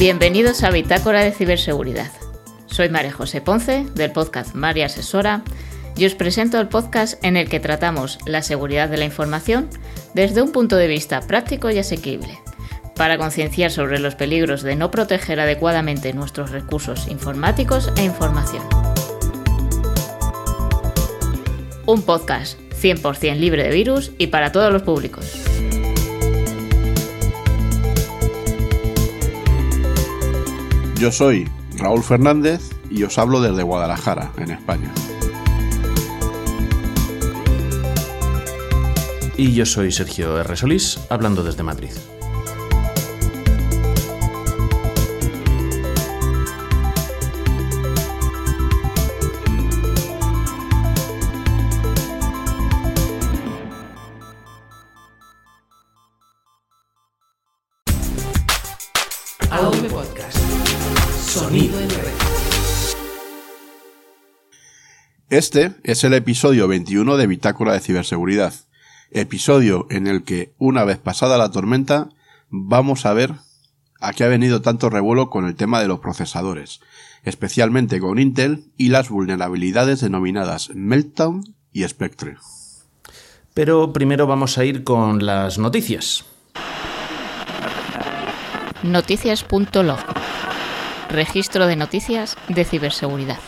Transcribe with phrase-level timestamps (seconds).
[0.00, 2.10] Bienvenidos a Bitácora de Ciberseguridad.
[2.64, 5.42] Soy María José Ponce, del podcast María Asesora,
[5.94, 9.68] y os presento el podcast en el que tratamos la seguridad de la información
[10.14, 12.38] desde un punto de vista práctico y asequible,
[12.96, 18.62] para concienciar sobre los peligros de no proteger adecuadamente nuestros recursos informáticos e información.
[21.84, 25.42] Un podcast 100% libre de virus y para todos los públicos.
[31.00, 34.92] Yo soy Raúl Fernández y os hablo desde Guadalajara, en España.
[39.38, 40.56] Y yo soy Sergio R.
[40.56, 41.92] Solís, hablando desde Madrid.
[65.30, 68.52] Este es el episodio 21 de Bitácora de Ciberseguridad,
[69.12, 72.08] episodio en el que, una vez pasada la tormenta,
[72.48, 73.34] vamos a ver
[74.00, 76.80] a qué ha venido tanto revuelo con el tema de los procesadores,
[77.22, 82.36] especialmente con Intel y las vulnerabilidades denominadas Meltdown y Spectre.
[83.54, 86.24] Pero primero vamos a ir con las noticias.
[88.82, 90.00] Noticias.log
[91.08, 93.38] Registro de noticias de ciberseguridad.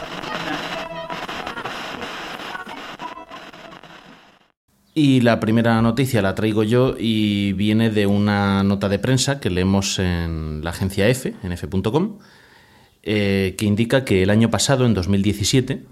[4.94, 9.48] Y la primera noticia la traigo yo y viene de una nota de prensa que
[9.48, 12.18] leemos en la agencia F, en f.com,
[13.02, 15.82] eh, que indica que el año pasado, en 2017,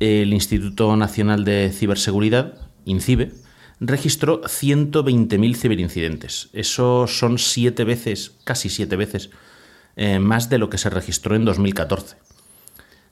[0.00, 2.54] el Instituto Nacional de Ciberseguridad,
[2.86, 3.32] INCIBE,
[3.80, 6.48] registró 120.000 ciberincidentes.
[6.54, 9.28] Eso son siete veces, casi siete veces,
[9.96, 12.16] eh, más de lo que se registró en 2014.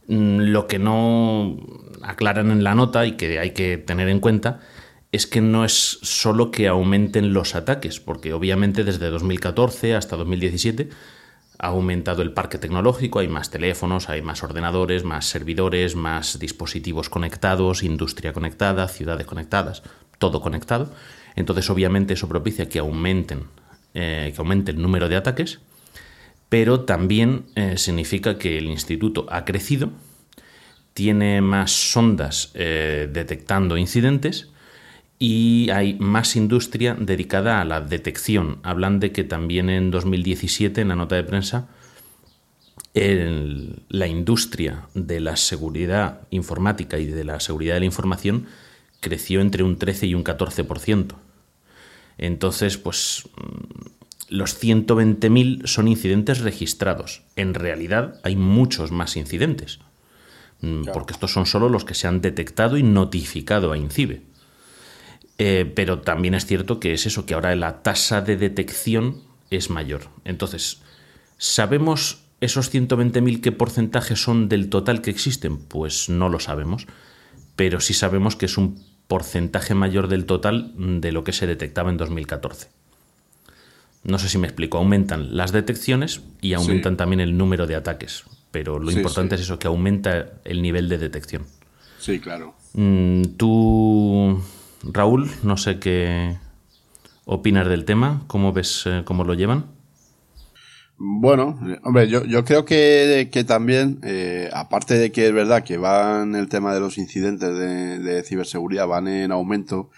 [0.09, 1.59] Mm, lo que no
[2.03, 4.61] aclaran en la nota y que hay que tener en cuenta
[5.13, 10.89] es que no es solo que aumenten los ataques, porque obviamente desde 2014 hasta 2017
[11.59, 17.11] ha aumentado el parque tecnológico, hay más teléfonos, hay más ordenadores, más servidores, más dispositivos
[17.11, 19.83] conectados, industria conectada, ciudades conectadas,
[20.19, 20.91] todo conectado.
[21.37, 23.45] Entonces obviamente eso propicia que aumenten,
[23.95, 25.61] eh, que aumente el número de ataques,
[26.49, 29.91] pero también eh, significa que el instituto ha crecido,
[30.95, 34.50] tiene más sondas eh, detectando incidentes,
[35.23, 38.59] y hay más industria dedicada a la detección.
[38.63, 41.69] Hablan de que también en 2017, en la nota de prensa,
[42.95, 48.47] la industria de la seguridad informática y de la seguridad de la información
[49.01, 51.15] creció entre un 13 y un 14%.
[52.17, 57.23] Entonces, pues mm, los 120.000 son incidentes registrados.
[57.37, 59.81] En realidad hay muchos más incidentes,
[60.63, 64.30] mm, porque estos son solo los que se han detectado y notificado a INCIBE.
[65.43, 69.71] Eh, pero también es cierto que es eso, que ahora la tasa de detección es
[69.71, 70.03] mayor.
[70.27, 70.83] Entonces,
[71.39, 75.57] ¿sabemos esos 120.000 qué porcentaje son del total que existen?
[75.57, 76.87] Pues no lo sabemos,
[77.57, 81.89] pero sí sabemos que es un porcentaje mayor del total de lo que se detectaba
[81.89, 82.69] en 2014.
[84.05, 88.25] No sé si me explico, aumentan las detecciones y aumentan también el número de ataques,
[88.51, 91.47] pero lo importante es eso, que aumenta el nivel de detección.
[91.99, 92.55] Sí, claro.
[92.75, 94.39] Mm, ¿Tú
[94.83, 96.37] Raúl, no sé qué
[97.25, 99.67] opinas del tema, cómo ves eh, cómo lo llevan.
[100.97, 106.35] Bueno, hombre, yo, creo que, que también, eh, aparte de que es verdad que van
[106.35, 109.91] el tema de los incidentes de, ciberseguridad van en aumento,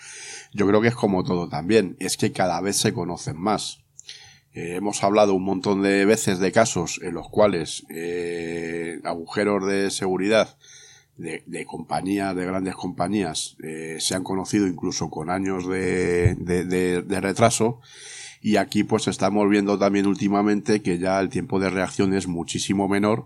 [0.52, 3.80] yo creo que es como todo también, es que cada vez se conocen más.
[4.54, 7.84] Eh, hemos hablado un montón de veces de casos en los cuales
[9.02, 10.56] agujeros de seguridad
[11.16, 17.80] de, compañías, de grandes compañías, eh, se han conocido incluso con años de, de, retraso.
[18.40, 22.88] Y aquí pues estamos viendo también últimamente que ya el tiempo de reacción es muchísimo
[22.88, 23.24] menor.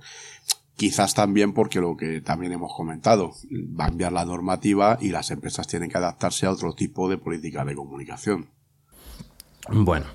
[0.77, 5.31] Quizás también porque lo que también hemos comentado, va a cambiar la normativa y las
[5.31, 8.51] empresas tienen que adaptarse a otro tipo de política de comunicación.
[9.69, 10.07] Bueno,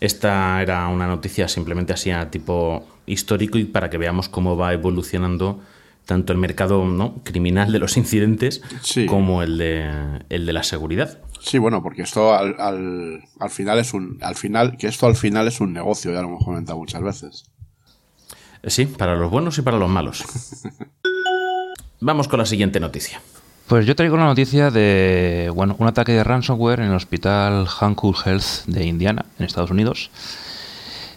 [0.00, 4.72] esta era una noticia simplemente así a tipo histórico y para que veamos cómo va
[4.72, 5.60] evolucionando
[6.04, 7.22] tanto el mercado ¿no?
[7.24, 8.62] criminal de los incidentes
[9.08, 11.18] como el de, el de la seguridad.
[11.40, 15.46] Sí, bueno, porque esto al, al, final es un, al final, que esto al final
[15.46, 17.44] es un negocio, ya lo hemos comentado muchas veces.
[18.62, 20.24] Eh, sí, para los buenos y para los malos.
[22.00, 23.20] Vamos con la siguiente noticia.
[23.66, 28.26] Pues yo traigo una noticia de bueno, un ataque de ransomware en el hospital Hankook
[28.26, 30.10] Health de Indiana, en Estados Unidos.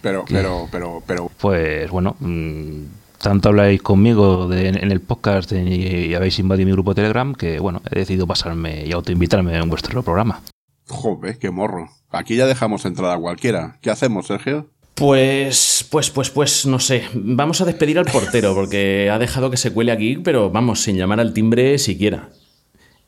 [0.00, 1.30] Pero, pero, pero, pero.
[1.38, 2.84] Pues bueno, mm,
[3.18, 7.82] tanto habláis conmigo en el podcast y habéis invadido mi grupo de Telegram que, bueno,
[7.90, 10.42] he decidido pasarme y autoinvitarme en vuestro programa.
[10.88, 11.90] Joder, qué morro.
[12.10, 13.78] Aquí ya dejamos entrar a cualquiera.
[13.82, 14.68] ¿Qué hacemos, Sergio?
[14.94, 17.04] Pues, pues, pues, pues, no sé.
[17.14, 20.96] Vamos a despedir al portero porque ha dejado que se cuele aquí, pero vamos, sin
[20.96, 22.30] llamar al timbre siquiera.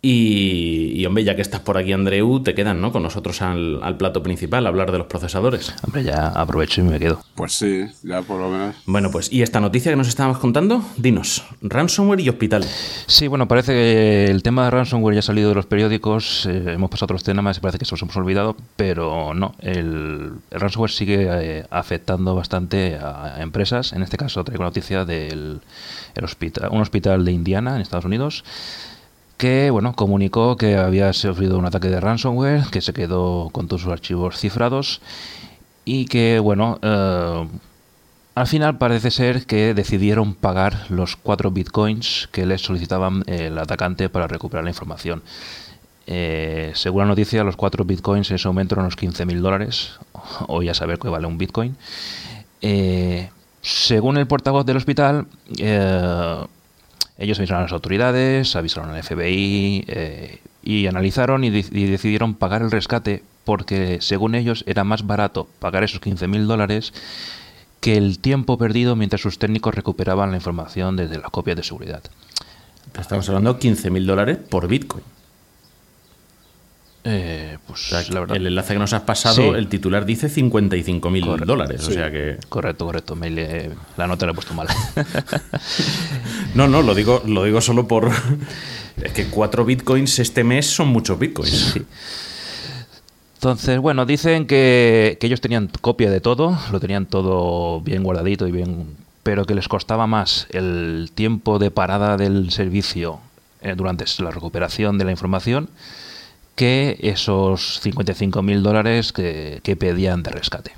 [0.03, 2.91] Y, hombre, ya que estás por aquí, Andreu, te quedan, ¿no?
[2.91, 5.75] Con nosotros al, plato principal, hablar de los procesadores.
[5.85, 7.23] Hombre, ya aprovecho y me quedo.
[7.35, 8.77] Pues sí, ya por lo menos.
[8.87, 10.83] Bueno, pues, ¿y esta noticia que nos estábamos contando?
[10.97, 12.65] Dinos, ransomware y hospital.
[13.07, 16.73] Sí, bueno, parece que el tema de ransomware ya ha salido de los periódicos, eh,
[16.73, 20.91] hemos pasado otros temas y parece que eso los hemos olvidado, pero no, el, ransomware
[20.91, 23.93] sigue eh, afectando bastante a, empresas.
[23.93, 25.61] En este caso traigo noticia del
[26.23, 28.45] hospital, un hospital de Indiana, en Estados Unidos,
[29.41, 33.81] que bueno, comunicó que había sufrido un ataque de ransomware, que se quedó con todos
[33.81, 35.01] sus archivos cifrados
[35.87, 37.49] y que bueno, eh,
[38.35, 44.11] al final parece ser que decidieron pagar los cuatro bitcoins que les solicitaban el atacante
[44.11, 45.23] para recuperar la información.
[46.07, 50.01] Eh, según la noticia, los cuatro bitcoins en ese momento eran unos 15.000 dólares,
[50.49, 51.79] o ya saber qué vale un bitcoin.
[52.61, 53.31] Eh,
[53.63, 55.29] según el portavoz del hospital,
[57.21, 62.71] ellos avisaron a las autoridades, avisaron al FBI eh, y analizaron y, decidieron pagar el
[62.71, 66.93] rescate porque según ellos era más barato pagar esos 15.000 dólares
[67.81, 72.03] que el tiempo perdido mientras sus técnicos recuperaban la información desde las copias de seguridad.
[72.99, 75.05] Estamos hablando de 15.000 dólares por Bitcoin.
[77.03, 81.89] Eh, pues El enlace que nos has pasado, el titular dice 55 mil dólares.
[81.89, 82.37] O sea que...
[82.49, 83.17] Correcto, correcto.
[83.97, 84.69] la nota la he puesto mal.
[86.55, 88.11] no, no, lo digo, lo digo solo por.
[89.03, 91.81] Es que cuatro bitcoins este mes son muchos bitcoins.
[93.37, 98.53] Entonces, bueno, dicen que, ellos tenían copia de todo, lo tenían todo bien guardadito y
[98.53, 98.89] bien.
[99.23, 103.21] Pero que les costaba más el tiempo de parada del servicio
[103.63, 105.71] eh, durante la recuperación de la información
[106.61, 110.73] que esos 55 mil dólares que, pedían de rescate.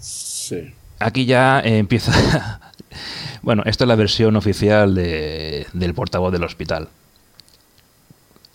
[0.00, 0.74] Sí.
[0.98, 2.60] Aquí ya empieza...
[3.42, 6.88] bueno, esta es la versión oficial del portavoz del hospital.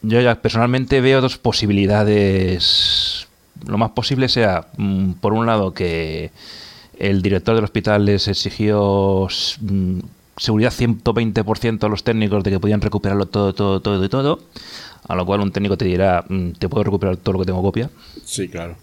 [0.01, 3.27] Yo ya personalmente veo dos posibilidades.
[3.65, 6.31] Lo más posible sea, mm, por un lado, que
[6.99, 9.29] el director del hospital les exigió
[9.61, 9.99] mm,
[10.35, 14.39] seguridad 120% a los técnicos de que podían recuperarlo todo, todo, todo y todo.
[15.07, 17.61] A lo cual un técnico te dirá, mm, ¿te puedo recuperar todo lo que tengo
[17.61, 17.89] copia?
[18.25, 18.75] Sí, claro.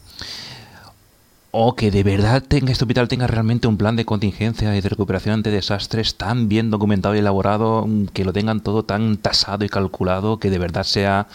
[1.57, 4.89] O que de verdad tenga este hospital tenga realmente un plan de contingencia y de
[4.89, 9.65] recuperación ante desastres tan bien documentado y elaborado, mm, que lo tengan todo tan tasado
[9.65, 11.29] y calculado, que de verdad sea,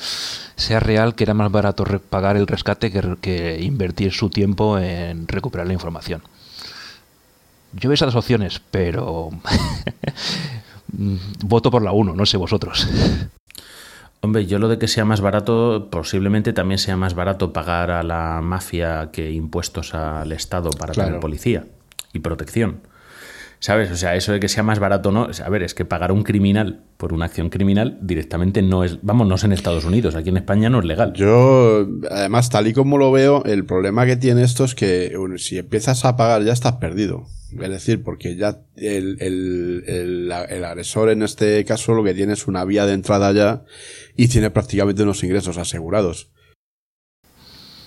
[0.58, 5.26] sea real, que era más barato pagar el rescate que, que invertir su tiempo en
[5.26, 6.22] recuperar la información.
[7.72, 9.30] Yo veo esas dos opciones, pero
[10.98, 11.16] mm,
[11.46, 12.90] voto por la 1, no sé vosotros.
[14.22, 18.04] Hombre, yo lo de que sea más barato, posiblemente también sea más barato pagar a
[18.04, 21.66] la mafia que impuestos al Estado para tener policía
[22.12, 22.82] y protección.
[23.62, 23.92] ¿Sabes?
[23.92, 25.28] O sea, eso de que sea más barato no.
[25.44, 29.00] A ver, es que pagar a un criminal por una acción criminal directamente no es.
[29.02, 31.12] Vamos, no es en Estados Unidos, aquí en España no es legal.
[31.14, 35.58] Yo, además, tal y como lo veo, el problema que tiene esto es que si
[35.58, 37.26] empiezas a pagar ya estás perdido.
[37.52, 42.34] Es decir, porque ya el, el, el, el agresor en este caso lo que tiene
[42.34, 43.64] es una vía de entrada ya
[44.20, 46.28] y tiene prácticamente unos ingresos asegurados.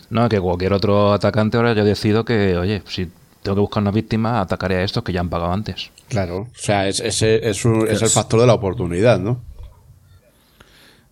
[0.08, 3.10] No, que cualquier otro atacante ahora yo decido que, oye, si
[3.42, 5.90] tengo que buscar una víctima, atacaré a estos que ya han pagado antes.
[6.08, 9.42] Claro, o sea, es, ese es, es, el factor de la oportunidad, ¿no?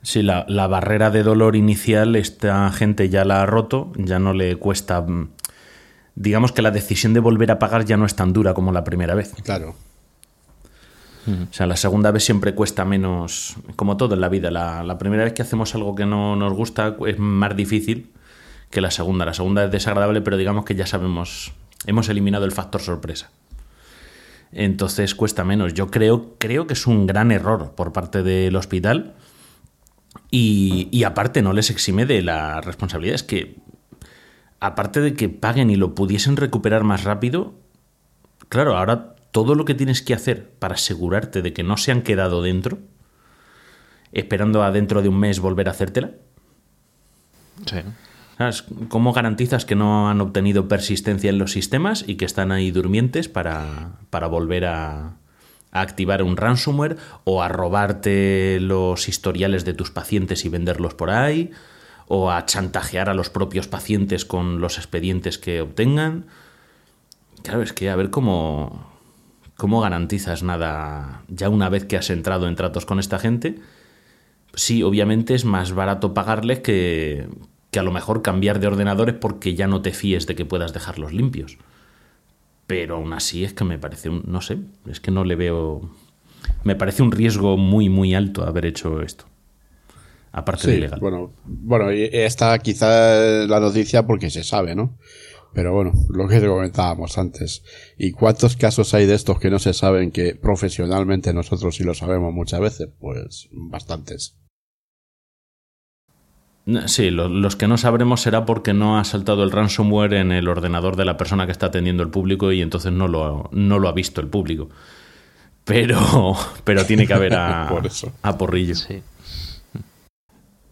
[0.01, 4.33] Sí, la, la, barrera de dolor inicial esta gente ya la ha roto, ya no
[4.33, 5.03] le cuesta...
[5.03, 5.33] Mm,
[6.15, 8.85] digamos que la decisión de volver a pagar ya no es tan dura como la
[8.85, 9.35] primera vez.
[9.45, 9.75] Claro.
[11.27, 14.51] O sea, la segunda vez siempre cuesta menos, como todo en la vida.
[14.51, 18.11] La, primera vez que hacemos algo que no nos gusta es más difícil
[18.71, 19.25] que la segunda.
[19.27, 21.53] La segunda es desagradable, pero digamos que ya sabemos,
[21.87, 23.31] hemos eliminado el factor sorpresa.
[24.53, 25.75] Entonces cuesta menos.
[25.75, 29.15] Yo creo, creo que es un gran error por parte del hospital.
[30.31, 33.15] Y, y aparte no les exime de la responsabilidad.
[33.15, 33.57] Es que,
[34.59, 37.55] aparte de que paguen y lo pudiesen recuperar más rápido,
[38.49, 42.03] claro, ahora todo lo que tienes que hacer para asegurarte de que no se han
[42.03, 42.79] quedado dentro,
[44.13, 46.13] esperando a dentro de un mes volver a hacértela.
[47.67, 47.79] Sí.
[48.89, 53.29] ¿Cómo garantizas que no han obtenido persistencia en los sistemas y que están ahí durmientes
[53.29, 55.17] para, para volver a,
[55.73, 61.11] a activar un ransomware o a robarte los historiales de tus pacientes y venderlos por
[61.11, 61.53] ahí?
[62.13, 66.27] o a chantajear a los propios pacientes con los expedientes que obtengan.
[67.45, 68.90] Claro, es que a ver cómo,
[69.61, 73.57] cómo garantizas nada ya una vez que has entrado en tratos con esta gente.
[74.55, 77.29] Sí, obviamente es más barato pagarles que,
[77.71, 80.73] que a lo mejor cambiar de ordenadores porque ya no te fíes de que puedas
[80.73, 81.59] dejarlos limpios.
[82.67, 84.57] Pero aún así es que me parece un, no sé,
[84.89, 85.91] es que no le veo,
[86.65, 89.27] me parece un riesgo muy, muy alto haber hecho esto.
[90.33, 91.01] Aparte de ilegal.
[91.01, 94.97] Bueno, bueno, esta quizá es la noticia porque se sabe, ¿no?
[95.53, 97.65] Pero bueno, lo que te comentábamos antes.
[97.99, 101.95] ¿Y cuántos casos hay de estos que no se saben que profesionalmente nosotros sí lo
[101.95, 102.89] sabemos muchas veces?
[103.01, 104.37] Pues bastantes.
[106.87, 110.95] Sí, los que no sabremos será porque no ha saltado el ransomware en el ordenador
[110.95, 113.93] de la persona que está atendiendo el público y entonces no lo, no lo ha
[113.93, 114.69] visto el público.
[115.65, 115.99] Pero,
[116.65, 117.69] pero tiene que haber a,
[118.23, 118.75] a porrillo.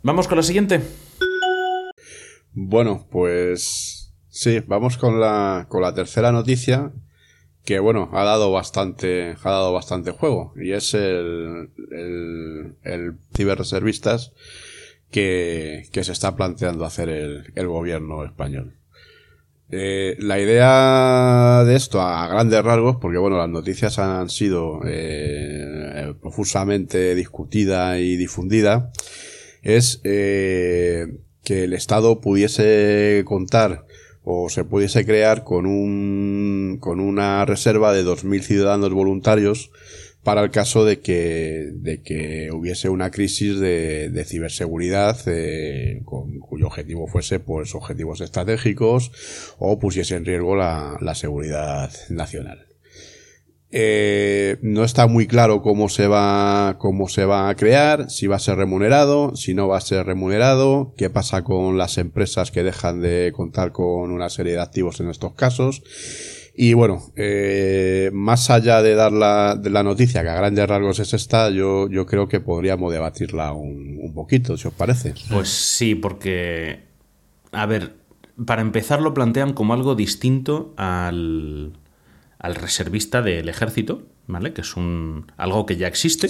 [0.03, 0.83] Vamos con la siguiente.
[2.53, 3.98] Bueno, pues
[4.39, 6.93] sí, vamos con la, con la tercera noticia
[7.65, 14.33] que bueno, ha dado bastante, ha dado bastante juego y es el, el, el ciberreservistas
[15.11, 18.77] que, se está planteando hacer el, gobierno español.
[19.71, 26.15] Eh, la idea de esto a grandes rasgos, porque bueno, las noticias han sido eh,
[26.23, 28.93] profusamente discutida y difundida,
[29.63, 33.85] es eh, que el Estado pudiese contar
[34.31, 39.71] o se pudiese crear con un con una reserva de 2.000 ciudadanos voluntarios
[40.23, 46.41] para el caso de que, de que hubiese una crisis de, de ciberseguridad eh, con,
[46.41, 49.13] cuyo objetivo fuese pues objetivos estratégicos
[49.59, 52.68] o pusiese en riesgo la, la seguridad nacional.
[53.71, 58.37] Eh, no está muy claro cómo se va, cómo se va a crear, si va
[58.37, 62.63] a ser remunerado, si no va a ser remunerado, qué pasa con las empresas que
[62.63, 65.83] dejan de contar con una serie de activos en estos casos
[66.61, 71.15] y bueno, eh, más allá de dar la, la noticia, que a grandes rasgos es
[71.15, 75.15] esta, yo, yo creo que podríamos debatirla un poquito, si os parece.
[75.31, 76.81] Pues sí, porque,
[77.53, 77.95] a ver,
[78.45, 81.75] para empezar lo plantean como algo distinto al,
[82.39, 84.53] al reservista del ejército, ¿vale?
[84.53, 86.29] Que es un algo que ya existe,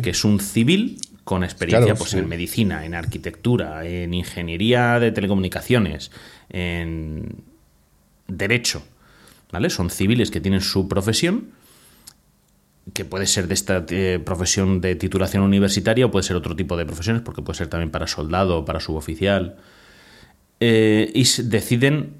[0.00, 6.10] que es un civil con experiencia pues, en medicina, en arquitectura, en ingeniería de telecomunicaciones,
[6.48, 7.42] en
[8.26, 8.82] derecho
[9.52, 9.70] ¿vale?
[9.70, 11.50] Son civiles que tienen su profesión,
[12.92, 16.76] que puede ser de esta eh, profesión de titulación universitaria o puede ser otro tipo
[16.76, 19.56] de profesiones, porque puede ser también para soldado o para suboficial,
[20.60, 22.14] eh, y deciden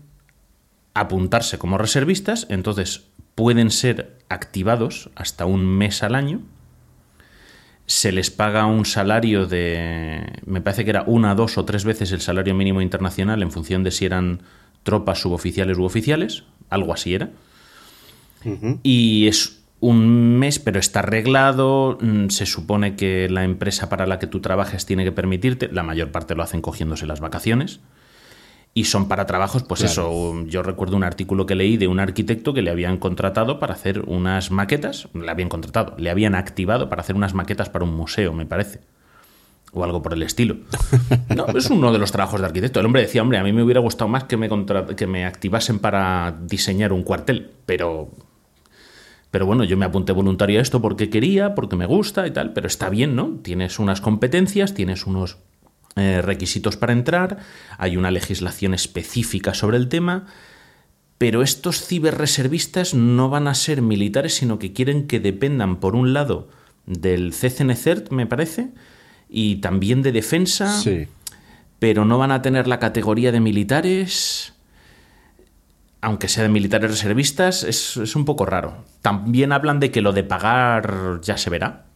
[0.94, 6.42] apuntarse como reservistas, entonces pueden ser activados hasta un mes al año,
[7.87, 12.12] se les paga un salario de, me parece que era una, dos o tres veces
[12.12, 14.42] el salario mínimo internacional en función de si eran
[14.85, 17.30] tropas suboficiales u oficiales, algo así era.
[18.82, 21.99] Y es un mes, pero está arreglado.
[22.00, 25.68] Mm, se supone que la empresa para la que tú trabajes tiene que permitirte.
[25.73, 27.80] La mayor parte lo hacen cogiéndose las vacaciones.
[28.73, 30.45] Y son para trabajos, pues eso.
[30.47, 34.03] Yo recuerdo un artículo que leí de un arquitecto que le habían contratado para hacer
[34.07, 35.09] unas maquetas.
[35.12, 38.81] Le habían contratado, le habían activado para hacer unas maquetas para un museo, me parece
[39.73, 40.57] o algo por el estilo.
[41.35, 42.81] No, es uno de los trabajos de arquitecto.
[42.81, 44.49] El hombre decía, hombre, a mí me hubiera gustado más que me,
[44.97, 48.11] que me activasen para diseñar un cuartel, pero...
[49.31, 52.53] Pero bueno, yo me apunté voluntario a esto porque quería, porque me gusta y tal,
[52.53, 53.39] pero está bien, ¿no?
[53.43, 55.39] Tienes unas competencias, tienes unos
[55.97, 57.38] eh, requisitos para entrar,
[57.76, 60.26] hay una legislación específica sobre el tema,
[61.18, 66.12] pero estos ciberreservistas no van a ser militares, sino que quieren que dependan, por un
[66.12, 66.49] lado,
[66.87, 68.70] del CCNCERT, me parece,
[69.28, 70.80] y también de defensa,
[71.78, 74.54] pero no van a tener la categoría de militares,
[76.00, 78.85] aunque sea de militares reservistas, es, es un poco raro.
[79.02, 81.89] También hablan de que lo de pagar ya se verá.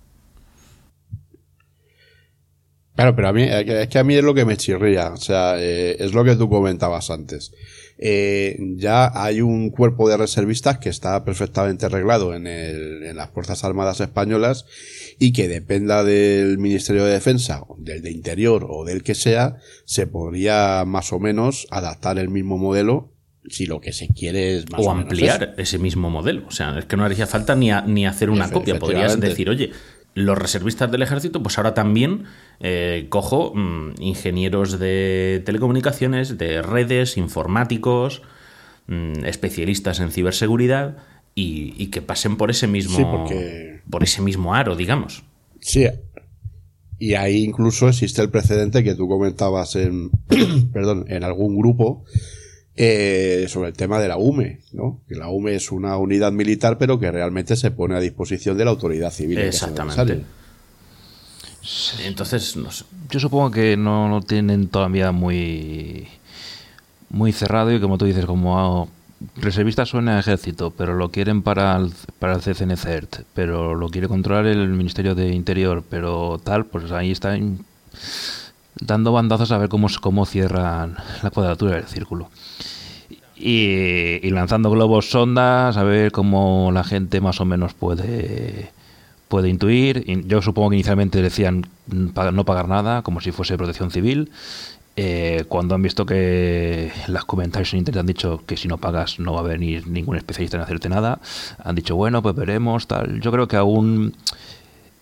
[2.95, 5.57] Claro, pero a mí, es que a mí es lo que me chirría, o sea,
[5.59, 7.53] eh, es lo que tú comentabas antes.
[7.99, 13.31] Eh, ya hay un cuerpo de reservistas que está perfectamente arreglado en, el, en las
[13.31, 14.67] Fuerzas Armadas Españolas
[15.19, 20.07] y que dependa del Ministerio de Defensa, del de Interior o del que sea, se
[20.07, 23.15] podría más o menos adaptar el mismo modelo
[23.49, 26.47] si lo que se quiere es más o, ampliar ese mismo modelo.
[26.47, 28.79] O sea, es que no haría falta ni, ni hacer una copia.
[28.79, 29.71] Podrías decir, oye,
[30.15, 32.25] los reservistas del ejército, pues ahora también
[32.61, 38.23] eh, cojo mm, ingenieros de telecomunicaciones, de redes, informáticos,
[38.87, 40.97] mm, especialistas en ciberseguridad
[41.35, 43.27] y, que pasen por ese mismo
[43.91, 45.25] por ese mismo aro, digamos.
[45.61, 45.87] Sí.
[46.99, 50.11] Y ahí incluso existe el precedente que tú comentabas en
[50.73, 52.05] perdón, en algún grupo
[52.77, 55.01] eh, sobre el tema de la UME, ¿no?
[55.09, 58.65] Que la UME es una unidad militar, pero que realmente se pone a disposición de
[58.65, 59.39] la autoridad civil.
[59.39, 60.23] Exactamente.
[62.05, 62.69] Entonces, no
[63.11, 66.09] yo supongo que no lo tienen todavía muy,
[67.11, 68.89] muy cerrado y como tú dices, como
[69.37, 74.09] reservista suena a ejército, pero lo quieren para el, para el CCNCERT, pero lo quiere
[74.09, 77.65] controlar el Ministerio de Interior, pero tal, pues ahí están
[78.81, 82.31] dando bandazos a ver cómo, cómo cierran la cuadratura del círculo.
[83.37, 88.71] Y, lanzando globos sondas a ver cómo la gente más o menos puede
[89.29, 90.05] puede intuir.
[90.27, 94.31] Yo supongo que inicialmente decían no pagar nada, como si fuese protección civil.
[94.97, 99.19] Eh, cuando han visto que los comentarios en internet han dicho que si no pagas
[99.19, 101.19] no va a venir ningún especialista en hacerte nada,
[101.65, 103.21] han dicho, bueno, pues veremos, tal.
[103.21, 104.15] Yo creo que aún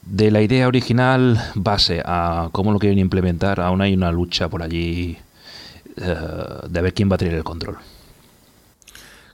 [0.02, 4.62] de la idea original base a cómo lo quieren implementar, aún hay una lucha por
[4.62, 5.18] allí
[5.96, 6.16] eh,
[6.68, 7.76] de ver quién va a tener el control.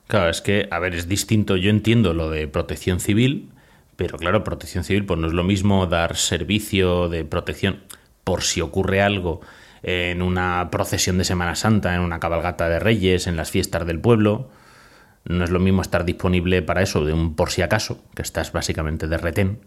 [0.08, 1.56] Claro, es que, a ver, es distinto.
[1.56, 3.50] Yo entiendo lo de protección civil,
[3.96, 7.80] pero claro, protección civil, pues no es lo mismo dar servicio de protección
[8.24, 9.42] por si ocurre algo
[9.82, 14.00] en una procesión de Semana Santa, en una cabalgata de reyes, en las fiestas del
[14.00, 14.50] pueblo.
[15.24, 18.50] No es lo mismo estar disponible para eso de un por si acaso, que estás
[18.50, 19.60] básicamente de retén,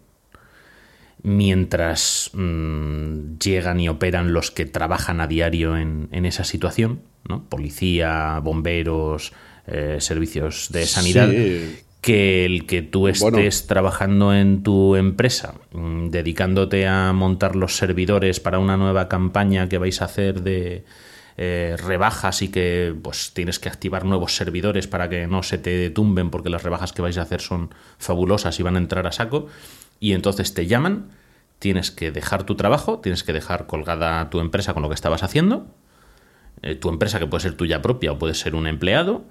[1.22, 7.44] mientras mm, llegan y operan los que trabajan a diario en, esa situación, ¿no?
[7.48, 9.32] policía, bomberos,
[9.66, 11.30] eh, servicios de sanidad,
[12.00, 18.40] que el que tú estés trabajando en tu empresa, mm, dedicándote a montar los servidores
[18.40, 20.84] para una nueva campaña que vais a hacer de
[21.38, 25.88] eh, rebajas y que pues tienes que activar nuevos servidores para que no se te
[25.90, 29.12] tumben porque las rebajas que vais a hacer son fabulosas y van a entrar a
[29.12, 29.46] saco
[29.98, 31.12] y entonces te llaman,
[31.58, 35.22] tienes que dejar tu trabajo, tienes que dejar colgada tu empresa con lo que estabas
[35.22, 35.68] haciendo,
[36.60, 39.24] eh, tu empresa que puede ser tuya propia o puede ser un empleado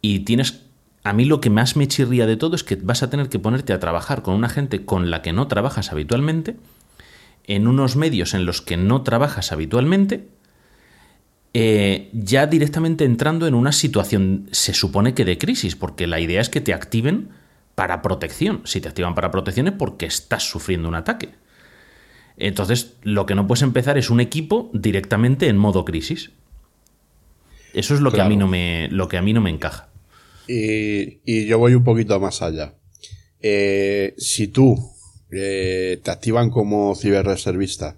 [0.00, 0.64] y tienes
[1.04, 3.38] a mí lo que más me chirría de todo es que vas a tener que
[3.38, 6.56] ponerte a trabajar con una gente con la que no trabajas habitualmente,
[7.44, 10.28] en unos medios en los que no trabajas habitualmente,
[11.54, 16.40] eh, ya directamente entrando en una situación, se supone que de crisis, porque la idea
[16.40, 17.30] es que te activen
[17.74, 18.60] para protección.
[18.64, 21.30] Si te activan para protección es porque estás sufriendo un ataque.
[22.36, 26.30] Entonces, lo que no puedes empezar es un equipo directamente en modo crisis.
[27.72, 29.87] Eso es lo que a mí no me, lo que a mí no me encaja.
[30.48, 32.74] Y, yo voy un poquito más allá.
[33.40, 34.76] Eh, si tú
[35.30, 37.96] eh, te activan como ciberreservista,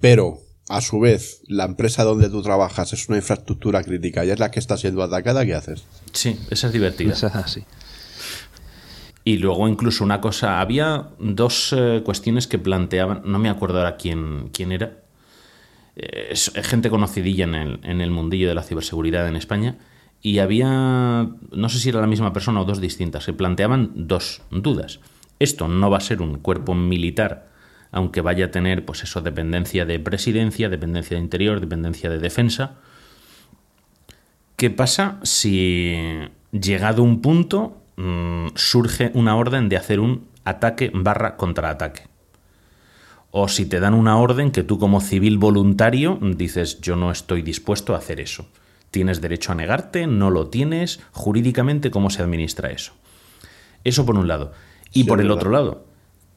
[0.00, 4.38] pero a su vez la empresa donde tú trabajas es una infraestructura crítica y es
[4.38, 5.84] la que está siendo atacada, ¿qué haces?
[6.12, 7.12] Sí, esa es divertida.
[7.12, 7.64] Esa es así.
[9.24, 13.96] Y luego incluso una cosa, había dos eh, cuestiones que planteaban, no me acuerdo ahora
[13.96, 14.98] quién, quién era,
[15.94, 19.78] es, gente conocidilla en el, en el mundillo de la ciberseguridad en España,
[20.22, 24.40] y había, no sé si era la misma persona o dos distintas, que planteaban dos
[24.52, 25.00] dudas.
[25.40, 27.50] Esto no va a ser un cuerpo militar,
[27.90, 32.76] aunque vaya a tener, pues eso, dependencia de presidencia, dependencia de interior, dependencia de defensa.
[34.54, 35.96] ¿Qué pasa si,
[36.52, 42.02] llegado un punto, mm, surge una orden de hacer un ataque barra contraataque?
[43.32, 47.42] O si te dan una orden que tú como civil voluntario dices, yo no estoy
[47.42, 48.46] dispuesto a hacer eso
[48.92, 50.06] ¿Tienes derecho a negarte?
[50.06, 51.00] ¿No lo tienes?
[51.12, 52.92] Jurídicamente, ¿cómo se administra eso?
[53.84, 54.52] Eso por un lado.
[54.92, 55.86] Y por el otro lado,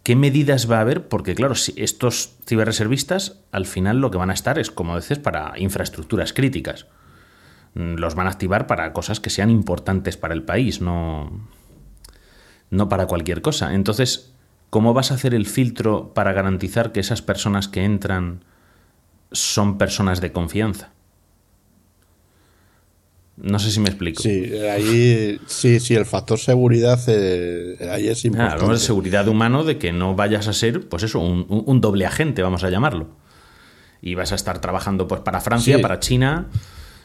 [0.04, 1.10] ¿qué medidas va a haber?
[1.10, 5.20] Porque claro, si estos ciberreservistas al final lo que van a estar es, como dices,
[5.20, 6.88] para infraestructuras críticas.
[7.74, 11.46] Mm, los van a activar para cosas que sean importantes para el país, no,
[12.70, 13.74] no para cualquier cosa.
[13.74, 14.32] Entonces,
[14.70, 18.46] ¿cómo vas a hacer el filtro para garantizar que esas personas que entran
[19.34, 20.95] son personas de confianza?
[23.38, 24.22] No sé si me explico.
[24.24, 28.64] Sí, ahí sí, sí, el factor seguridad eh, ahí es importante.
[28.64, 32.64] Claro, seguridad humano de que no vayas a ser, pues eso, un, doble agente, vamos
[32.64, 33.10] a llamarlo.
[34.02, 36.48] Y vas a estar trabajando pues para Francia, para China,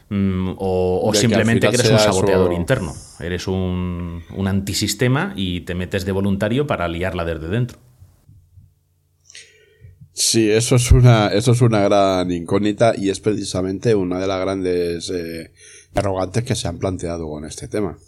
[0.08, 2.94] mm, o, simplemente que, eres un saboteador interno.
[3.18, 7.78] Eres un, un antisistema y te metes de voluntario para liarla desde dentro.
[10.12, 14.40] Sí, eso es una, eso es una gran incógnita y es precisamente una de las
[14.40, 15.50] grandes eh,
[15.90, 17.98] interrogantes que se han planteado con este tema.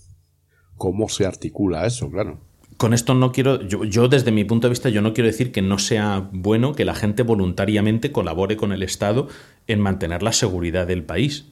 [0.76, 2.38] ¿Cómo se articula eso, claro?
[2.76, 5.62] Con esto no quiero, yo, desde mi punto de vista, yo no quiero decir que
[5.62, 9.28] no sea bueno que la gente voluntariamente colabore con el Estado
[9.66, 11.46] en mantener la seguridad del país,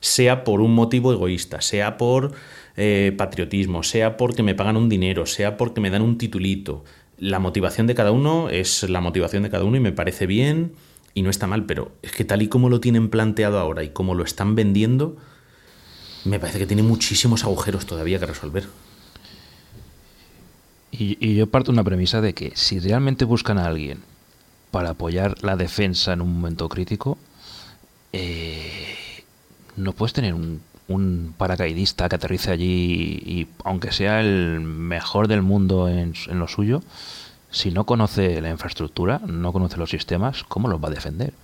[0.00, 2.32] sea por un motivo egoísta, sea por
[2.76, 6.84] eh, patriotismo, sea porque me pagan un dinero, sea porque me dan un titulito.
[7.18, 10.72] La motivación de cada uno es la motivación de cada uno y me parece bien
[11.14, 13.90] y no está mal, pero es que tal y como lo tienen planteado ahora y
[13.90, 15.16] como lo están vendiendo,
[16.26, 18.66] Me parece que tiene muchísimos agujeros todavía que resolver.
[20.90, 24.00] Y, yo parto una premisa de que si realmente buscan a alguien
[24.70, 27.16] para apoyar la defensa en un momento crítico,
[28.12, 29.22] eh,
[29.76, 35.42] no puedes tener un, un, paracaidista que aterrice allí y, aunque sea el mejor del
[35.42, 36.82] mundo en, en lo suyo,
[37.50, 41.34] si no conoce la infraestructura, no conoce los sistemas, ¿cómo los va a defender?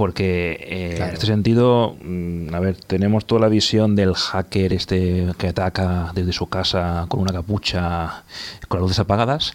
[0.00, 5.26] Porque eh, en este sentido, mm, a ver, tenemos toda la visión del hacker este
[5.36, 8.24] que ataca desde su casa con una capucha,
[8.66, 9.52] con las luces apagadas,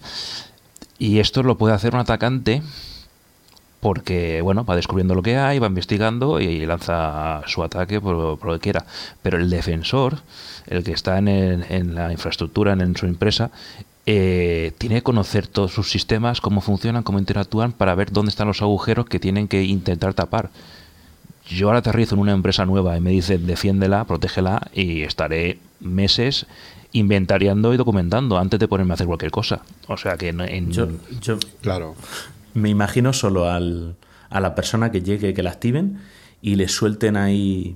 [0.99, 2.61] y esto lo puede hacer un atacante
[3.79, 8.53] porque, bueno, va descubriendo lo que hay, va investigando y lanza su ataque por, lo
[8.53, 8.85] que quiera.
[9.23, 10.19] Pero el defensor,
[10.67, 13.49] el que está en, en la infraestructura, en su empresa,
[14.07, 18.47] eh, tiene que conocer todos sus sistemas, cómo funcionan, cómo interactúan, para ver dónde están
[18.47, 20.51] los agujeros que tienen que intentar tapar.
[21.47, 26.45] Yo ahora aterrizo en una empresa nueva y me dicen defiéndela, protégela y estaré meses
[26.91, 29.61] inventariando y documentando antes de ponerme a hacer cualquier cosa.
[29.87, 30.71] O sea que en...
[30.71, 30.87] yo,
[31.21, 31.95] yo claro.
[32.53, 33.95] me imagino solo al,
[34.29, 35.99] a la persona que llegue, que la activen
[36.41, 37.75] y le suelten ahí...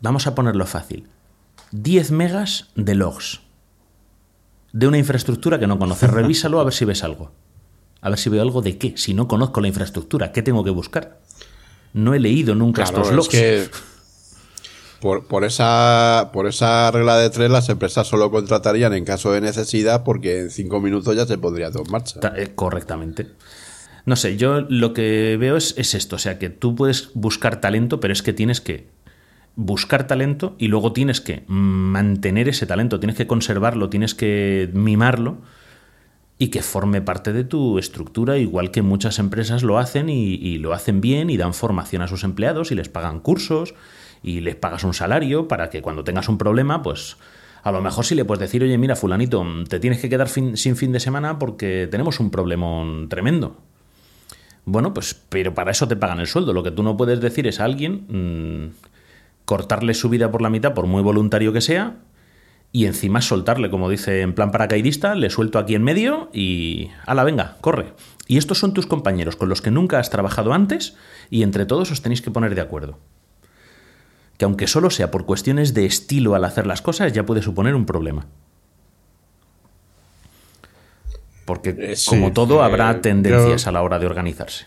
[0.00, 1.08] Vamos a ponerlo fácil.
[1.72, 3.43] 10 megas de logs
[4.74, 6.10] de una infraestructura que no conoces.
[6.20, 7.30] Revísalo a ver si ves algo.
[8.02, 8.92] A ver si veo algo de qué.
[8.96, 11.20] Si no conozco la infraestructura, ¿qué tengo que buscar?
[11.94, 13.28] No he leído nunca estos logs.
[13.28, 13.68] que
[15.00, 19.40] por, por, esa, por esa regla de tres, las empresas solo contratarían en caso de
[19.40, 22.20] necesidad porque en cinco minutos ya se podría todo en marcha.
[22.36, 23.28] Eh, correctamente.
[24.06, 26.16] No sé, yo lo que veo es, es esto.
[26.16, 28.88] O sea, que tú puedes buscar talento, pero es que tienes que
[29.56, 35.38] buscar talento y luego tienes que mantener ese talento, tienes que conservarlo, tienes que mimarlo
[36.38, 40.72] y que forme parte de tu estructura, igual que muchas empresas lo hacen y, lo
[40.72, 43.74] hacen bien y dan formación a sus empleados y les pagan cursos
[44.22, 47.16] y les pagas un salario para que cuando tengas un problema, pues
[47.62, 50.76] a lo mejor sí le puedes decir, oye, mira, fulanito, te tienes que quedar sin
[50.76, 53.56] fin de semana porque tenemos un problemón tremendo.
[54.66, 56.52] Bueno, pues, pero para eso te pagan el sueldo.
[56.52, 58.06] Lo que tú no puedes decir es a alguien...
[58.08, 58.93] Mm,
[59.44, 61.98] cortarle su vida por la mitad, por muy voluntario que sea,
[62.72, 66.90] y encima soltarle, como dice en plan paracaidista, le suelto aquí en medio y...
[67.06, 67.92] ¡Hala, venga, corre!
[68.26, 70.96] Y estos son tus compañeros con los que nunca has trabajado antes
[71.30, 72.98] y entre todos os tenéis que poner de acuerdo.
[74.38, 77.76] Que aunque solo sea por cuestiones de estilo al hacer las cosas, ya puede suponer
[77.76, 78.26] un problema.
[81.44, 84.66] Porque, eh, como todo, habrá eh, tendencias a la hora de organizarse.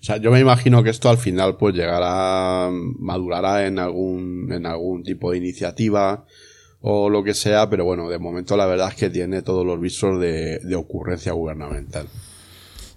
[0.00, 4.64] O sea, yo me imagino que esto al final pues llegará, madurará en algún, en
[4.64, 6.24] algún tipo de iniciativa
[6.80, 9.78] o lo que sea, pero bueno, de momento la verdad es que tiene todos los
[9.78, 12.06] visos de, ocurrencia gubernamental.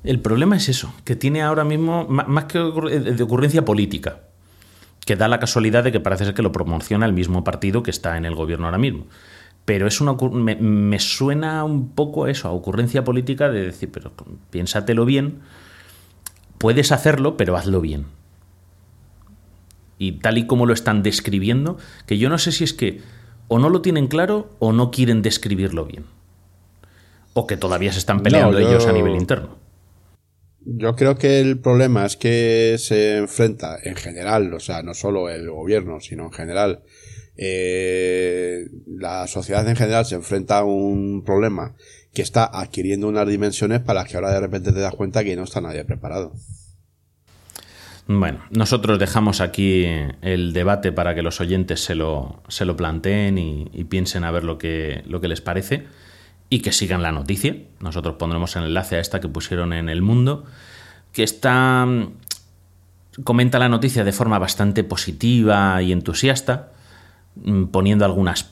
[0.06, 4.22] El problema es eso, que tiene ahora mismo, más que de ocurrencia política,
[5.06, 7.92] que da la casualidad de que parece ser que lo promociona el mismo partido que
[7.92, 9.08] está en el gobierno ahora mismo.
[9.66, 13.90] Pero es una, me, me suena un poco a eso, a ocurrencia política de decir,
[13.92, 14.14] pero
[14.50, 15.42] piénsatelo bien,
[16.64, 18.06] puedes hacerlo, pero hazlo bien.
[19.98, 23.02] Y tal y como lo están describiendo, que yo no sé si es que
[23.50, 26.06] o no lo tienen claro o no quieren describirlo bien.
[27.34, 29.58] O que todavía se están peleando ellos a nivel interno.
[30.62, 35.28] Yo creo que el problema es que se enfrenta en general, o sea, no solo
[35.28, 36.84] el gobierno, sino en general,
[37.36, 41.76] eh, la sociedad en general se enfrenta a un problema
[42.14, 45.36] que está adquiriendo unas dimensiones para las que ahora de repente te das cuenta que
[45.36, 46.34] no está nadie preparado.
[48.06, 49.86] Bueno, nosotros dejamos aquí
[50.22, 54.44] el debate para que los oyentes se lo, se lo planteen y, piensen a ver
[54.44, 55.88] lo que, lo que les parece
[56.50, 57.56] y que sigan la noticia.
[57.80, 60.44] Nosotros pondremos el enlace a esta que pusieron en El Mundo,
[61.14, 61.88] que está
[63.24, 66.72] comenta la noticia de forma bastante positiva y entusiasta,
[67.36, 68.52] mm, poniendo algunas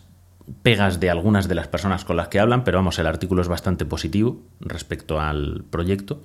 [0.63, 3.47] pegas de algunas de las personas con las que hablan, pero vamos, el artículo es
[3.47, 6.21] bastante positivo respecto al proyecto.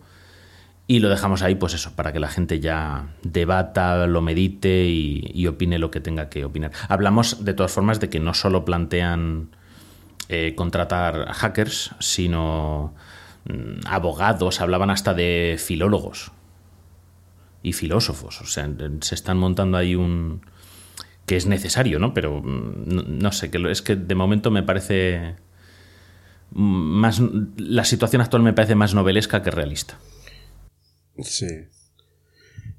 [0.89, 5.47] Y lo dejamos ahí, pues eso, para que la gente ya debata, lo medite y,
[5.49, 6.71] opine lo que tenga que opinar.
[6.89, 9.49] Hablamos de todas formas de que no solo plantean
[10.29, 12.95] eh, contratar hackers, sino
[13.49, 16.31] mm, abogados, hablaban hasta de filólogos
[17.65, 18.41] y filósofos.
[18.41, 20.43] O sea, se están montando ahí un,
[21.27, 22.15] que es necesario, ¿no?
[22.15, 25.35] Pero mm, no, sé, que es que de momento me parece
[26.53, 27.21] más
[27.57, 29.99] la situación actual me parece más novelesca que realista.
[31.21, 31.49] Sí.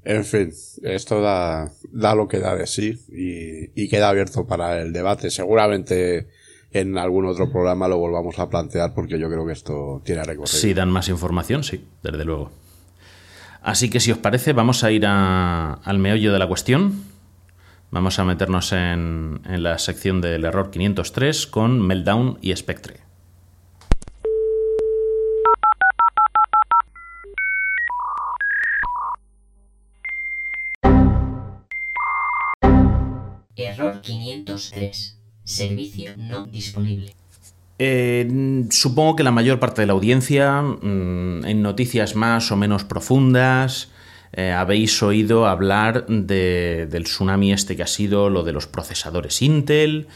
[0.04, 0.50] En fin,
[0.82, 5.30] esto da, da lo que da de sí y, y queda abierto para el debate.
[5.30, 6.28] Seguramente
[6.72, 10.46] en algún otro programa lo volvamos a plantear porque yo creo que esto tiene recorrido.
[10.46, 12.50] Si dan más información, sí, desde luego.
[13.60, 17.07] Así que si os parece, vamos a ir al meollo de la cuestión
[17.90, 23.00] Vamos a meternos en, en la sección del error 503 con Meltdown y Spectre.
[33.56, 35.18] Error 503.
[35.44, 37.14] Servicio no disponible.
[37.78, 42.84] Eh, supongo que la mayor parte de la audiencia, mm, en noticias más o menos
[42.84, 43.90] profundas,
[44.38, 49.42] eh, habéis oído hablar de- del tsunami este que ha sido lo de los procesadores
[49.42, 50.06] Intel,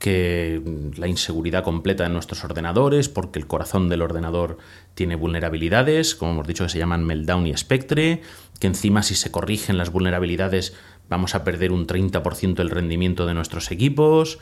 [0.00, 4.58] que mm, la inseguridad completa de nuestros ordenadores, porque el corazón del ordenador
[4.94, 8.22] tiene vulnerabilidades, como hemos dicho que se llaman Meltdown y Spectre,
[8.58, 10.74] que encima si se corrigen las vulnerabilidades
[11.08, 14.38] vamos a perder un 30% del rendimiento de nuestros equipos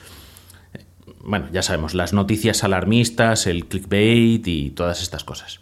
[1.20, 5.60] bueno, ya sabemos, las noticias alarmistas, el clickbait y todas estas cosas.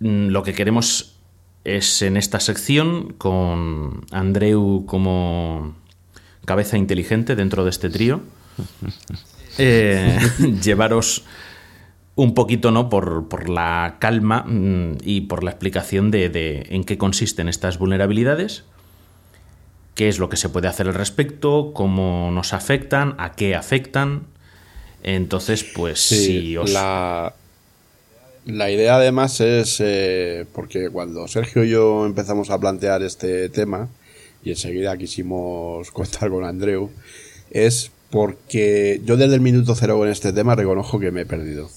[0.00, 1.11] Mm, Lo que queremos
[1.64, 5.74] es en esta sección, con Andreu como
[6.44, 8.20] cabeza inteligente dentro de este trío,
[9.58, 10.18] eh,
[10.62, 11.24] llevaros
[12.14, 12.88] un poquito ¿no?
[12.90, 17.78] por, por la calma mm, y por la explicación de, de en qué consisten estas
[17.78, 18.64] vulnerabilidades
[19.94, 24.26] qué es lo que se puede hacer al respecto, cómo nos afectan, a qué afectan.
[25.02, 26.72] Entonces, pues si os...
[26.72, 27.34] la,
[28.46, 33.88] la idea además es, eh, porque cuando Sergio y yo empezamos a plantear este tema,
[34.44, 36.90] y enseguida quisimos contar con Andreu,
[37.50, 41.70] es porque yo desde el minuto cero con este tema reconozco que me he perdido.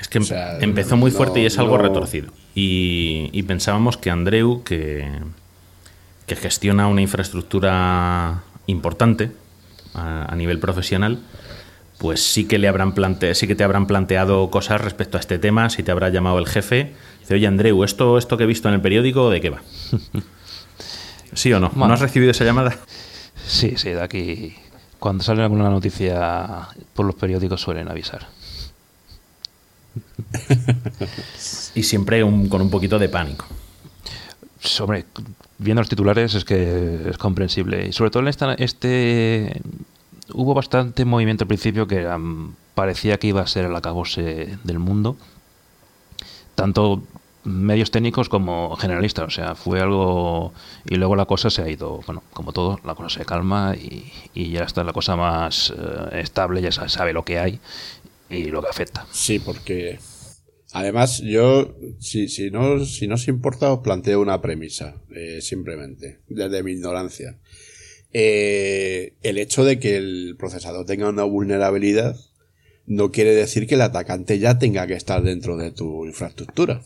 [0.00, 2.32] Es que em- o sea, empezó muy no- fuerte y es algo no- retorcido.
[2.54, 5.08] Y, y pensábamos que Andreu, que,
[6.26, 9.30] que gestiona una infraestructura importante
[9.94, 11.20] a, a nivel profesional,
[12.04, 15.38] pues sí que le habrán plante sí que te habrán planteado cosas respecto a este
[15.38, 18.68] tema, si te habrá llamado el jefe, dice, oye Andreu, esto, esto que he visto
[18.68, 19.62] en el periódico, ¿de qué va?
[21.32, 21.72] ¿Sí o no?
[21.74, 22.76] ¿No has recibido esa llamada?
[23.46, 24.54] Sí, sí, de aquí.
[24.98, 28.26] Cuando sale alguna noticia por los periódicos suelen avisar.
[31.74, 33.46] Y siempre un- con un poquito de pánico.
[34.80, 35.04] Hombre,
[35.58, 37.86] viendo los titulares es que es comprensible.
[37.88, 39.60] Y sobre todo en esta, este
[40.32, 44.78] hubo bastante movimiento al principio que um, parecía que iba a ser el acabose del
[44.78, 45.16] mundo.
[46.54, 47.02] Tanto
[47.44, 49.26] medios técnicos como generalistas.
[49.26, 50.52] O sea, fue algo...
[50.88, 54.50] Y luego la cosa se ha ido, bueno, como todo, la cosa se calma y,
[54.50, 57.60] ya está la cosa más eh, estable, ya sabe lo que hay
[58.30, 59.06] y lo que afecta.
[59.10, 59.98] Sí, porque
[60.72, 66.20] además yo, si, si, no, si no os importa, os planteo una premisa, eh, simplemente,
[66.28, 67.38] desde mi ignorancia.
[68.16, 72.16] Eh, el hecho de que el procesador tenga una vulnerabilidad
[72.86, 76.80] no quiere decir que el atacante ya tenga que estar dentro de tu infraestructura.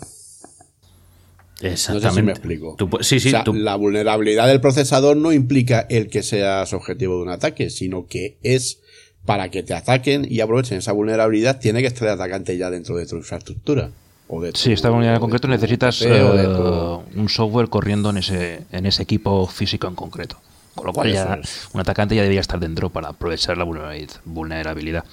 [1.60, 2.08] No Exactamente.
[2.10, 2.74] sé si me explico.
[2.78, 6.72] Tú sí, sí, O sea, tú- La vulnerabilidad del procesador no implica el que seas
[6.72, 8.78] objetivo de un ataque, sino que es
[9.26, 12.96] para que te ataquen y aprovechen esa vulnerabilidad, tiene que estar el atacante ya dentro
[12.96, 13.90] de tu infraestructura.
[14.28, 16.08] O de tu- Sí, esta o en concreto necesitas eh,
[16.44, 20.38] tu- un software corriendo en ese, en ese equipo físico en concreto.
[20.78, 21.68] Con lo cual ya es.
[21.72, 25.04] un atacante ya debería estar dentro para aprovechar la vulnerabilidad-.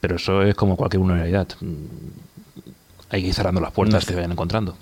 [0.00, 1.48] Pero eso es como cualquier vulnerabilidad.
[1.60, 1.74] Mm,
[3.10, 4.76] Hay que ir cerrando las puertas que vayan encontrando.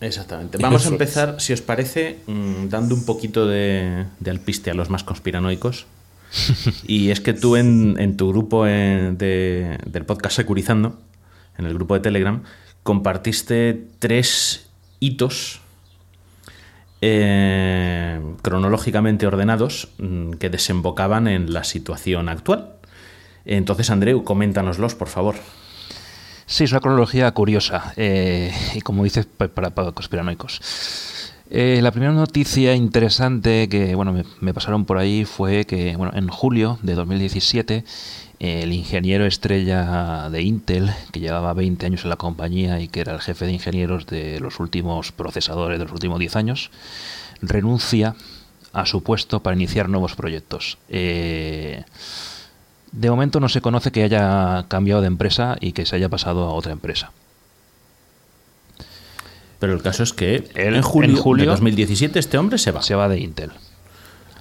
[0.00, 0.58] Exactamente.
[0.58, 4.90] Vamos a empezar, si os parece, mm, dando un poquito de, de alpiste a los
[4.90, 5.86] más conspiranoicos.
[6.86, 10.98] y es que tú en, en tu grupo eh, de- del podcast Securizando,
[11.58, 12.42] en el grupo de Telegram,
[12.82, 14.66] compartiste tres
[15.00, 15.60] hitos
[17.08, 22.72] eh, cronológicamente ordenados mm, que desembocaban en la situación actual.
[23.44, 25.36] Entonces, Andreu, coméntanoslos, por favor.
[26.46, 30.60] Sí, es una cronología curiosa eh, y como dices, pa- para, para conspiranoicos.
[31.48, 36.12] Eh, la primera noticia interesante que bueno me, me pasaron por ahí fue que bueno
[36.16, 37.84] en julio de 2017 eh,
[38.38, 43.14] el ingeniero estrella de Intel que llevaba 20 años en la compañía y que era
[43.14, 46.70] el jefe de ingenieros de los últimos procesadores de los últimos 10 años
[47.40, 48.14] renuncia
[48.72, 50.78] a su puesto para iniciar nuevos proyectos.
[50.88, 51.84] Eh,
[52.92, 56.44] de momento no se conoce que haya cambiado de empresa y que se haya pasado
[56.44, 57.12] a otra empresa.
[59.58, 62.70] Pero el caso es que Él, en, julio en julio de 2017 este hombre se
[62.70, 62.82] va.
[62.82, 63.52] Se va de Intel.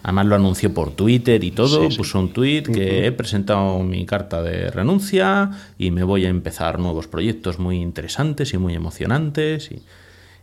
[0.07, 1.97] Además lo anunció por Twitter y todo, Sí, sí.
[1.97, 6.77] puso un tweet que he presentado mi carta de renuncia y me voy a empezar
[6.77, 9.81] nuevos proyectos muy interesantes y muy emocionantes y,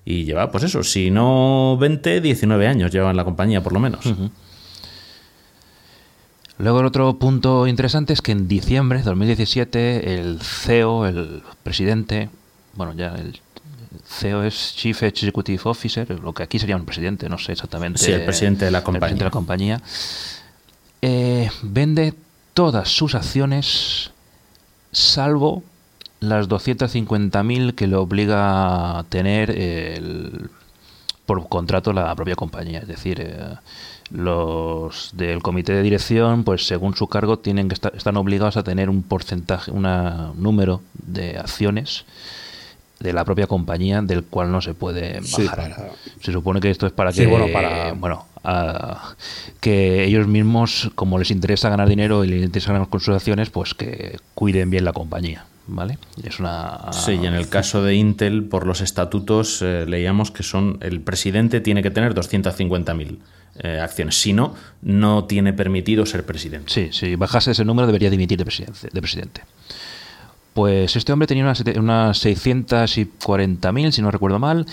[0.04, 3.78] y lleva, pues eso, si no 20, 19 años lleva en la compañía por lo
[3.78, 4.04] menos.
[6.58, 12.30] Luego el otro punto interesante es que en diciembre de 2017 el CEO, el presidente,
[12.74, 13.40] bueno ya el
[14.06, 17.98] CEO es Chief Executive Officer, lo que aquí sería un presidente, no sé exactamente.
[17.98, 19.18] Sí, el presidente de la el presidente compañía.
[19.18, 19.82] de la compañía.
[21.02, 22.14] Eh, vende
[22.54, 24.10] todas sus acciones
[24.92, 25.62] salvo
[26.20, 30.50] las 250.000 que le obliga a tener el-
[31.26, 32.80] por contrato la propia compañía.
[32.80, 33.54] Es decir, eh,
[34.10, 38.62] los del comité de dirección, pues según su cargo, tienen que estar, están obligados a
[38.62, 39.82] tener un porcentaje, un
[40.36, 42.04] número de acciones
[43.02, 45.58] de la propia compañía del cual no se puede Sí, bajar.
[45.74, 49.14] para- Se supone que esto es para Sí, que bueno, para- bueno, a-
[49.60, 53.50] que ellos mismos, como les interesa ganar dinero y les interesa ganar con sus acciones,
[53.50, 55.98] pues que cuiden bien la compañía, ¿vale?
[56.22, 60.42] Es una Sí, y en el caso de Intel, por los estatutos, eh, leíamos que
[60.42, 63.18] son el presidente tiene que tener 250.000
[63.58, 64.16] eh, acciones.
[64.18, 66.72] Si no, no tiene permitido ser presidente.
[66.72, 68.88] Sí, si bajase ese número debería dimitir de presidente.
[68.90, 69.42] De presidente.
[70.54, 74.66] Pues este hombre tenía unas, unas 640.000, si no recuerdo mal,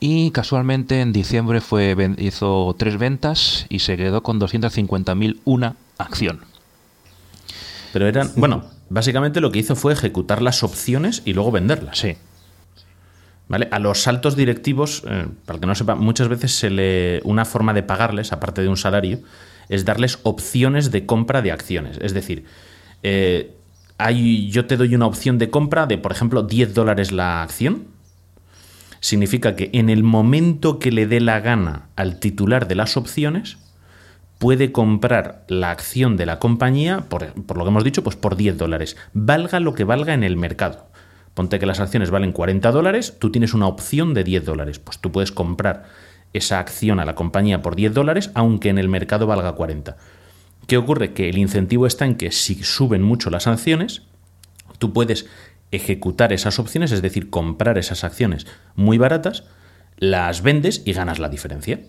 [0.00, 6.40] y casualmente en diciembre fue hizo tres ventas y se quedó con 250.000 una acción.
[7.92, 11.98] Pero eran, bueno, básicamente lo que hizo fue ejecutar las opciones y luego venderlas.
[11.98, 12.16] Sí,
[13.48, 13.68] ¿Vale?
[13.70, 17.44] A los altos directivos, eh, para el que no sepa, muchas veces se le, una
[17.44, 19.20] forma de pagarles, aparte de un salario,
[19.68, 21.98] es darles opciones de compra de acciones.
[22.00, 22.44] Es decir,
[23.04, 23.55] eh,
[23.98, 27.84] yo te doy una opción de compra de, por ejemplo, 10 dólares la acción.
[29.00, 33.58] Significa que en el momento que le dé la gana al titular de las opciones,
[34.38, 38.36] puede comprar la acción de la compañía, por, por lo que hemos dicho, pues por
[38.36, 38.96] 10 dólares.
[39.12, 40.86] Valga lo que valga en el mercado.
[41.34, 44.78] Ponte que las acciones valen 40 dólares, tú tienes una opción de 10 dólares.
[44.78, 45.84] Pues tú puedes comprar
[46.32, 49.96] esa acción a la compañía por 10 dólares, aunque en el mercado valga 40.
[50.66, 51.12] ¿Qué ocurre?
[51.12, 54.02] Que el incentivo está en que si suben mucho las acciones,
[54.78, 55.26] tú puedes
[55.70, 59.44] ejecutar esas opciones, es decir, comprar esas acciones muy baratas,
[59.98, 61.80] las vendes y ganas la diferencia.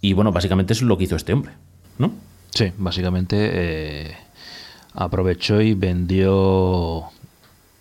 [0.00, 1.52] Y bueno, básicamente es lo que hizo este hombre,
[1.98, 2.12] ¿no?
[2.54, 4.16] sí, básicamente eh,
[4.92, 7.04] aprovechó y vendió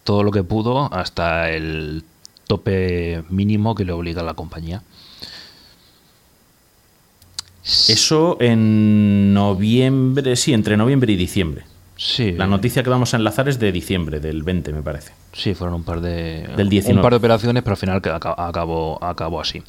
[0.03, 2.03] todo lo que pudo hasta el
[2.47, 4.83] tope mínimo que le obliga a la compañía.
[7.63, 11.65] Eso en noviembre, sí, entre noviembre y diciembre.
[11.95, 15.13] Sí, La noticia que vamos a enlazar es de diciembre, del 20, me parece.
[15.31, 16.99] Sí, fueron un par de Del 19.
[16.99, 18.01] un par de operaciones, pero al final
[18.37, 19.63] acabó así.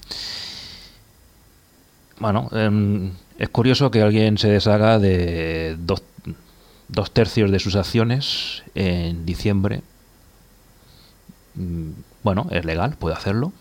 [2.18, 6.02] Bueno, em, es curioso que alguien se deshaga de dos,
[6.88, 9.82] dos tercios de sus acciones en diciembre.
[11.54, 11.90] Mm,
[12.22, 13.52] Bueno, es legal, puede hacerlo.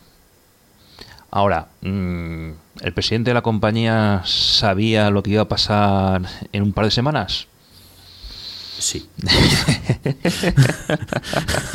[1.32, 2.52] Ahora, mm,
[2.84, 6.92] ¿el presidente de la compañía sabía lo que iba a pasar en un par de
[6.92, 7.48] semanas?
[8.78, 9.08] Sí.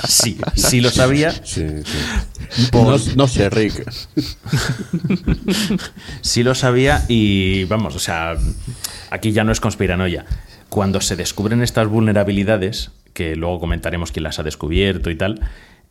[0.07, 1.31] sí, sí lo sabía.
[1.31, 2.69] Sí, sí.
[2.73, 3.91] No, no sé, Rick.
[6.21, 8.37] Sí lo sabía y vamos, o sea,
[9.11, 10.27] aquí ya no es conspiranoia.
[10.69, 15.41] Cuando se descubren estas vulnerabilidades, que luego comentaremos quién las ha descubierto y tal,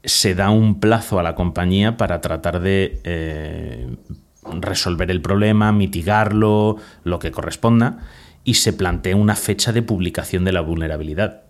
[0.03, 3.87] se da un plazo a la compañía para tratar de eh,
[4.61, 7.99] resolver el problema, mitigarlo, lo que corresponda,
[8.43, 11.43] y se plantea una fecha de publicación de la vulnerabilidad.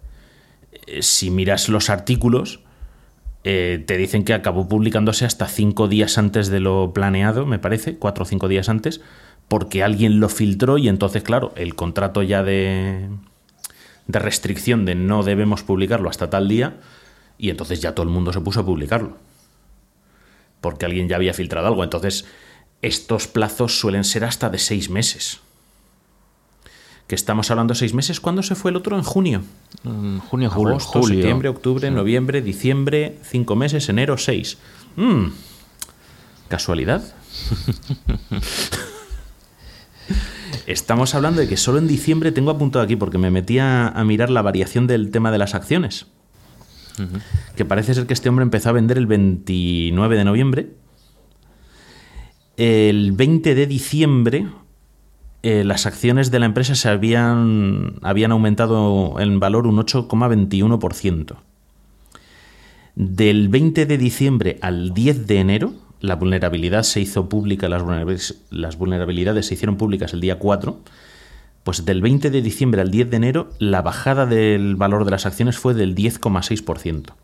[0.88, 2.62] Eh, Si miras los artículos,
[3.44, 7.98] eh, te dicen que acabó publicándose hasta cinco días antes de lo planeado, me parece,
[7.98, 9.02] cuatro o cinco días antes,
[9.48, 13.08] porque alguien lo filtró y entonces, claro, el contrato ya de,
[14.08, 16.78] de restricción de no debemos publicarlo hasta tal día,
[17.38, 19.18] y entonces ya todo el mundo se puso a publicarlo,
[20.60, 21.84] porque alguien ya había filtrado algo.
[21.84, 22.26] Entonces,
[22.82, 25.40] estos plazos suelen ser hasta de seis meses.
[27.08, 28.98] Que estamos hablando de seis meses, ¿cuándo se fue el otro?
[28.98, 29.42] En junio.
[29.84, 31.16] Mm, junio, julio, Agosto, julio.
[31.16, 34.58] septiembre, octubre, noviembre, diciembre, cinco meses, enero, seis.
[34.98, 35.28] Mm.
[36.50, 37.04] ¿Casualidad?
[40.66, 44.04] Estamos hablando de que solo en diciembre tengo apuntado aquí porque me metí a, a
[44.04, 46.08] mirar la variación del tema de las acciones.
[47.56, 50.72] Que parece ser que este hombre empezó a vender el 29 de noviembre.
[52.58, 54.48] El 20 de diciembre
[55.44, 61.38] eh, las acciones de la empresa se habían, habían aumentado en valor un 8,21%.
[62.96, 68.42] Del 20 de diciembre al 10 de enero, la vulnerabilidad se hizo pública, las vulnerabilidades,
[68.50, 70.80] las vulnerabilidades se hicieron públicas el día 4,
[71.64, 75.26] pues del 20 de diciembre al 10 de enero, la bajada del valor de las
[75.28, 77.12] acciones fue del 10,6%.
[77.12, 77.16] O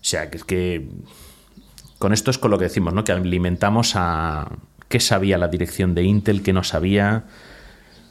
[0.00, 0.88] sea, que es que
[1.98, 3.04] con esto es con lo que decimos, ¿no?
[3.04, 4.50] Que alimentamos a
[4.88, 7.24] qué sabía la dirección de Intel, qué no sabía,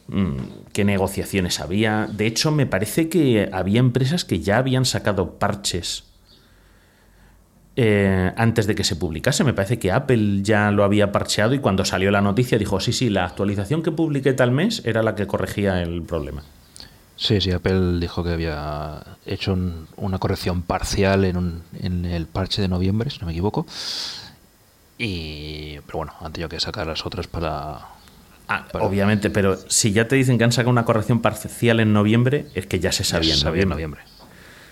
[0.08, 0.38] mm,
[0.74, 2.08] qué negociaciones había.
[2.12, 6.06] De hecho, me parece que había empresas que ya habían sacado parches
[7.78, 9.44] eh, antes de que se publicase.
[9.44, 12.94] Me parece que Apple ya lo había parcheado y cuando salió la noticia dijo, sí,
[12.94, 16.44] sí, la actualización que publiqué tal mes era la que corregía el problema.
[17.18, 19.57] Sí, sí, Apple dijo que había hecho
[19.95, 23.66] una corrección parcial en, en, el parche de noviembre, si no me equivoco.
[24.97, 27.80] Y, pero bueno, han tenido que sacar las otras para,
[28.47, 32.47] ah, Obviamente, pero si ya te dicen que han sacado una corrección parcial en noviembre,
[32.53, 33.61] es que ya se sabía, en, noviembre.
[33.61, 34.01] en noviembre.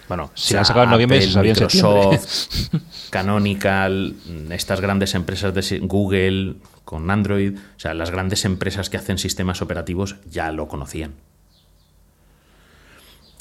[0.10, 2.76] Bueno, si la han sacado en noviembre, se sabía Microsoft,
[3.10, 4.16] Canonical,
[4.50, 9.62] estas grandes empresas de Google con Android, o sea, las grandes empresas que hacen sistemas
[9.62, 11.14] operativos ya lo conocían.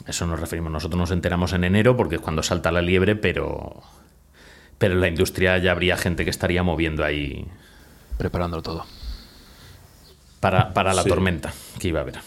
[0.06, 0.72] Eso nos referimos.
[0.72, 3.82] Nosotros nos enteramos en enero porque es cuando salta la liebre, pero,
[4.78, 7.46] pero en la industria ya habría gente que estaría moviendo ahí.
[8.18, 8.86] Preparándolo todo.
[10.40, 12.18] Para, la tormenta que iba a haber.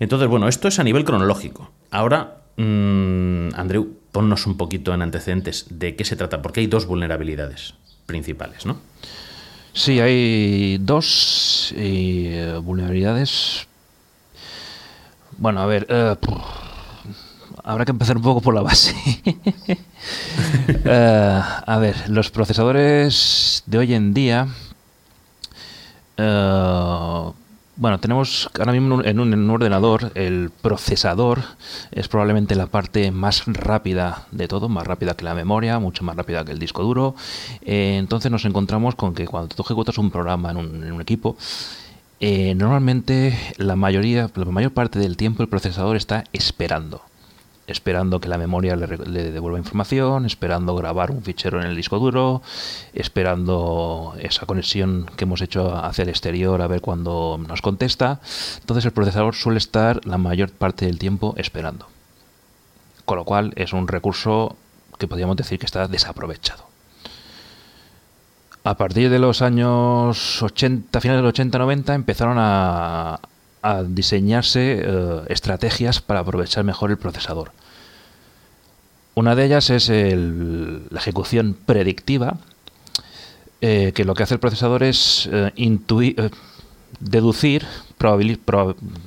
[0.00, 1.70] Entonces, bueno, esto es a nivel cronológico.
[1.92, 6.86] Ahora, mmm, Andreu, ponnos un poquito en antecedentes de qué se trata, porque hay dos
[6.86, 7.74] vulnerabilidades
[8.06, 8.80] principales, ¿no?
[9.72, 13.68] Sí, hay dos eh, vulnerabilidades
[15.38, 16.16] bueno, a ver, eh,
[17.64, 18.94] habrá que empezar un poco por la base.
[20.82, 24.48] Eh, a ver, los procesadores de hoy en día...
[26.16, 27.30] Eh,
[27.76, 31.40] bueno, tenemos ahora mismo en un, en un, ordenador el procesador
[31.92, 36.16] es probablemente la parte más rápida de todo, más rápida que la memoria, mucho más
[36.16, 37.14] rápida que el disco duro.
[37.62, 41.36] entonces nos encontramos con que cuando tú ejecutas un programa en un, en un equipo,
[42.20, 47.02] eh, normalmente la mayoría, la mayor parte del tiempo el procesador está esperando.
[47.66, 48.86] Esperando que la memoria le,
[49.30, 52.42] devuelva información, esperando grabar un fichero en el disco duro,
[52.92, 58.20] esperando esa conexión que hemos hecho hacia el exterior a ver cuando nos contesta.
[58.58, 61.86] Entonces el procesador suele estar la mayor parte del tiempo esperando.
[63.04, 64.56] Con lo cual es un recurso
[64.98, 66.69] que podríamos decir que está desaprovechado.
[68.62, 73.20] A partir de los años 80, finales del 80-90, empezaron a,
[73.88, 77.52] diseñarse eh, estrategias para aprovechar mejor el procesador.
[79.14, 82.38] Una de ellas es la ejecución predictiva,
[83.60, 85.52] eh, que lo que hace el procesador es eh,
[87.00, 87.66] deducir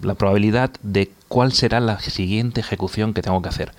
[0.03, 3.71] la probabilidad de cuál será la siguiente ejecución que tengo que hacer.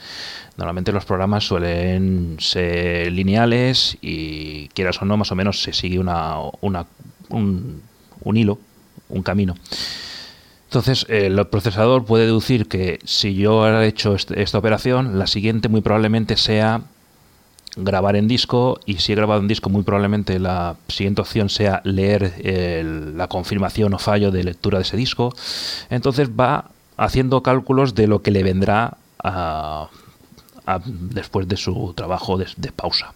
[0.57, 5.99] Normalmente los programas suelen ser lineales y quieras o no, más o menos se sigue
[5.99, 7.83] una, un,
[8.37, 8.59] hilo,
[9.09, 9.57] un camino.
[10.67, 15.69] Entonces, el procesador puede deducir que si yo he hecho este, esta operación, la siguiente
[15.69, 16.83] muy probablemente sea
[17.77, 21.81] grabar en disco y si he grabado en disco muy probablemente la siguiente opción sea
[21.85, 22.35] leer
[23.17, 25.35] la confirmación o fallo de lectura de ese disco.
[25.91, 29.89] Entonces va haciendo cálculos de lo que le vendrá a,
[30.89, 33.13] después de su trabajo de, pausa.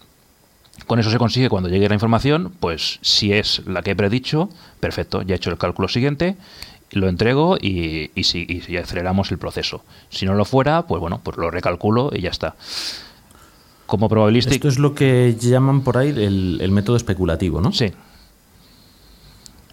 [0.87, 4.49] Con eso se consigue cuando llegue la información, pues si es la que he predicho,
[4.79, 6.37] perfecto, ya he hecho el cálculo siguiente,
[6.91, 9.83] lo entrego y, y, si, y aceleramos el proceso.
[10.09, 12.55] Si no lo fuera, pues bueno, pues lo recalculo y ya está.
[13.85, 14.55] Como probabilístico.
[14.55, 17.71] Esto es lo que llaman por ahí el, método especulativo, ¿no?
[17.71, 17.91] Sí.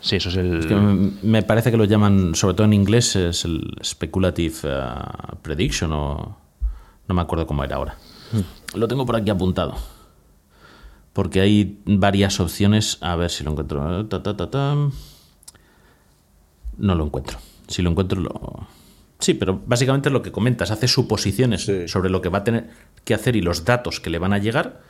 [0.01, 1.13] Sí, eso es el.
[1.23, 4.89] me parece que lo llaman, sobre todo en inglés, es el speculative eh,
[5.43, 6.46] prediction o
[7.09, 7.97] no me acuerdo cómo era ahora.
[8.33, 8.79] Mm.
[8.79, 9.75] Lo tengo por aquí apuntado.
[11.13, 12.99] Porque hay varias opciones.
[13.01, 13.83] A ver si lo encuentro.
[16.77, 17.39] no lo encuentro.
[17.69, 18.67] Si lo encuentro, lo.
[19.19, 20.71] Sí, pero básicamente es lo que comentas.
[20.71, 22.69] Hace suposiciones sobre lo que va a tener
[23.05, 24.83] que hacer y los datos que le van a llegar.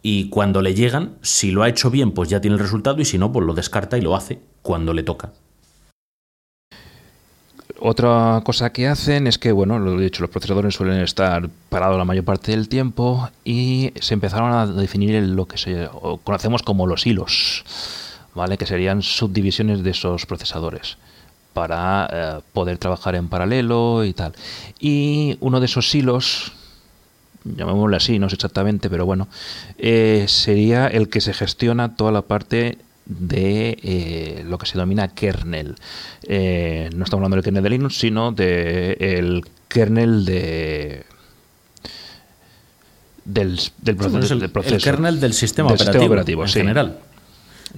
[0.00, 3.00] Y cuando le llegan, si lo ha hecho bien, pues ya tiene el resultado.
[3.00, 5.32] Y si no, pues lo descarta y lo hace cuando le toca.
[7.80, 12.04] Otra cosa que hacen es que, bueno, lo dicho, los procesadores suelen estar parados la
[12.04, 15.88] mayor parte del tiempo y se empezaron a definir lo que se
[16.24, 17.64] conocemos como los hilos,
[18.34, 18.58] ¿vale?
[18.58, 20.98] Que serían subdivisiones de esos procesadores
[21.52, 24.32] para eh, poder trabajar en paralelo y tal.
[24.80, 26.52] Y uno de esos hilos,
[27.44, 29.28] llamémoslo así, no sé exactamente, pero bueno,
[29.78, 32.78] eh, sería el que se gestiona toda la parte
[33.08, 35.74] de eh, lo que se denomina kernel.
[36.22, 41.04] Eh, no estamos hablando del kernel de Linux, sino del kernel de
[43.24, 46.98] del, del, proceso, el, el, kernel del sistema operativo, en general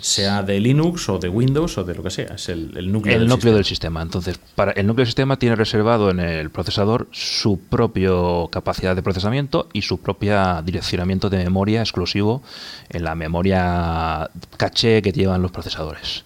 [0.01, 3.21] sea de Linux o de Windows o de lo que sea, es el, núcleo, el
[3.21, 3.55] del, núcleo sistema.
[3.55, 4.03] del sistema.
[4.03, 8.11] Entonces, para el núcleo del sistema tiene reservado en el procesador su propia
[8.51, 12.43] capacidad de procesamiento y su propia direccionamiento de memoria exclusivo
[12.89, 16.25] en la memoria caché que llevan los procesadores.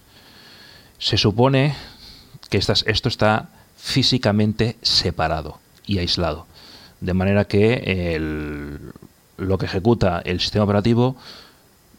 [0.97, 1.75] Se supone
[2.49, 6.47] que esto está físicamente separado y aislado,
[7.01, 8.79] de manera que el,
[9.37, 11.15] lo que ejecuta el sistema operativo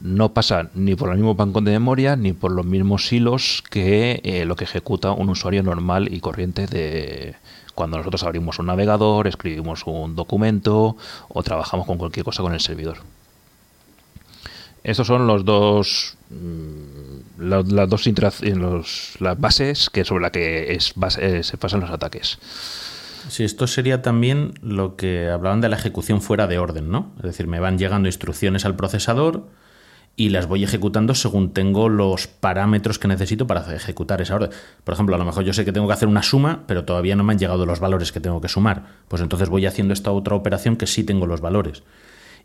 [0.00, 4.20] no pasa ni por el mismo banco de memoria ni por los mismos hilos que
[4.24, 7.36] eh, lo que ejecuta un usuario normal y corriente de
[7.74, 10.96] cuando nosotros abrimos un navegador, escribimos un documento
[11.28, 12.98] o trabajamos con cualquier cosa con el servidor.
[14.82, 17.06] Estos son los dos mm,
[17.38, 18.06] las dos
[19.20, 22.38] las bases que sobre las que eh, se pasan los ataques.
[23.28, 27.10] Sí, esto sería también lo que hablaban de la ejecución fuera de orden, ¿no?
[27.18, 29.48] Es decir, me van llegando instrucciones al procesador
[30.16, 34.50] y las voy ejecutando según tengo los parámetros que necesito para ejecutar esa orden.
[34.82, 37.14] Por ejemplo, a lo mejor yo sé que tengo que hacer una suma, pero todavía
[37.16, 38.86] no me han llegado los valores que tengo que sumar.
[39.08, 41.82] Pues entonces voy haciendo esta otra operación que sí tengo los valores.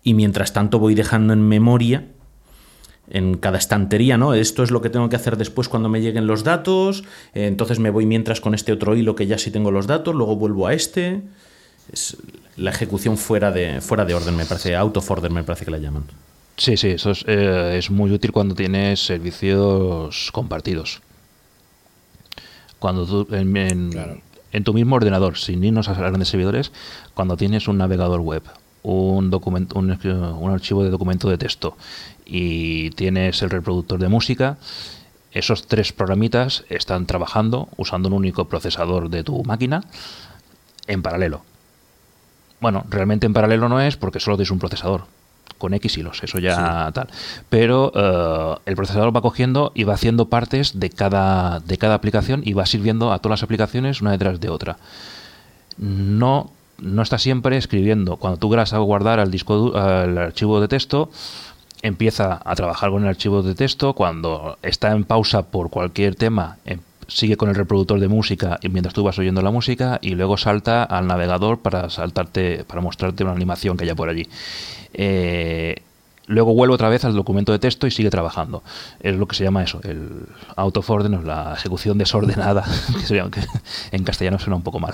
[0.03, 2.07] Y mientras tanto voy dejando en memoria
[3.09, 4.33] en cada estantería, ¿no?
[4.33, 7.03] Esto es lo que tengo que hacer después cuando me lleguen los datos,
[7.33, 10.15] eh, entonces me voy mientras con este otro hilo que ya sí tengo los datos,
[10.15, 11.21] luego vuelvo a este.
[11.91, 12.17] Es
[12.55, 15.77] la ejecución fuera de, fuera de orden, me parece, out order me parece que la
[15.77, 16.03] llaman.
[16.61, 21.01] Sí, sí, eso eh, es, muy útil cuando tienes servicios compartidos.
[22.77, 26.71] Cuando tú, en, tu mismo ordenador, sin irnos a grandes servidores,
[27.15, 28.43] cuando tienes un navegador web,
[28.83, 31.77] un, documento, un, un archivo de documento de texto
[32.27, 34.59] y tienes el reproductor de música,
[35.31, 39.83] esos tres programitas están trabajando usando un único procesador de tu máquina
[40.85, 41.41] en paralelo.
[42.59, 45.05] Bueno, realmente en paralelo no es porque solo tienes un procesador
[45.57, 47.07] con X hilos, eso ya tal.
[47.49, 52.41] Pero eh, el procesador va cogiendo y va haciendo partes de cada, de cada aplicación
[52.43, 54.77] y va sirviendo a todas las aplicaciones una detrás de otra.
[55.77, 58.17] No, no está siempre escribiendo.
[58.17, 61.11] Cuando tú grabas a guardar al disco al archivo de texto,
[61.83, 63.93] empieza a trabajar con el archivo de texto.
[63.93, 68.93] Cuando está en pausa por cualquier tema, em, sigue con el reproductor de música mientras
[68.93, 73.33] tú vas oyendo la música y luego salta al navegador para saltarte para mostrarte una
[73.33, 74.27] animación que haya por allí
[74.93, 75.75] eh,
[76.31, 78.63] luego vuelve otra vez al documento de texto y sigue trabajando.
[78.99, 80.25] Es lo que se llama eso, el
[80.55, 82.63] out of order, la ejecución desordenada,
[83.07, 83.23] que,
[83.91, 84.93] en castellano suena un poco mal.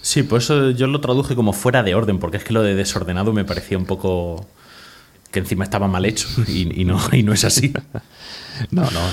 [0.00, 2.74] Sí, por eso yo lo traduje como fuera de orden, porque es que lo de
[2.74, 4.46] desordenado me parecía un poco
[5.30, 7.72] que encima estaba mal hecho y, no, y no es así.
[8.70, 9.10] No, no,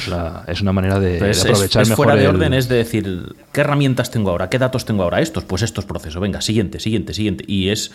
[0.48, 4.50] es una, manera de, aprovechar es, fuera de orden es decir, ¿qué herramientas tengo ahora?
[4.50, 5.20] ¿Qué datos tengo ahora?
[5.20, 6.22] Estos, pues estos procesos.
[6.22, 7.44] Venga, siguiente, siguiente, siguiente.
[7.46, 7.92] Y es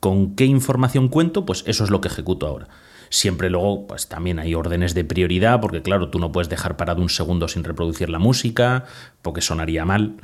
[0.00, 2.68] con qué información cuento, pues eso es lo que ejecuto ahora.
[3.10, 7.02] Siempre luego, pues también hay órdenes de prioridad, porque claro, tú no puedes dejar parado
[7.02, 8.84] un segundo sin reproducir la música,
[9.20, 10.14] porque sonaría mal,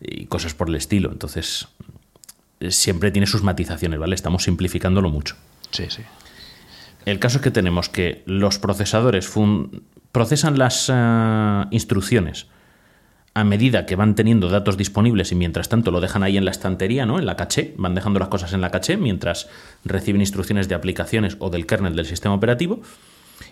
[0.00, 1.10] y cosas por el estilo.
[1.10, 1.66] Entonces,
[2.68, 4.14] siempre tiene sus matizaciones, ¿vale?
[4.14, 5.36] Estamos simplificándolo mucho.
[5.70, 6.02] Sí, sí.
[7.04, 9.32] El caso es que tenemos que los procesadores
[10.12, 12.46] procesan las eh, instrucciones
[13.32, 16.50] a medida que van teniendo datos disponibles y mientras tanto lo dejan ahí en la
[16.50, 17.18] estantería, ¿no?
[17.18, 19.48] En la caché, van dejando las cosas en la caché mientras
[19.84, 22.80] reciben instrucciones de aplicaciones o del kernel del sistema operativo.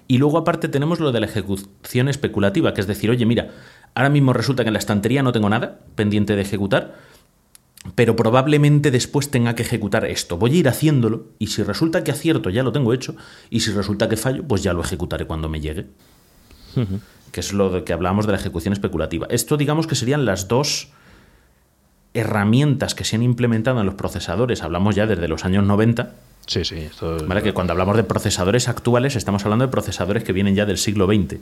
[0.09, 3.51] Y luego aparte tenemos lo de la ejecución especulativa, que es decir, oye, mira,
[3.95, 6.97] ahora mismo resulta que en la estantería no tengo nada pendiente de ejecutar,
[7.95, 10.37] pero probablemente después tenga que ejecutar esto.
[10.37, 13.17] Voy a ir haciéndolo y si resulta que acierto ya lo tengo hecho
[13.51, 15.87] y si resulta que fallo, pues ya lo ejecutaré cuando me llegue
[17.33, 19.27] que es lo que hablábamos de la ejecución especulativa.
[19.31, 20.89] Esto digamos que serían las dos
[22.15, 26.15] herramientas que se han implementado en los procesadores, hablamos ya desde los años 90.
[26.47, 26.89] Sí, sí.
[27.27, 27.43] ¿vale?
[27.43, 31.07] Que cuando hablamos de procesadores actuales estamos hablando de procesadores que vienen ya del siglo
[31.07, 31.37] XX.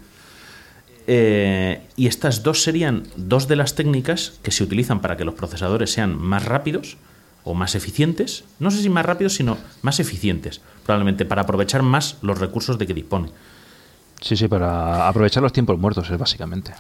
[1.07, 5.35] Eh, y estas dos serían dos de las técnicas que se utilizan para que los
[5.35, 6.97] procesadores sean más rápidos
[7.45, 8.45] o más eficientes.
[8.59, 12.87] No sé si más rápidos, sino más eficientes, probablemente para aprovechar más los recursos de
[12.87, 13.31] que dispone.
[14.21, 16.73] Sí, sí, para aprovechar los tiempos muertos, es básicamente.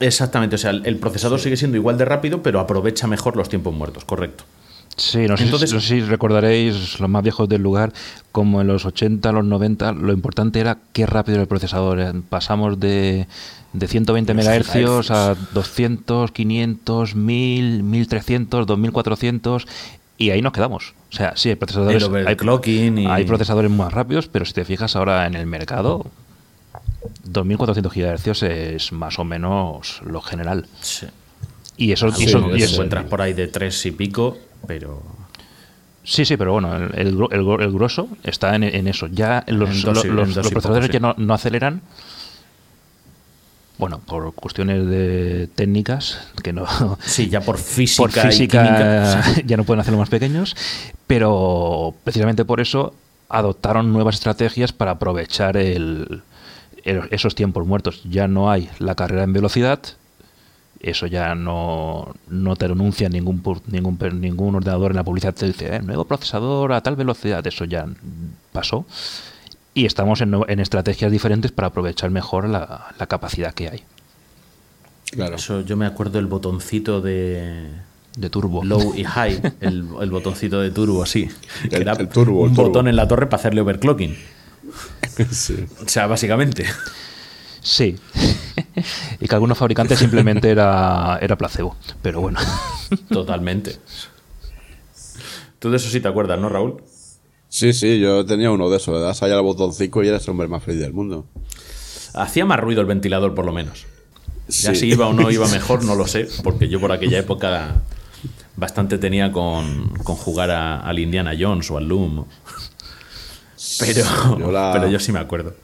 [0.00, 3.74] Exactamente, o sea, el procesador sigue siendo igual de rápido, pero aprovecha mejor los tiempos
[3.74, 4.44] muertos, correcto.
[4.98, 7.92] Sí, no sé, Entonces, no sé si recordaréis, los más viejos del lugar,
[8.32, 12.22] como en los 80, los 90, lo importante era qué rápido era el procesador.
[12.28, 13.26] Pasamos de,
[13.72, 19.66] de 120 MHz a 200, 500, 1000, 1300, 2400
[20.18, 20.94] y ahí nos quedamos.
[21.12, 25.26] O sea, sí, hay procesadores, hay, hay procesadores más rápidos, pero si te fijas ahora
[25.26, 26.06] en el mercado,
[27.24, 30.66] 2400 GHz es más o menos lo general.
[30.80, 31.06] Sí.
[31.76, 34.36] Y eso, y eso, y encuentras por ahí de tres y pico,
[34.66, 35.02] pero
[36.08, 39.08] Sí, sí, pero bueno, el, el, grueso está en, eso.
[39.08, 40.02] Ya los, los,
[40.48, 41.82] procesadores ya no, aceleran.
[43.76, 46.66] Bueno, por cuestiones de técnicas, que no.
[47.02, 48.02] Sí, ya por física.
[48.22, 50.56] Por física ya no pueden hacerlo más pequeños,
[51.06, 52.94] pero precisamente por eso
[53.28, 56.22] adoptaron nuevas estrategias para aprovechar el,
[56.84, 58.00] esos tiempos muertos.
[58.08, 59.80] Ya no hay la carrera en velocidad
[60.80, 65.34] Eso ya no, no te anuncia ningún, ningún, per- ningún ordenador en la publicidad.
[65.34, 67.44] Te dice, "Eh, nuevo procesador a tal velocidad.
[67.46, 67.86] Eso ya
[68.52, 68.86] pasó.
[69.74, 73.82] Y estamos en, en estrategias diferentes para aprovechar mejor la, la capacidad que hay
[75.10, 75.36] Claro.
[75.36, 77.66] Eso yo me acuerdo el botoncito de
[78.16, 78.62] de turbo.
[78.64, 81.28] low y high, el, el botoncito de turbo, sí.
[81.70, 82.68] El- era el turbo, el un turbo.
[82.68, 84.16] botón en la torre para hacerle overclocking.
[85.32, 85.66] Sí.
[85.84, 86.64] O sea, básicamente.
[87.70, 87.96] Sí.
[89.20, 91.76] y que algunos fabricantes simplemente era, era placebo.
[92.00, 92.40] Pero bueno.
[93.10, 93.76] Totalmente.
[95.58, 96.82] Tú de eso sí te acuerdas, ¿no, Raúl?
[97.50, 98.94] Sí, sí, yo tenía uno de esos.
[98.94, 101.26] Le das ahí al botoncito y eres el hombre más feliz del mundo.
[102.14, 103.84] Hacía más ruido el ventilador, por lo menos.
[104.48, 104.76] Ya Sí.
[104.76, 107.82] si iba o no iba mejor, no lo sé, porque yo por aquella época
[108.56, 112.24] bastante tenía con, con jugar a- al Indiana Jones o al Loom.
[113.78, 115.54] Pero Yo la- pero yo sí me acuerdo.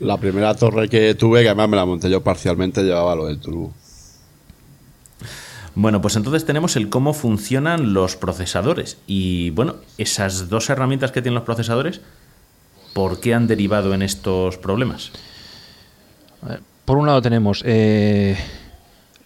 [0.00, 3.38] La primera torre que tuve, que además me la monté yo parcialmente, llevaba lo del
[3.38, 3.72] turbo.
[5.74, 8.98] Bueno, pues entonces tenemos el cómo funcionan los procesadores.
[9.06, 12.00] Y bueno, esas dos herramientas que tienen los procesadores,
[12.92, 15.12] ¿por qué han derivado en estos problemas?
[16.84, 18.36] Por un lado tenemos eh,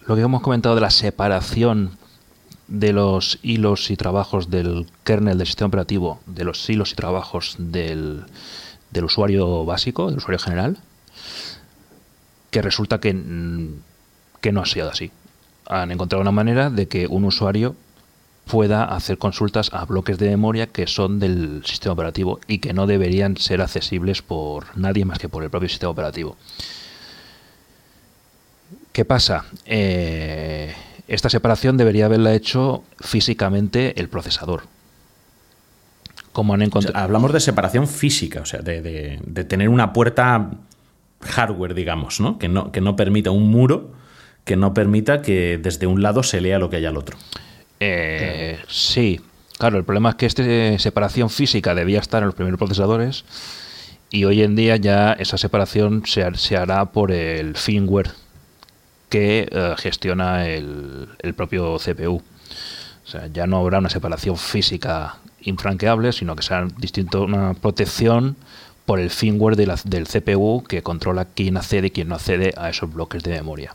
[0.05, 1.97] lo que hemos comentado de la separación
[2.67, 7.55] de los hilos y trabajos del kernel del sistema operativo, de los hilos y trabajos
[7.59, 8.25] del,
[8.95, 10.77] del usuario básico, del usuario general,
[12.49, 13.11] que resulta que,
[14.41, 15.11] que no ha sido así.
[15.67, 17.75] Han encontrado una manera de que un usuario
[18.45, 22.87] pueda hacer consultas a bloques de memoria que son del sistema operativo y que no
[22.87, 26.37] deberían ser accesibles por nadie más que por el propio sistema operativo.
[28.93, 29.45] ¿Qué pasa?
[29.65, 30.73] Eh,
[31.07, 34.74] esta separación debería haberla hecho físicamente el procesador.
[36.35, 37.03] Como han O sea, encontrado.
[37.05, 40.51] hablamos de separación física, o sea, de, de- de tener una puerta
[41.21, 42.37] hardware, digamos, ¿no?
[42.37, 42.73] Que, ¿no?
[42.73, 43.93] que no permita un muro,
[44.43, 47.17] que no permita que desde un lado se lea lo que hay al otro.
[47.79, 49.21] Eh, sí,
[49.57, 50.43] claro, el problema es que esta
[50.77, 53.23] separación física debía estar en los primeros procesadores
[54.09, 58.11] y hoy en día ya esa separación se, se hará por el firmware
[59.09, 62.21] que eh, gestiona el, el propio CPU.
[63.05, 68.35] O sea, ya no habrá una separación física infranqueable, sino que será distinto una protección
[68.85, 72.53] por el firmware de la- del CPU que controla quién accede y quién no accede
[72.57, 73.73] a esos bloques de memoria.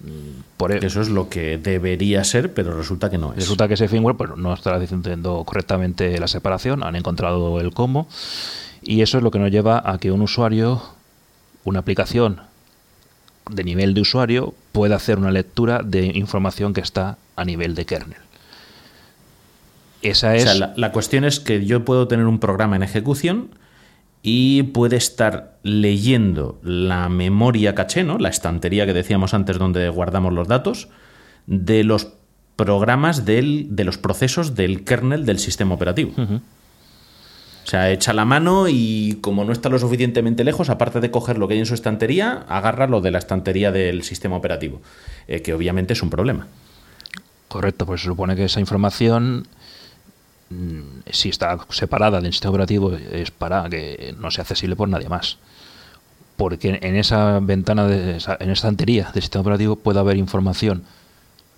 [0.00, 3.36] Mm, Por e- eso es lo que debería ser, pero resulta que no es.
[3.38, 8.08] Resulta que ese firmware pues, no está haciendo correctamente la separación, han encontrado el cómo,
[8.82, 10.82] y eso es lo que nos lleva a que un usuario,
[11.64, 12.40] una aplicación
[13.50, 17.84] de nivel de usuario, pueda hacer una lectura de información que está a nivel de
[17.86, 18.18] kernel.
[20.02, 20.42] Esa O es.
[20.42, 23.50] sea, la, la cuestión es que yo puedo tener un programa en ejecución
[24.22, 28.18] y puede estar leyendo la memoria caché, ¿no?
[28.18, 30.88] La estantería que decíamos antes donde guardamos los datos,
[31.46, 32.08] de los
[32.56, 36.12] programas del- de los procesos del kernel del sistema operativo.
[36.16, 41.38] O sea, echa la mano y como no está lo suficientemente lejos, aparte de coger
[41.38, 44.82] lo que hay en su estantería, agarra lo de la estantería del sistema operativo,
[45.28, 46.46] eh, que obviamente es un problema.
[47.54, 49.46] Correcto, pues se supone que esa información,
[50.50, 50.80] mm,
[51.12, 55.38] si está separada del sistema operativo, es para que no sea accesible por nadie más.
[56.34, 60.82] Porque en esa ventana, de en esa estantería del sistema operativo puede haber información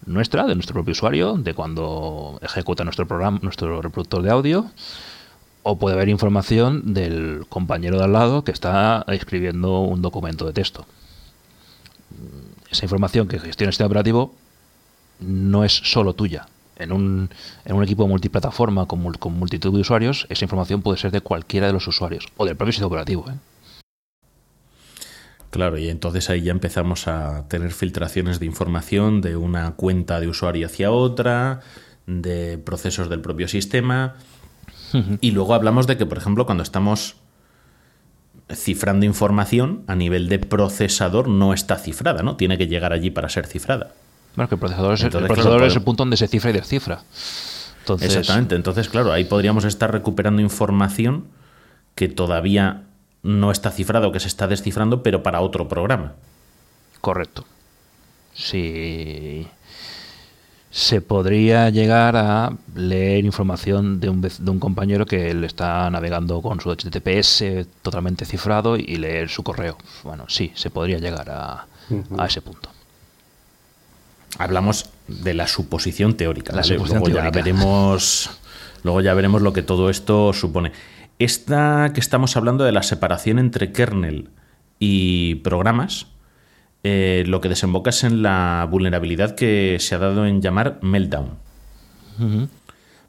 [0.04, 4.66] nuestra, de nuestro propio usuario, de cuando ejecuta nuestro programa, nuestro reproductor de audio,
[5.62, 10.52] o puede haber información del compañero de al lado que está escribiendo un documento de
[10.52, 10.84] texto.
[12.70, 14.34] Esa información que gestiona el sistema operativo
[15.20, 16.48] no es solo tuya.
[16.78, 17.30] En un,
[17.64, 21.22] en un equipo multiplataforma con, mul- con multitud de usuarios, esa información puede ser de
[21.22, 23.24] cualquiera de los usuarios o del propio sistema operativo.
[23.30, 23.34] ¿eh?
[25.50, 30.28] Claro, y entonces ahí ya empezamos a tener filtraciones de información de una cuenta de
[30.28, 31.60] usuario hacia otra,
[32.06, 34.16] de procesos del propio sistema.
[35.20, 37.16] Y luego hablamos de que, por ejemplo, cuando estamos
[38.52, 42.36] cifrando información a nivel de procesador no está cifrada, ¿no?
[42.36, 43.94] Tiene que llegar allí para ser cifrada.
[44.36, 46.52] Bueno, que el procesador es, el procesador claro, es el punto donde se cifra y
[46.52, 47.02] descifra.
[47.80, 48.54] Entonces, Exactamente.
[48.54, 51.24] Entonces, claro, ahí podríamos estar recuperando información
[51.94, 52.82] que todavía
[53.22, 56.14] no está cifrada o que se está descifrando, pero para otro programa.
[57.00, 57.44] Correcto.
[58.34, 59.46] Sí.
[60.70, 66.42] Se podría llegar a leer información de un, de un compañero que le está navegando
[66.42, 69.78] con su HTTPS totalmente cifrado y leer su correo.
[70.04, 71.66] Bueno, sí, se podría llegar a,
[72.18, 72.75] a ese punto.
[74.38, 76.52] Hablamos de la suposición teórica.
[76.52, 76.74] La ¿vale?
[76.74, 77.38] suposición luego teórica.
[77.38, 78.30] ya veremos.
[78.82, 80.72] Luego ya veremos lo que todo esto supone.
[81.18, 84.28] Esta que estamos hablando de la separación entre kernel
[84.78, 86.08] y programas
[86.88, 91.30] eh, lo que desemboca es en la vulnerabilidad que se ha dado en llamar meltdown.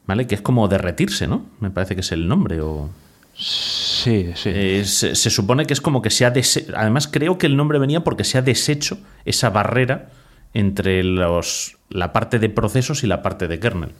[0.07, 0.25] ¿Vale?
[0.25, 1.45] Que es como derretirse, ¿no?
[1.59, 2.89] Me parece que es el nombre o...
[3.35, 4.49] Sí, sí.
[4.51, 6.73] Eh, se, se supone que es como que se ha deshecho.
[6.75, 10.09] Además, creo que el nombre venía porque se ha deshecho esa barrera
[10.57, 13.91] entre los, la parte de procesos y la parte de kernel.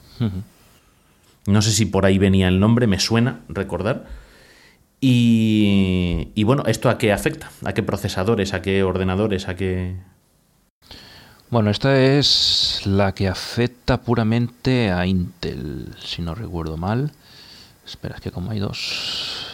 [1.46, 4.06] No sé si por ahí venía el nombre, me suena recordar.
[5.00, 7.50] Y, y bueno, ¿esto a qué afecta?
[7.64, 8.54] ¿A qué procesadores?
[8.54, 9.46] ¿A qué ordenadores?
[9.46, 9.96] ¿A qué...?
[11.50, 17.12] Bueno, esta es la que afecta puramente a Intel, si no recuerdo mal.
[17.86, 19.46] Espera, es que como hay dos...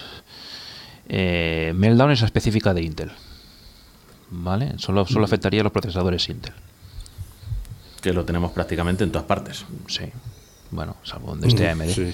[1.06, 3.12] Eh, Meltdown es específica de Intel.
[4.30, 4.72] ¿Vale?
[4.78, 6.54] Solo, solo afectaría a los procesadores Intel.
[8.04, 9.64] Que lo tenemos prácticamente en todas partes.
[9.88, 10.04] Sí.
[10.70, 11.88] Bueno, salvo donde esté AMD.
[11.88, 12.12] Sí.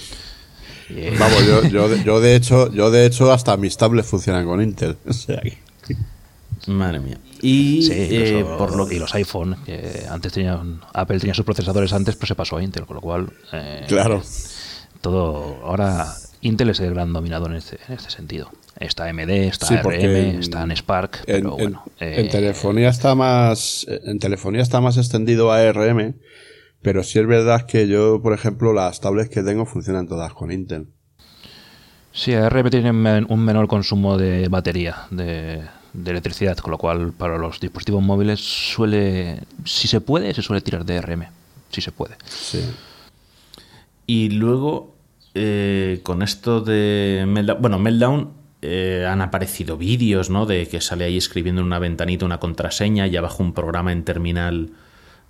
[0.91, 4.63] Eh, Vamos, yo, yo, yo de hecho, yo de hecho hasta mis tablets funcionan con
[4.63, 4.97] Intel.
[5.09, 5.59] O sea que-
[6.69, 7.19] Madre mía.
[7.43, 11.93] Y sí, eh, por lo y los iPhone, que antes tenían, Apple tenía sus procesadores
[11.93, 14.23] antes, pero se pasó a Intel, con lo cual eh, Claro.
[15.01, 16.07] todo ahora
[16.43, 18.51] Intel es el gran dominador en este, en este sentido.
[18.81, 21.85] Está AMD, está Sí, ARM, porque en- está en Spark, En, pero en- bueno.
[22.01, 26.15] eh, en telefonía está más en telefonía está más extendido a ARM,
[26.83, 30.51] pero sí es verdad que yo, por ejemplo, las tablets que tengo funcionan todas con
[30.51, 30.87] Intel.
[32.13, 35.63] Sí, ARM tiene un menor consumo de batería, de,
[35.93, 40.63] de electricidad, con lo cual para los dispositivos móviles suele, si se puede, se suele
[40.63, 41.27] tirar de ARM,
[41.71, 42.17] si se puede.
[42.27, 42.65] Sí.
[44.07, 44.97] Y luego,
[45.35, 50.47] eh, con esto de Meltdown, bueno, Meltdown eh, han aparecido vídeos, ¿no?
[50.47, 54.05] De que sale ahí escribiendo en una ventanita una contraseña y abajo un programa en
[54.05, 54.71] terminal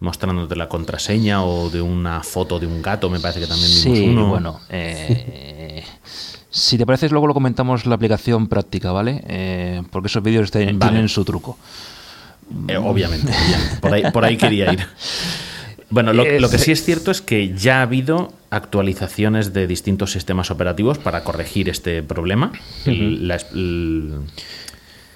[0.01, 3.99] mostrándote la contraseña o de una foto de un gato, me parece que también vimos
[3.99, 4.28] Sí, uno.
[4.28, 4.61] bueno.
[4.70, 5.85] eh,
[6.51, 9.22] si te parece, luego lo comentamos la aplicación práctica, ¿vale?
[9.28, 10.78] Eh, porque esos vídeos te- Vale.
[10.78, 11.59] tienen su truco.
[12.66, 13.76] Eh, obviamente, obviamente.
[13.81, 14.81] Por, ahí, por ahí quería ir.
[15.91, 20.12] Bueno, lo, lo que sí es cierto es que ya ha habido actualizaciones de distintos
[20.12, 22.53] sistemas operativos para corregir este problema.
[22.86, 24.20] El- la, el-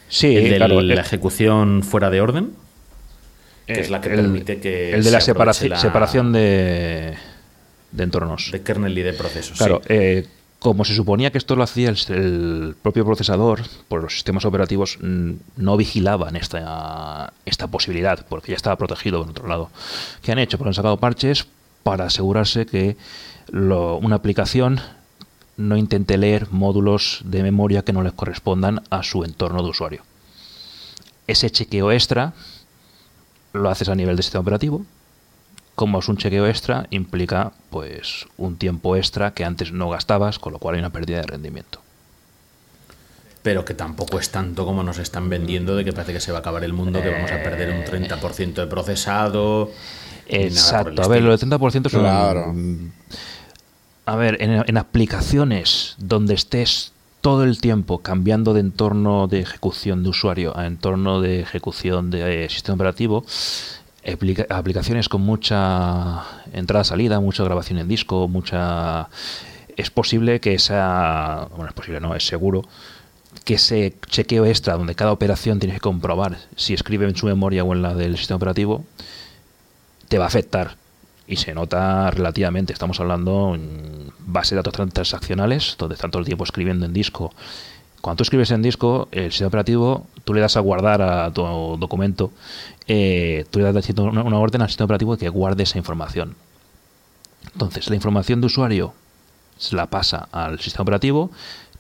[0.09, 0.81] Sí, el de claro.
[0.83, 2.51] la eh, ejecución fuera de orden,
[3.67, 7.15] que es la que el- permite que el de la se separaci- la- separación de,
[7.93, 8.51] de entornos.
[8.53, 9.57] de kernel y de procesos.
[9.59, 9.87] Claro, sí.
[9.95, 10.27] eh,
[10.65, 15.77] como se suponía que esto lo hacía el, propio procesador, por los sistemas operativos no
[15.77, 19.69] vigilaban esta, esta posibilidad, porque ya estaba protegido por otro lado.
[20.23, 20.57] ¿Qué han hecho?
[20.57, 21.47] Pues han sacado parches
[21.83, 22.97] para asegurarse que
[23.53, 24.81] una aplicación
[25.59, 30.03] no intente leer módulos de memoria que no les correspondan a su entorno de usuario.
[31.27, 32.33] Ese chequeo extra
[33.53, 34.87] lo haces a nivel de sistema operativo,
[35.75, 40.53] como es un chequeo extra, implica pues un tiempo extra que antes no gastabas, con
[40.53, 41.81] lo cual hay una pérdida de rendimiento.
[43.43, 46.39] Pero que tampoco es tanto como nos están vendiendo de que parece que se va
[46.39, 49.71] a acabar el mundo, que vamos a perder un 30% de procesado.
[50.27, 52.01] Exacto, a ver, lo del 30% son...
[52.01, 52.55] Claro.
[54.07, 56.93] A ver, en, en aplicaciones donde estés
[57.25, 62.45] todo el tiempo cambiando de entorno de ejecución de usuario a entorno de ejecución de
[62.45, 63.25] eh, sistema operativo,
[64.07, 69.09] aplica- aplicaciones con mucha entrada-salida, mucha grabación en disco, mucha...
[69.77, 71.49] Es posible que esa...
[71.51, 72.63] Bueno, es posible, no, es seguro
[73.45, 77.65] que ese chequeo extra donde cada operación tienes que comprobar si escribe en su memoria
[77.65, 78.85] o en la del sistema operativo,
[80.09, 80.77] te va a afectar.
[81.27, 82.73] Y se nota relativamente.
[82.73, 86.93] Estamos hablando en base de datos tran- transaccionales, donde están todo el tiempo escribiendo en
[86.93, 87.33] disco.
[88.05, 91.43] Cuando tú escribes en disco, el sistema operativo, tú le das a guardar a tu
[91.79, 92.33] documento,
[92.87, 96.37] eh, tú le das una, orden al sistema operativo que guarde esa información.
[97.55, 98.93] Entonces, la información de usuario
[99.57, 101.31] se la pasa al sistema operativo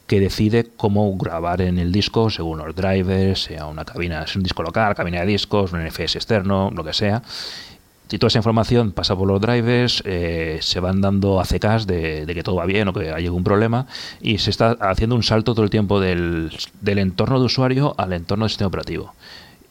[0.07, 4.45] que decide cómo grabar en el disco según los drivers, sea una cabina, es un
[4.45, 7.22] disco local, cabina de discos, un NFS externo, lo que sea.
[8.11, 12.42] Y toda esa información pasa por los drivers, eh, se van dando ACKs de, que
[12.42, 13.86] todo va bien o que hay algún problema
[14.20, 18.12] y se está haciendo un salto todo el tiempo del, del entorno de usuario al
[18.12, 19.14] entorno del sistema operativo.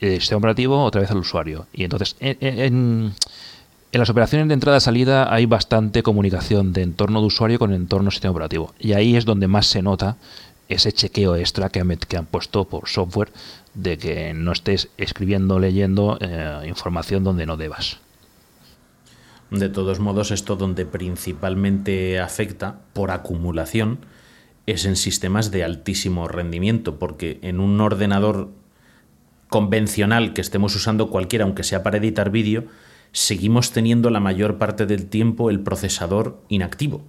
[0.01, 1.67] El sistema operativo otra vez al usuario.
[1.73, 3.13] Y entonces, en,
[3.93, 8.73] las operaciones de entrada-salida hay bastante comunicación de entorno de usuario con entorno sistema operativo.
[8.79, 10.17] Y ahí es donde más se nota
[10.67, 13.31] ese chequeo extra que han, met- que han puesto por software
[13.75, 17.99] de que no estés escribiendo, leyendo eh, información donde no debas.
[19.54, 23.99] De todos modos, esto donde principalmente afecta por acumulación
[24.66, 28.49] es en sistemas de altísimo rendimiento, porque en un ordenador
[29.49, 32.64] convencional que estemos usando cualquiera, aunque sea para editar vídeo,
[33.12, 37.04] seguimos teniendo la mayor parte del tiempo el procesador inactivo.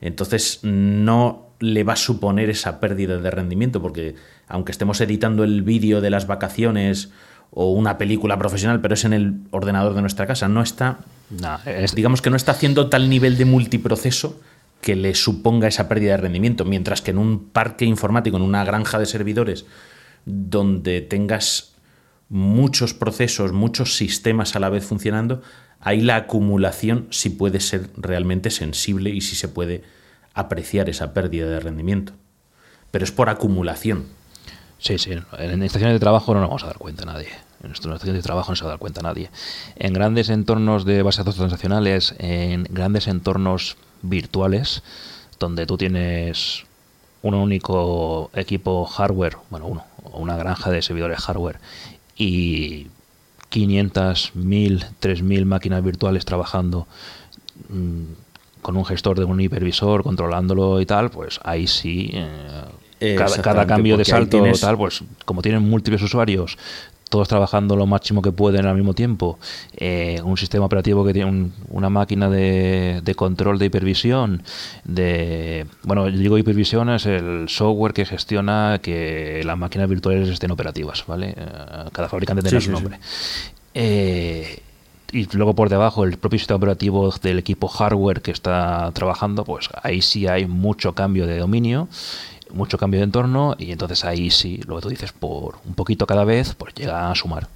[0.00, 4.14] Entonces no le va a suponer esa pérdida de rendimiento, porque
[4.48, 7.12] aunque estemos editando el vídeo de las vacaciones
[7.56, 10.48] o una película profesional, pero es en el ordenador de nuestra casa.
[10.48, 10.98] No está,
[11.30, 14.40] No, es- digamos que no está haciendo tal nivel de multiproceso
[14.80, 18.64] que le suponga esa pérdida de rendimiento, mientras que en un parque informático, en una
[18.64, 19.64] granja de servidores,
[20.26, 21.74] donde tengas
[22.28, 25.40] muchos procesos, muchos sistemas a la vez funcionando,
[25.80, 29.82] ahí la acumulación sí puede ser realmente sensible y sí se puede
[30.34, 32.12] apreciar esa pérdida de rendimiento.
[32.90, 34.04] Pero es por acumulación.
[34.78, 35.12] Sí, sí.
[35.38, 37.28] En estaciones de trabajo no nos vamos a dar cuenta nadie.
[37.64, 39.30] En estaciones de trabajo no se va a dar cuenta nadie.
[39.76, 44.82] En grandes entornos de bases de datos transaccionales, en grandes entornos virtuales,
[45.38, 46.64] donde tú tienes
[47.22, 51.58] un único equipo hardware, bueno, uno, o una granja de servidores hardware
[52.16, 52.88] y
[53.48, 56.86] 500, 1000, 3000 máquinas virtuales trabajando
[57.68, 58.02] mm,
[58.62, 62.10] con un gestor de un hipervisor controlándolo y tal, pues ahí sí
[63.00, 66.58] eh, cada, cambio de salto tienes- tal, pues como tienen múltiples usuarios,
[67.08, 69.38] todos trabajando lo máximo que pueden al mismo tiempo,
[69.76, 74.42] eh, un sistema operativo que tiene un- una máquina de, de control de hipervisión,
[74.84, 80.50] de bueno, yo digo hipervisión es el software que gestiona que las máquinas virtuales estén
[80.50, 81.34] operativas, ¿vale?
[81.36, 81.44] Eh,
[81.92, 82.72] cada fabricante Sí, su sí, sí.
[82.72, 82.98] nombre.
[83.74, 84.60] Eh,
[85.12, 89.68] y luego por debajo el propio sistema operativo del equipo hardware que está trabajando, pues
[89.82, 91.86] ahí sí hay mucho cambio de dominio,
[92.54, 96.06] mucho cambio de entorno y entonces ahí sí, lo que tú dices, por un poquito
[96.06, 97.48] cada vez, pues llega a sumar.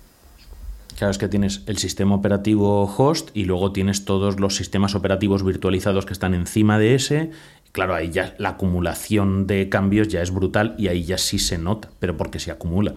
[0.99, 5.45] Claro, es que tienes el sistema operativo host y luego tienes todos los sistemas operativos
[5.45, 7.31] virtualizados que están encima de ese.
[7.71, 11.57] Claro, ahí ya la acumulación de cambios ya es brutal y ahí ya sí se
[11.57, 12.95] nota, pero porque se acumula.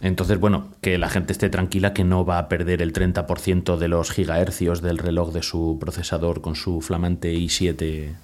[0.00, 3.88] Entonces, bueno, que la gente esté tranquila que no va a perder el 30% de
[3.88, 8.14] los gigahercios del reloj de su procesador con su flamante i7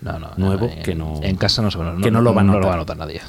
[0.00, 2.58] No, no, Nuevo, en, que no- en casa no, se, que no lo va no
[2.58, 3.20] lo va a notar nadie.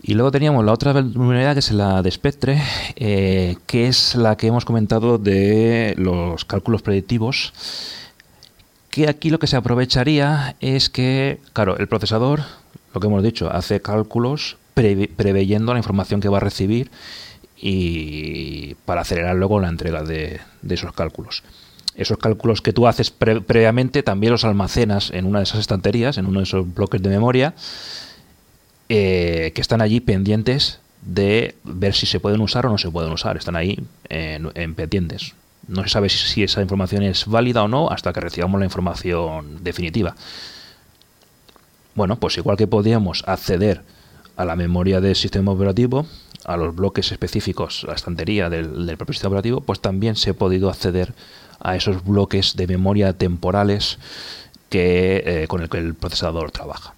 [0.00, 2.62] Y luego teníamos la otra vulnerabilidad que es la de Spectre,
[2.96, 7.52] eh, que es la que hemos comentado de los cálculos predictivos.
[8.90, 12.42] Que aquí lo que se aprovecharía es que, claro, el procesador,
[12.94, 16.90] lo que hemos dicho, hace cálculos preve- preveyendo la información que va a recibir
[17.56, 21.42] y para acelerar luego la entrega de, de esos cálculos.
[21.98, 26.16] Esos cálculos que tú haces pre- previamente también los almacenas en una de esas estanterías,
[26.16, 27.54] en uno de esos bloques de memoria,
[28.88, 33.12] eh, que están allí pendientes de ver si se pueden usar o no se pueden
[33.12, 33.36] usar.
[33.36, 35.34] Están ahí en, en pendientes.
[35.66, 38.64] No se sabe si, si esa información es válida o no hasta que recibamos la
[38.64, 40.14] información definitiva.
[41.94, 43.82] Bueno, pues igual que podíamos acceder
[44.36, 46.06] a la memoria del sistema operativo,
[46.44, 50.30] a los bloques específicos, a la estantería del, del propio sistema operativo, pues también se
[50.30, 51.12] ha podido acceder
[51.60, 53.98] a esos bloques de memoria temporales
[54.70, 56.94] que, eh, con el que el procesador trabaja.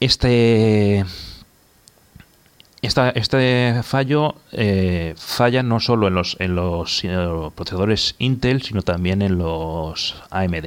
[0.00, 1.04] Este,
[2.82, 8.82] esta- este fallo eh, falla no solo en los, en los eh, procesadores Intel, sino
[8.82, 10.66] también en los AMD,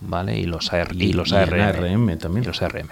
[0.00, 0.38] ¿vale?
[0.38, 1.60] Y los, AR y, los y ARM.
[1.60, 2.42] ARM también.
[2.42, 2.88] Y los ARM.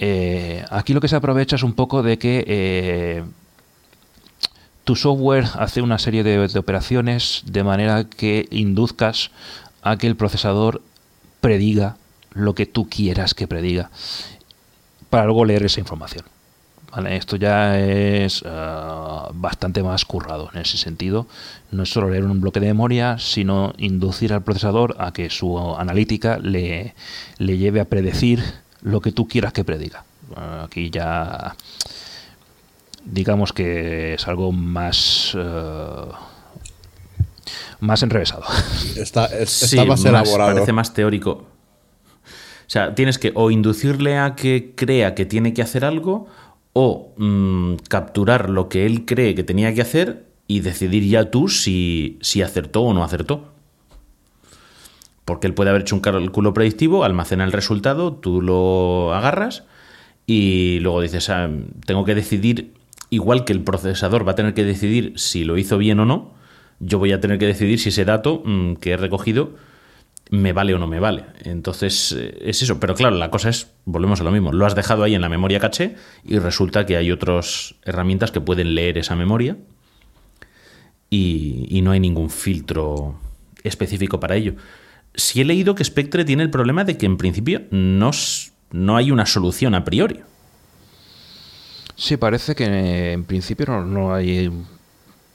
[0.00, 3.24] Eh, aquí lo que se aprovecha es un poco de que
[4.88, 9.30] tu software hace una serie de, operaciones de manera que induzcas
[9.82, 10.80] a que el procesador
[11.42, 11.98] prediga
[12.32, 13.90] lo que tú quieras que prediga
[15.10, 16.24] para luego leer esa información.
[17.06, 21.26] Esto ya es ah, bastante más currado en ese sentido.
[21.70, 25.58] No es solo leer un bloque de memoria, sino inducir al procesador a que su
[25.76, 26.94] analítica le,
[27.36, 28.42] le lleve a predecir
[28.80, 30.04] lo que tú quieras que prediga.
[30.64, 31.56] Aquí ya
[33.04, 36.04] digamos que es algo más eh,
[37.80, 38.44] más enrevesado.
[38.96, 40.52] Está, es- Sí, está más elaborado.
[40.54, 41.30] Parece más teórico.
[41.30, 46.26] O sea, tienes que o inducirle a que crea que tiene que hacer algo
[46.74, 51.48] o mm, capturar lo que él cree que tenía que hacer y decidir ya tú
[51.48, 53.52] si, si acertó o no acertó.
[55.24, 59.64] Porque él puede haber hecho un cálculo predictivo, almacena el resultado, tú lo agarras
[60.26, 61.48] y luego dices, ah,
[61.86, 62.74] tengo que decidir,
[63.10, 66.34] igual que el procesador va a tener que decidir si lo hizo bien o no,
[66.80, 69.54] yo voy a tener que decidir si ese dato mm, que he recogido
[70.30, 71.24] me vale o no me vale.
[71.44, 72.78] Entonces, eh, es eso.
[72.78, 75.28] Pero claro, la cosa es, volvemos a lo mismo, lo has dejado ahí en la
[75.28, 79.56] memoria caché y resulta que hay otras herramientas que pueden leer esa memoria
[81.10, 83.18] y, no hay ningún filtro
[83.64, 84.54] específico para ello.
[85.14, 88.10] Si he leído que Spectre tiene el problema de que en principio no,
[88.72, 90.20] no hay una solución a priori.
[92.00, 94.52] Sí, parece que en principio no, no hay,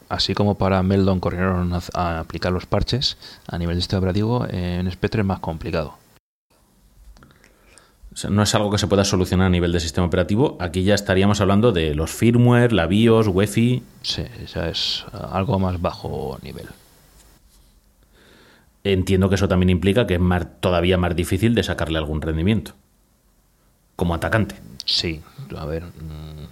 [0.07, 4.45] así como para Meldon corrieron a, a aplicar los parches a nivel de sistema operativo,
[4.49, 5.95] eh, en Spectre es más complicado.
[8.13, 10.55] O sea, no es algo que se pueda solucionar a nivel de sistema operativo.
[10.61, 13.83] Aquí ya estaríamos hablando de los firmware, la BIOS, UEFI.
[14.03, 16.67] Sí, ya es algo más bajo nivel.
[18.85, 22.73] Entiendo que eso también implica que es más- todavía más difícil de sacarle algún rendimiento.
[24.03, 24.55] Como atacante.
[24.83, 25.21] Sí,
[25.57, 25.83] a ver.
[25.85, 26.43] mm,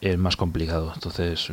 [0.00, 0.92] Es más complicado.
[0.94, 1.50] Entonces,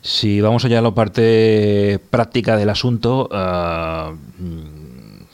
[0.00, 5.24] si vamos allá a la parte práctica del asunto, ah, mm,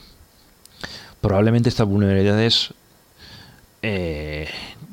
[1.21, 2.73] probablemente estas vulnerabilidades,
[3.83, 4.49] eh,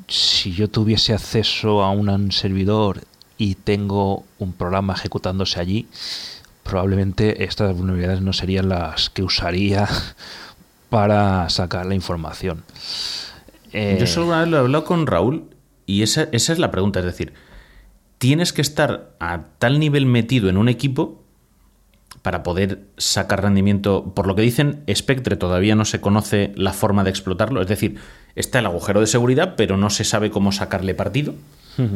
[0.07, 3.01] si yo tuviese acceso a un servidor
[3.37, 5.85] y tengo un programa ejecutándose allí,
[6.63, 9.89] probablemente estas vulnerabilidades no serían las que usaría
[10.89, 12.63] para sacar la información.
[13.73, 15.49] Eh, Yo solo una vez lo he hablado con Raúl
[15.85, 16.99] y esa, esa es la pregunta.
[16.99, 17.33] Es decir,
[18.17, 21.23] tienes que estar a tal nivel metido en un equipo
[22.21, 24.13] para poder sacar rendimiento.
[24.13, 27.61] Por lo que dicen, Spectre todavía no se conoce la forma de explotarlo.
[27.61, 27.97] Es decir,
[28.35, 31.35] está el agujero de seguridad, pero no se sabe cómo sacarle partido.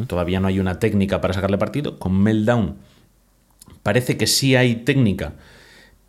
[0.06, 1.98] Todavía no hay una técnica para sacarle partido.
[1.98, 2.76] Con Meltdown
[3.82, 5.34] parece que sí hay técnica,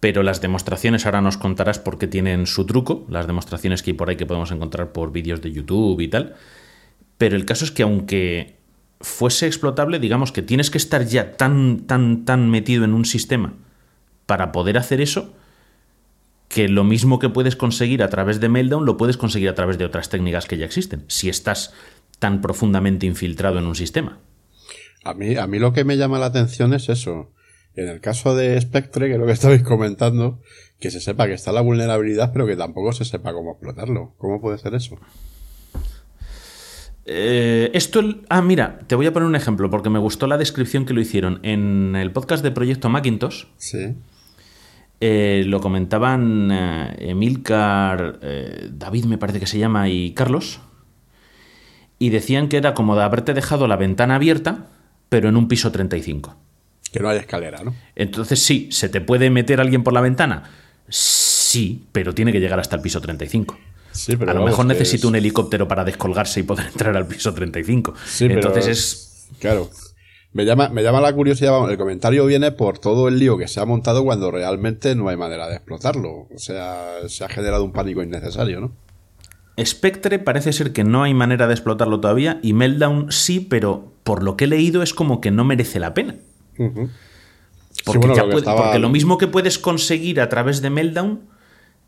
[0.02, 3.96] pero las demostraciones ahora nos contarás por qué tienen su truco, las demostraciones que hay
[3.96, 6.34] por ahí que podemos encontrar por vídeos de YouTube y tal.
[7.18, 8.56] Pero el caso es que aunque
[9.00, 13.54] fuese explotable, digamos que tienes que estar ya tan, tan, tan metido en un sistema
[14.26, 15.36] para poder hacer eso,
[16.48, 19.78] que lo mismo que puedes conseguir a través de Meltdown lo puedes conseguir a través
[19.78, 21.74] de otras técnicas que ya existen, si estás
[22.18, 24.18] tan profundamente infiltrado en un sistema.
[25.04, 27.30] A mí, a mí lo que me llama la atención es eso.
[27.74, 30.40] En el caso de Spectre, que es lo que estabais comentando,
[30.78, 34.14] que se sepa que está la vulnerabilidad, pero que tampoco se sepa cómo explotarlo.
[34.18, 34.98] ¿Cómo puede ser eso?
[37.04, 40.84] Eh, esto, ah, mira, te voy a poner un ejemplo porque me gustó la descripción
[40.84, 43.44] que lo hicieron en el podcast de Proyecto Macintosh.
[43.56, 43.96] Sí.
[45.00, 48.20] eh, lo comentaban eh, Emilcar,
[48.72, 50.60] David me parece que se llama, y Carlos.
[51.98, 54.66] Y decían que era como de haberte dejado la ventana abierta,
[55.08, 56.36] pero en un piso 35.
[56.92, 57.74] Que no haya escalera, ¿no?
[57.96, 60.44] Entonces sí, ¿se te puede meter alguien por la ventana?
[60.88, 63.58] Sí, pero tiene que llegar hasta el piso 35.
[63.92, 67.06] Sí, pero a lo mejor necesita es- un helicóptero para descolgarse y poder entrar al
[67.06, 67.94] piso 35.
[68.06, 69.28] Sí, pero Entonces es...
[69.38, 69.70] Claro.
[70.34, 73.60] Me llama, me llama la curiosidad, el comentario viene por todo el lío que se
[73.60, 76.26] ha montado cuando realmente no hay manera de explotarlo.
[76.34, 78.72] O sea, se ha generado un pánico innecesario, ¿no?
[79.62, 84.22] Spectre parece ser que no hay manera de explotarlo todavía y Meltdown sí, pero por
[84.22, 86.16] lo que he leído es como que no merece la pena.
[86.56, 90.60] Porque, bueno, ya lo que puede- estaba- porque lo mismo que puedes conseguir a través
[90.62, 91.20] de Meltdown,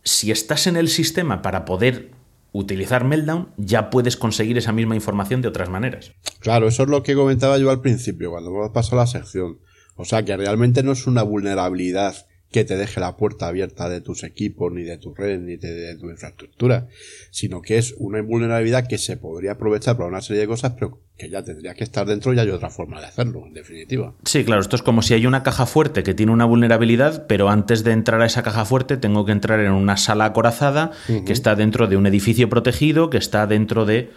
[0.03, 2.11] si estás en el sistema para poder
[2.53, 6.13] utilizar Meltdown, ya puedes conseguir esa misma información de otras maneras.
[6.41, 9.59] Claro, eso es lo que comentaba yo al principio, cuando pasado la sección.
[9.97, 14.01] O sea, que realmente no es una vulnerabilidad que te deje la puerta abierta de
[14.01, 16.87] tus equipos, ni de tu red, ni de, de tu infraestructura,
[17.33, 21.01] sino que es una vulnerabilidad que se podría aprovechar para una serie de cosas, pero
[21.19, 24.15] que ya tendría que estar dentro y hay otra forma de hacerlo, en definitiva.
[24.25, 27.49] Sí, claro, esto es como si hay una caja fuerte que tiene una vulnerabilidad, pero
[27.49, 30.93] antes de entrar a esa caja fuerte tengo que entrar en una sala acorazada
[31.27, 34.11] que está dentro de un edificio protegido, que está dentro de...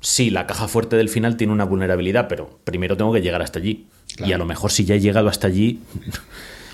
[0.00, 3.58] Sí, la caja fuerte del final tiene una vulnerabilidad, pero primero tengo que llegar hasta
[3.58, 3.86] allí.
[4.24, 5.80] Y a lo mejor si ya he llegado hasta allí,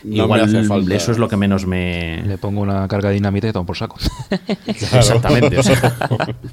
[0.07, 0.95] No igual me hace falta.
[0.95, 2.23] eso es lo que menos me...
[2.23, 3.97] Le pongo una carga de dinamita y tomo por saco.
[4.67, 5.59] Exactamente.
[5.59, 5.97] o sea,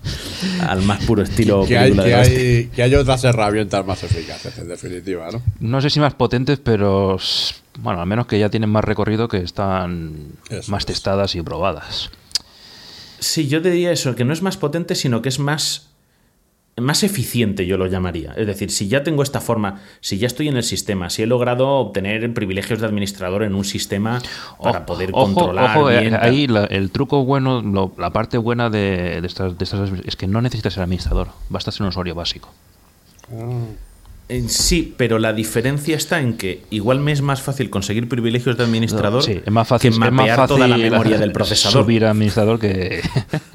[0.68, 4.68] al más puro estilo Que hay, que, hay, que hay otras herramientas más eficaces, en
[4.68, 5.41] definitiva, ¿no?
[5.60, 7.18] No sé si más potentes, pero
[7.80, 10.14] bueno, al menos que ya tienen más recorrido que están
[10.49, 10.88] Eso más es.
[10.88, 12.10] testadas y probadas.
[13.20, 15.88] Sí, yo te diría eso, que no es más potente, sino que es más,
[16.82, 18.34] más eficiente, yo lo llamaría.
[18.36, 21.28] Es decir, si ya tengo esta forma, si ya estoy en el sistema, si he
[21.28, 24.19] logrado obtener privilegios de administrador en un sistema
[24.61, 28.09] para Ojo- poder ojo, controlar ojo, eh, bien, ahí la- el truco bueno, lo- la
[28.11, 31.84] parte buena de, de estas, de estas es que no necesitas ser administrador, basta ser
[31.84, 32.51] un usuario básico.
[34.30, 38.57] Eh, Sí, pero la diferencia está en que igual me es más fácil conseguir privilegios
[38.57, 41.32] de administrador Sí, es más fácil, que es más mapear fácil toda la memoria del
[41.34, 41.84] procesador.
[41.84, 43.01] subir a administrador que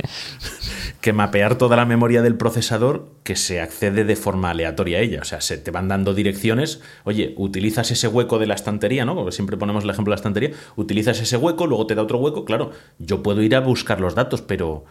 [1.01, 5.21] que mapear toda la memoria del procesador que se accede de forma aleatoria a ella.
[5.23, 6.81] O sea, se te van dando direcciones.
[7.05, 9.15] Oye, utilizas ese hueco de la estantería, ¿no?
[9.15, 10.51] Porque siempre ponemos el ejemplo de la estantería.
[10.75, 12.45] Utilizas ese hueco, luego te da otro hueco.
[12.45, 14.87] Claro, yo puedo ir a buscar los datos, pero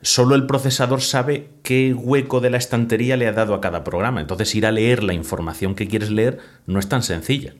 [0.00, 4.20] solo el procesador sabe qué hueco de la estantería le ha dado a cada programa.
[4.20, 7.54] Entonces, ir a leer la información que quieres leer no es tan sencilla.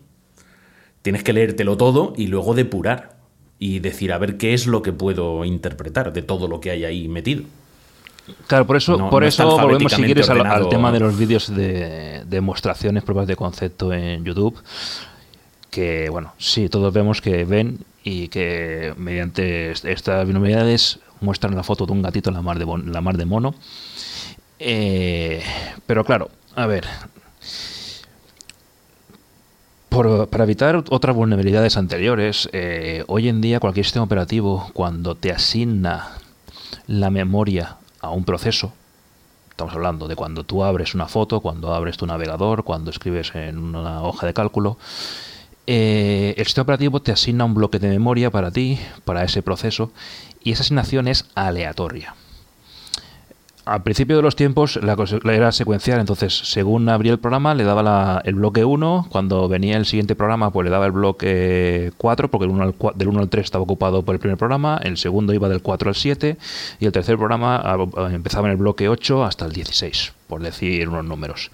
[1.02, 3.19] Tienes que leértelo todo y luego depurar.
[3.60, 6.84] Y decir, a ver qué es lo que puedo interpretar de todo lo que hay
[6.84, 7.44] ahí metido.
[8.46, 11.54] Claro, por eso, No- por no eso volvemos si quieres al, tema de los vídeos
[11.54, 14.58] de demostraciones, pruebas de concepto en YouTube.
[15.70, 21.62] Que bueno, sí, todos vemos que ven y que mediante est- estas vulnerabilidades muestran la
[21.62, 23.54] foto de un gatito en la mar de, la mar de mono.
[24.58, 25.42] Eh,
[25.86, 26.84] pero claro, a ver,
[29.90, 35.32] por- para evitar otras vulnerabilidades anteriores, eh, hoy en día cualquier sistema operativo, cuando te
[35.32, 36.12] asigna
[36.86, 38.72] la memoria a un proceso,
[39.50, 43.58] estamos hablando de cuando tú abres una foto, cuando abres tu navegador, cuando escribes en
[43.58, 44.78] una hoja de cálculo,
[45.66, 49.92] eh, el sistema operativo te asigna un bloque de memoria para ti, para ese proceso,
[50.42, 52.14] y esa asignación es aleatoria.
[53.66, 57.62] Al principio de los tiempos la cosa era secuencial, entonces según abría el programa le
[57.64, 61.92] daba la- el bloque 1, cuando venía el siguiente programa pues le daba el bloque
[61.98, 64.80] 4, porque el uno al del 1 al 3 estaba ocupado por el primer programa,
[64.82, 66.38] el segundo iba del 4 al 7
[66.80, 67.76] y el tercer programa ah,
[68.10, 71.50] empezaba en el bloque 8 hasta el 16, por decir unos números.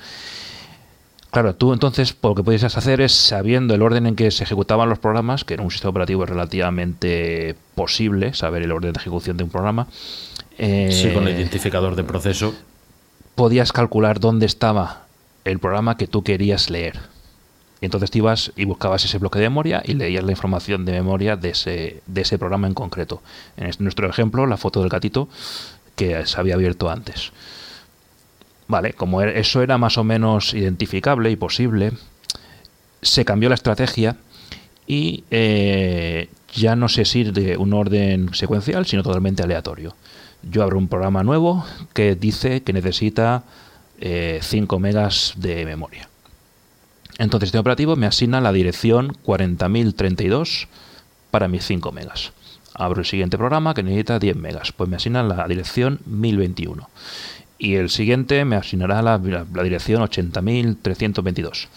[1.33, 4.89] Claro, tú entonces lo que podías hacer es, sabiendo el orden en que se ejecutaban
[4.89, 9.37] los programas, que en un sistema operativo es relativamente posible saber el orden de ejecución
[9.37, 9.87] de un programa,
[10.59, 12.55] eh, Sí, con el identificador de proceso.
[13.35, 15.07] podías calcular dónde estaba
[15.45, 16.99] el programa que tú querías leer.
[17.81, 20.93] Y entonces te ibas y buscabas ese bloque de memoria y leías la información de
[20.93, 23.23] memoria de ese, de ese programa en concreto.
[23.59, 25.29] En este- nuestro ejemplo, la foto del gatito
[25.95, 27.33] que se había abierto antes.
[28.69, 31.93] Vale, como e- eso era más o menos identificable y posible,
[33.03, 34.17] se cambió la estrategia
[34.87, 39.95] y eh, ya no se sirve un orden secuencial, sino totalmente aleatorio.
[40.43, 43.43] Yo abro un programa nuevo que dice que necesita
[44.01, 46.09] eh, 5 megas de memoria.
[47.19, 50.67] Entonces, este operativo me asigna la dirección 40.032
[51.31, 52.33] para mis 5 megas.
[52.75, 56.89] Abro el siguiente programa que necesita 10 megas, pues me asigna la dirección 1021.
[57.59, 61.69] Y el siguiente me asignará la, la- la dirección 80.322.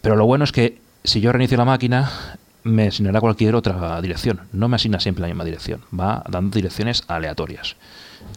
[0.00, 2.10] Pero lo bueno es que si yo reinicio la máquina,
[2.64, 4.40] me asignará cualquier otra dirección.
[4.52, 5.82] No me asigna siempre la misma dirección.
[5.98, 7.76] Va dando direcciones aleatorias.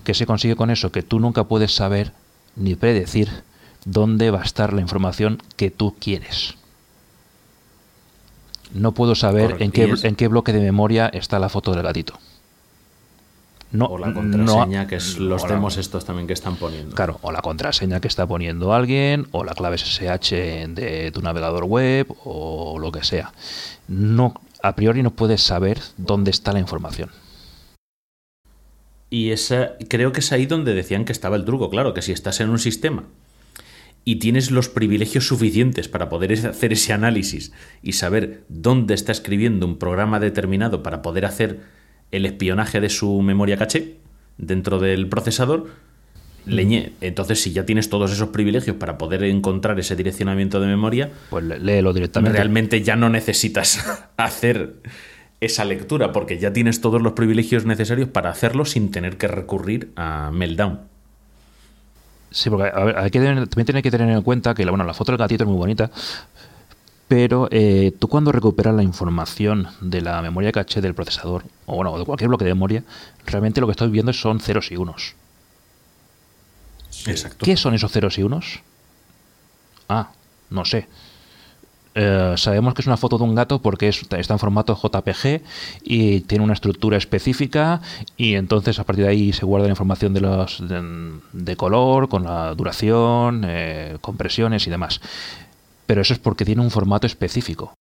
[0.03, 0.91] ¿Qué se consigue con eso?
[0.91, 2.11] Que tú nunca puedes saber
[2.55, 3.29] ni predecir
[3.85, 6.55] dónde va a estar la información que tú quieres.
[8.73, 12.19] No puedo saber en qué, en qué bloque de memoria está la foto del gatito.
[13.77, 16.95] No, o la no- contraseña, que es los la- demos estos también que están poniendo.
[16.95, 21.65] Claro, o la contraseña que está poniendo alguien, o la clave SSH de tu navegador
[21.65, 23.33] web, o lo que sea.
[23.87, 27.09] No, a priori no puedes saber dónde está la información.
[29.09, 31.69] Y esa, creo que es ahí donde decían que estaba el truco.
[31.69, 33.03] Claro, que si estás en un sistema
[34.03, 37.51] y tienes los privilegios suficientes para poder hacer ese análisis
[37.81, 41.61] y saber dónde está escribiendo un programa determinado para poder hacer
[42.15, 43.97] el espionaje de su memoria caché
[44.37, 45.67] dentro del procesador,
[46.45, 46.91] leñé.
[47.01, 51.43] Entonces, si ya tienes todos esos privilegios para poder encontrar ese direccionamiento de memoria, Pues
[51.43, 52.37] lé- léelo directamente.
[52.37, 53.83] realmente ya no necesitas
[54.17, 54.75] hacer
[55.41, 59.91] esa lectura porque ya tienes todos los privilegios necesarios para hacerlo sin tener que recurrir
[59.95, 60.79] a Meltdown.
[62.31, 64.71] Sí, porque a ver, hay que tener- también tiene que tener en cuenta que la,
[64.71, 65.89] bueno, la foto del gatito es muy bonita,
[67.15, 71.97] pero eh, tú cuando recuperas la información de la memoria caché del procesador, o bueno,
[71.97, 72.83] de cualquier bloque de memoria,
[73.25, 75.15] realmente lo que estás viendo son ceros y unos.
[77.07, 77.45] Exacto.
[77.45, 78.59] ¿Qué son esos ceros y unos?
[79.87, 80.09] Ah,
[80.49, 80.89] no sé.
[81.97, 85.41] Eh, sabemos que es una foto de un gato porque es- está en formato JPG
[85.83, 87.79] y tiene una estructura específica
[88.17, 92.09] y entonces a partir de ahí se guarda la información de, los, de, de color,
[92.09, 94.99] con la duración, eh, compresiones y demás.
[95.85, 97.73] Pero eso es porque tiene un formato específico.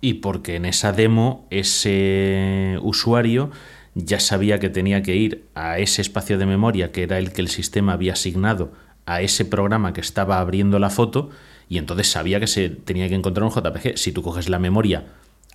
[0.00, 3.50] Y porque en esa demo ese usuario
[3.94, 7.40] ya sabía que tenía que ir a ese espacio de memoria que era el que
[7.40, 8.72] el sistema había asignado
[9.06, 11.30] a ese programa que estaba abriendo la foto
[11.68, 13.96] y entonces sabía que se tenía que encontrar un JPG.
[13.96, 15.06] Si tú coges la memoria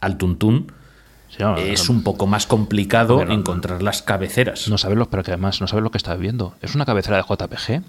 [0.01, 0.71] al tuntún,
[1.29, 4.67] Sí, no, es no- un poco más complicado no, encontrar las cabeceras.
[4.67, 6.53] No sabes lo, pero que además no sabes lo que estás viendo.
[6.61, 7.81] ¿Es una cabecera de JPG?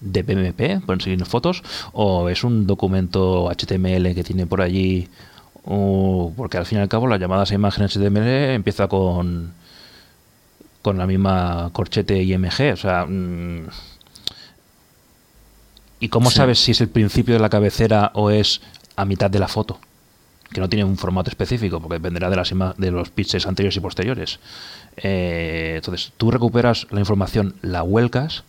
[0.00, 0.84] ¿De PMP?
[0.84, 1.62] ¿Por seguir fotos?
[1.92, 5.08] ¿O es un documento HTML que tiene por allí?
[5.64, 9.52] o- porque al fin y al cabo las llamadas a imágenes HTML empieza con
[10.80, 12.72] con la misma corchete IMG.
[12.72, 13.66] O sea, mm,
[16.00, 16.36] ¿y cómo Sí.
[16.36, 18.60] sabes si es el principio de la cabecera o es
[18.96, 19.78] a mitad de la foto?
[20.52, 23.80] que no tiene un formato específico, porque dependerá de, las de los pitches anteriores y
[23.80, 24.40] posteriores.
[24.96, 28.42] Eh, entonces, tú recuperas la información, la vuelcas,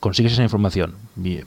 [0.00, 0.94] consigues esa información,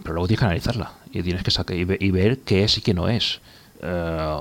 [0.04, 2.78] pero luego tienes que analizarla y tienes que sacar y, ve- y ver qué es
[2.78, 3.42] y qué no es.
[3.82, 4.38] Eh,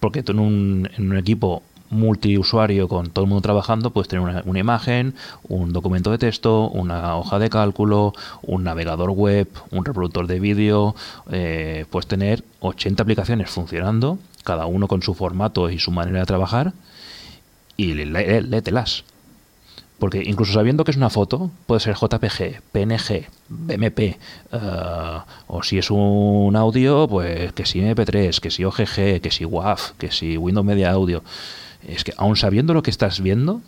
[0.00, 4.42] porque tú en un, en un equipo multiusuario con todo el mundo trabajando, puedes tener
[4.44, 5.14] una, imagen,
[5.48, 8.12] un documento de texto, una hoja de cálculo,
[8.42, 10.94] un navegador web, un reproductor de vídeo,
[11.30, 16.26] eh, puedes tener 80 aplicaciones funcionando, cada uno con su formato y su manera de
[16.26, 16.72] trabajar,
[17.76, 19.04] y lé- lé- léetelas.
[19.98, 24.18] Porque incluso sabiendo que es una foto, puede ser JPG, PNG, BMP, eh,
[25.46, 29.96] o si es un audio, pues que si MP3, que si OGG, que si WAV,
[29.96, 31.22] que si Windows Media Audio.
[31.86, 33.62] Es que aun sabiendo lo que estás viendo,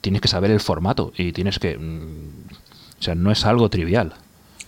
[0.00, 1.76] tienes que saber el formato y tienes que...
[1.76, 2.54] mm,
[2.98, 4.14] o sea, no es algo trivial.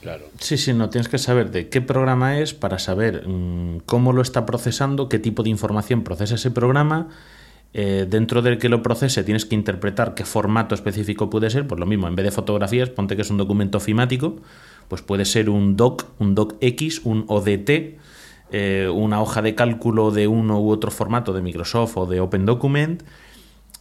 [0.03, 0.25] Claro.
[0.41, 4.21] Sí, sí, no tienes que saber de qué programa es para saber mm, cómo lo
[4.21, 7.09] está procesando, qué tipo de información procesa ese programa.
[7.75, 11.67] Eh, dentro del que lo procese tienes que interpretar qué formato específico puede ser.
[11.67, 14.37] Pues lo mismo, en vez de fotografías, ponte que es un documento ofimático,
[14.89, 17.99] pues puede ser un doc, un docx, un ODT,
[18.51, 22.45] eh, una hoja de cálculo de uno u otro formato de Microsoft o de Open
[22.45, 23.03] Document.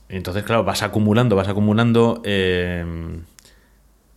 [0.08, 2.86] Entonces, claro, vas acumulando, vas acumulando eh,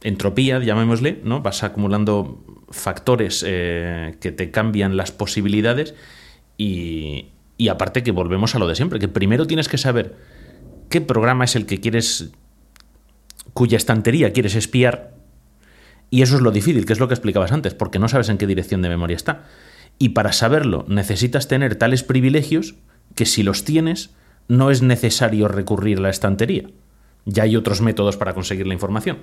[0.02, 1.40] entropía, llamémosle, ¿no?
[1.40, 5.94] Vas acumulando factores que te cambian las posibilidades
[6.58, 7.26] y,
[7.56, 10.16] y aparte que volvemos a lo de siempre, que primero tienes que saber
[10.88, 12.30] qué programa es el que quieres,
[13.52, 15.14] cuya estantería quieres espiar
[16.14, 18.38] y eso es lo difícil, que es lo que explicabas antes, porque no sabes en
[18.38, 19.46] qué dirección de memoria está.
[19.98, 22.76] Y para saberlo necesitas tener tales privilegios
[23.16, 24.10] que si los tienes
[24.46, 26.70] no es necesario recurrir a la estantería.
[27.24, 29.22] Ya hay otros métodos para conseguir la información.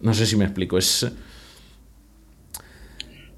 [0.00, 0.78] No sé si me explico.
[0.78, 1.10] Es,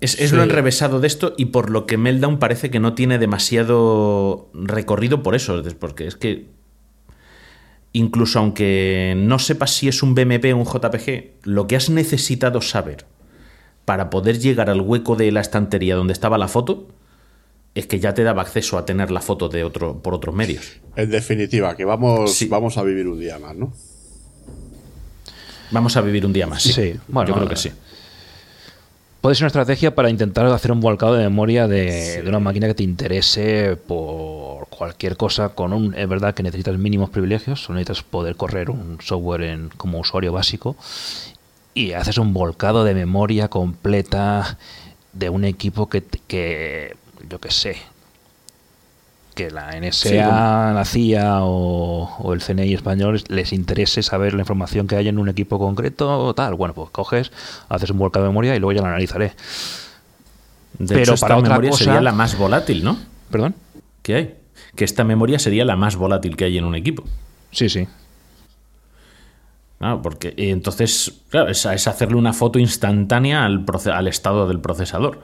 [0.05, 0.37] es, es Sí.
[0.37, 5.23] lo enrevesado de esto y por lo que Meltdown parece que no tiene demasiado recorrido
[5.23, 5.59] por eso.
[5.61, 6.47] es Porque es que
[7.93, 12.61] incluso aunque no sepas si es un BMP o un JPG, lo que has necesitado
[12.61, 13.07] saber
[13.85, 16.89] para poder llegar al hueco de la estantería donde estaba la foto
[17.75, 20.79] es que ya te daba acceso a tener la foto de otro por otros medios.
[20.97, 22.47] En definitiva, que vamos, Sí.
[22.49, 23.73] vamos a vivir un día más, ¿no?
[25.71, 26.63] Vamos a vivir un día más.
[26.63, 27.71] Sí, Sí, bueno, yo creo que sí.
[29.25, 32.67] Puede ser una estrategia para intentar hacer un volcado de memoria de, de una máquina
[32.67, 35.49] que te interese por cualquier cosa.
[35.49, 39.71] Con un, es verdad que necesitas mínimos privilegios, solo necesitas poder correr un software en,
[39.79, 40.77] como usuario básico
[41.73, 44.59] y haces un volcado de memoria completa
[45.15, 46.95] de un equipo que, que
[47.27, 47.77] yo qué sé,
[49.35, 50.75] que la NSA, Sí, bueno.
[50.75, 55.19] la CIA o, o el CNI español les interese saber la información que hay en
[55.19, 56.55] un equipo concreto o tal.
[56.55, 57.33] Bueno, pues coges,
[57.69, 59.33] haces un volcado de memoria y luego ya la analizaré.
[60.79, 62.97] De Pero hecho, esta para otra memoria cosa- sería la más volátil, ¿no?
[63.31, 63.55] ¿Perdón?
[64.03, 64.35] que hay.
[64.77, 67.05] Que esta memoria sería la más volátil que hay en un equipo.
[67.53, 67.87] Sí, sí.
[69.79, 75.21] Claro, porque y entonces, claro, es, es hacerle una foto instantánea al estado del procesador.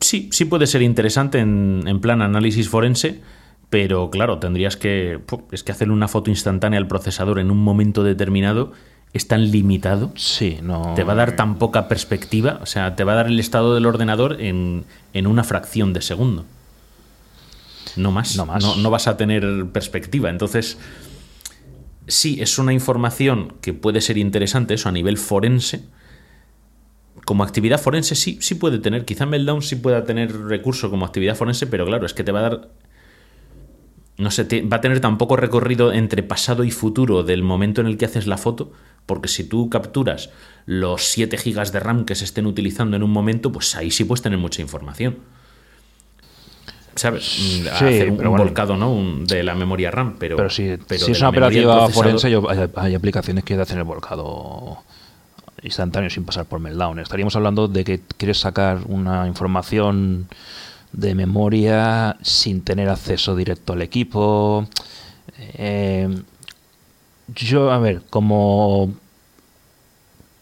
[0.00, 3.20] Sí, sí puede ser interesante en, en plan análisis forense,
[3.70, 5.20] pero claro, tendrías que.
[5.52, 8.72] Es que hacerle una foto instantánea al procesador en un momento determinado
[9.12, 10.12] es tan limitado.
[10.16, 10.92] Sí, no.
[10.94, 13.74] Te va a dar tan poca perspectiva, o sea, te va a dar el estado
[13.74, 16.44] del ordenador en, en una fracción de segundo.
[17.96, 18.36] No más.
[18.36, 18.62] No más.
[18.62, 20.28] No, no vas a tener perspectiva.
[20.28, 20.78] Entonces,
[22.06, 25.84] sí, es una información que puede ser interesante, eso a nivel forense.
[27.26, 29.04] Como actividad forense sí, sí puede tener.
[29.04, 32.38] Quizá Meltdown sí pueda tener recurso como actividad forense, pero claro, es que te va
[32.38, 32.68] a dar.
[34.16, 37.82] No sé, te- va a tener tan poco recorrido entre pasado y futuro del momento
[37.82, 38.72] en el que haces la foto,
[39.04, 40.30] porque si tú capturas
[40.64, 44.04] los 7 gigas de RAM que se estén utilizando en un momento, pues ahí sí
[44.04, 45.18] puedes tener mucha información.
[46.94, 47.36] ¿Sabes?
[47.62, 48.44] Mm, Hacer un, pero un bueno.
[48.44, 48.90] volcado ¿no?
[48.90, 52.48] Un- de la memoria RAM, pero, Pero si, pero si es una operativa forense, yo-
[52.48, 54.78] hay, hay aplicaciones que hacen el volcado
[55.62, 56.98] instantáneo sin pasar por Meltdown.
[56.98, 60.28] Estaríamos hablando de que quieres sacar una información
[60.92, 64.66] de memoria sin tener acceso directo al equipo.
[65.38, 66.08] Eh,
[67.34, 68.94] yo, a ver, como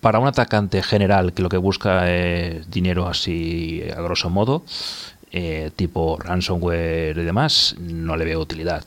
[0.01, 4.62] para un atacante general que lo que busca es dinero así a grosso modo,
[5.32, 8.85] eh, tipo ransomware y demás, no le veo utilidad.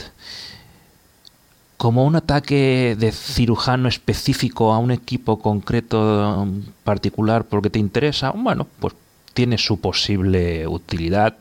[1.77, 8.31] Como un ataque de cirujano específico a un equipo concreto um, particular porque te interesa,
[8.31, 8.95] bueno, pues
[9.33, 11.37] tiene su posible utilidad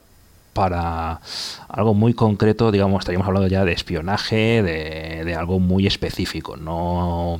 [0.52, 1.20] para
[1.68, 7.38] algo muy concreto, digamos, estaríamos hablando ya de espionaje, de, de algo muy específico, no,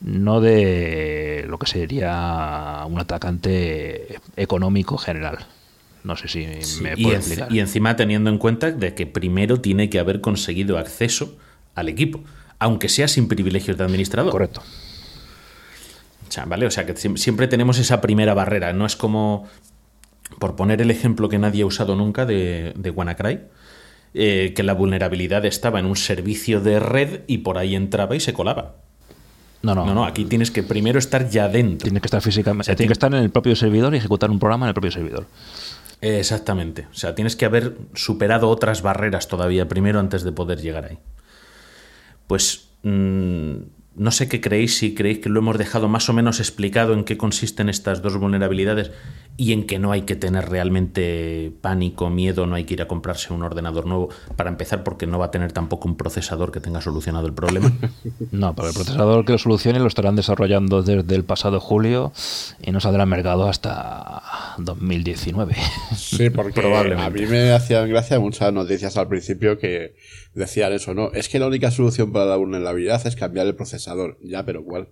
[0.00, 5.46] no de lo que sería un atacante económico general.
[6.02, 6.46] No sé si
[6.82, 7.52] me puedo explicar.
[7.52, 11.36] y encima teniendo en cuenta de que primero tiene que haber conseguido acceso
[11.74, 12.20] al equipo,
[12.58, 14.30] aunque sea sin privilegios de administrador.
[14.32, 14.62] Correcto.
[16.28, 16.66] O sea, ¿vale?
[16.66, 18.72] O sea, que siem- siempre tenemos esa primera barrera.
[18.72, 19.46] No es como,
[20.38, 23.40] por poner el ejemplo que nadie ha usado nunca de, de WannaCry,
[24.14, 28.20] eh, que la vulnerabilidad estaba en un servicio de red y por ahí entraba y
[28.20, 28.76] se colaba.
[29.62, 29.84] No, no.
[29.84, 31.84] No, no, aquí tienes que primero estar ya dentro.
[31.84, 32.62] Tiene que estar físicamente.
[32.62, 34.68] O sea, tiene tiene- que estar en el propio servidor y ejecutar un programa en
[34.68, 35.26] el propio servidor.
[36.00, 36.86] Exactamente.
[36.90, 40.98] O sea, tienes que haber superado otras barreras todavía primero antes de poder llegar ahí.
[42.30, 43.54] Pues mm,
[43.96, 47.02] no sé qué creéis, si creéis que lo hemos dejado más o menos explicado en
[47.02, 48.92] qué consisten estas dos vulnerabilidades
[49.36, 52.88] y en que no hay que tener realmente pánico, miedo, no hay que ir a
[52.88, 56.60] comprarse un ordenador nuevo para empezar porque no va a tener tampoco un procesador que
[56.60, 57.72] tenga solucionado el problema.
[58.32, 62.12] No, pero el procesador que lo solucione lo estarán desarrollando desde el pasado julio
[62.62, 64.22] y no saldrá al mercado hasta
[64.58, 65.54] 2019.
[65.96, 69.94] Sí, porque a mí me hacían gracia muchas noticias al principio que
[70.34, 71.12] decían eso, ¿no?
[71.12, 74.18] Es que la única solución para la vulnerabilidad es cambiar el procesador.
[74.22, 74.88] Ya, pero ¿cuál?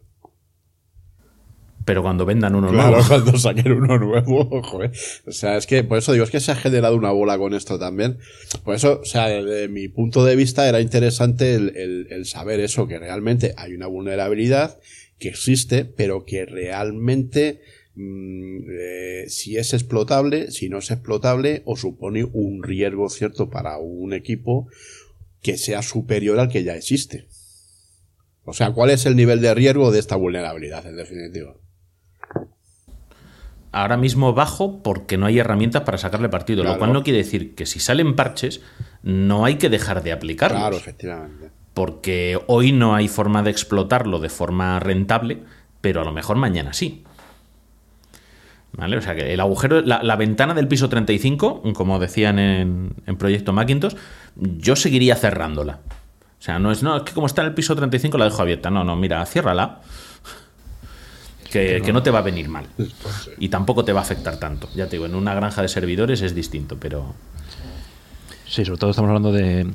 [1.89, 3.09] Pero cuando vendan uno Claro, nuevo.
[3.09, 4.93] cuando saquen uno nuevo, joder.
[5.27, 7.55] O sea, es que, por eso digo, es que se ha generado una bola con
[7.55, 8.19] esto también.
[8.63, 12.61] Por eso, o sea, desde mi punto de vista era interesante el, el- el saber
[12.61, 14.79] eso, que realmente hay una vulnerabilidad
[15.19, 17.63] que existe, pero que realmente
[17.95, 23.79] mm, eh, si es explotable, si no es explotable, o supone un riesgo cierto para
[23.79, 24.69] un equipo
[25.41, 27.29] que sea superior al que ya existe.
[28.45, 31.55] O sea, ¿cuál es el nivel de riesgo de esta vulnerabilidad, en definitiva?
[33.71, 36.75] Ahora mismo bajo porque no hay herramientas para sacarle partido, Claro.
[36.75, 38.63] lo cual no quiere decir que si salen parches
[39.03, 40.59] no hay que dejar de aplicarlos.
[40.61, 41.51] Claro, efectivamente.
[41.75, 45.43] porque hoy no hay forma de explotarlo de forma rentable,
[45.81, 47.05] pero a lo mejor mañana sí.
[48.73, 48.97] ¿Vale?
[48.99, 53.17] O sea que el agujero, la, la ventana del piso 35, como decían en, en
[53.17, 53.95] Proyecto Macintosh,
[54.37, 55.81] yo seguiría cerrándola.
[56.39, 58.43] O sea, no es, no, es que como está en el piso 35 la dejo
[58.43, 58.71] abierta.
[58.71, 59.81] No, no, mira, ciérrala.
[61.51, 62.67] Que, que no te va a venir mal.
[63.39, 64.69] Y tampoco te va a afectar tanto.
[64.75, 67.15] Ya te digo, en una granja de servidores es distinto, pero
[68.49, 69.67] Sí, sobre todo estamos hablando de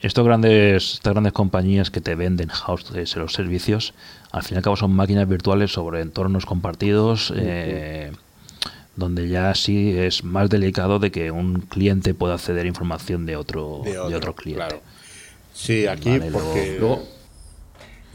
[0.00, 3.94] estos grandes, estas grandes compañías que te venden house los servicios.
[4.32, 8.10] Al fin y al cabo son máquinas virtuales sobre entornos compartidos, eh,
[8.96, 13.36] donde ya sí es más delicado de que un cliente pueda acceder a información de
[13.36, 14.64] otro, de otro, cliente.
[14.64, 14.82] claro.
[15.54, 17.08] Sí, aquí Vale, porque luego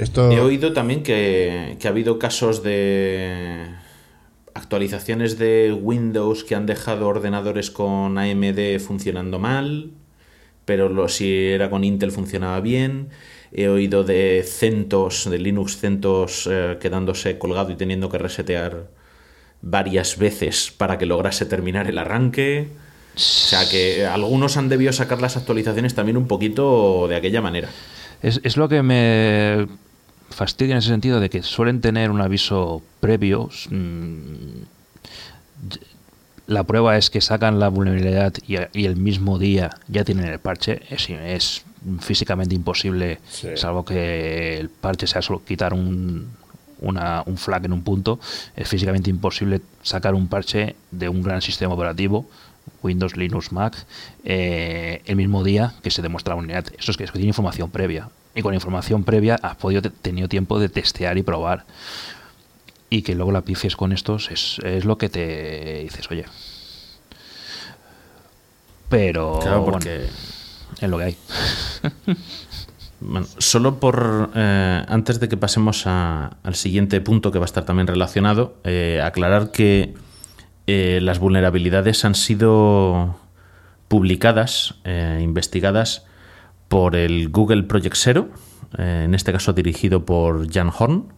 [0.02, 3.68] esto He oído también que, que ha habido casos de
[4.54, 9.92] actualizaciones de Windows que han dejado ordenadores con AMD funcionando mal,
[10.66, 13.10] pero lo, si era con Intel funcionaba bien.
[13.54, 18.88] He oído de CentOS, de Linux CentOS eh, quedándose colgado y teniendo que resetear
[19.62, 22.68] varias veces para que lograse terminar el arranque.
[23.16, 27.70] O sea que algunos han debido sacar las actualizaciones también un poquito de aquella manera.
[28.22, 29.68] Es, es lo que me
[30.32, 33.50] fastidia en ese sentido de que suelen tener un aviso previo.
[33.70, 34.64] mm,
[36.48, 38.56] La prueba es que sacan la vulnerabilidad y,
[38.86, 40.82] el mismo día ya tienen el parche.
[40.90, 41.64] Es, es
[42.02, 43.48] físicamente imposible, Sí.
[43.56, 46.28] salvo que el parche sea solo quitar un,
[46.82, 48.20] una- un flag en un punto.
[48.56, 52.26] Es físicamente imposible sacar un parche de un gran sistema operativo.
[52.84, 53.76] Windows, Linux, Mac,
[54.26, 56.74] eh, el mismo día que se demuestra la vulnerabilidad.
[56.78, 58.10] Eso es que, es que tiene información previa.
[58.36, 61.66] Y con información previa has podido te- tenido tiempo de testear y probar.
[62.90, 66.26] Y que luego la pifies con estos es, es lo que te dices, oye.
[68.90, 70.06] Pero Claro, bueno, porque
[70.80, 71.18] es lo que hay.
[73.04, 77.48] Bueno, solo por eh, antes de que pasemos a- al siguiente punto que va a
[77.48, 79.96] estar también relacionado, eh, aclarar que
[80.68, 83.16] eh, las vulnerabilidades han sido
[83.88, 86.06] publicadas, eh, investigadas
[86.72, 88.30] por el Google Project Zero,
[88.78, 91.12] eh, en este caso dirigido por Jan Horn,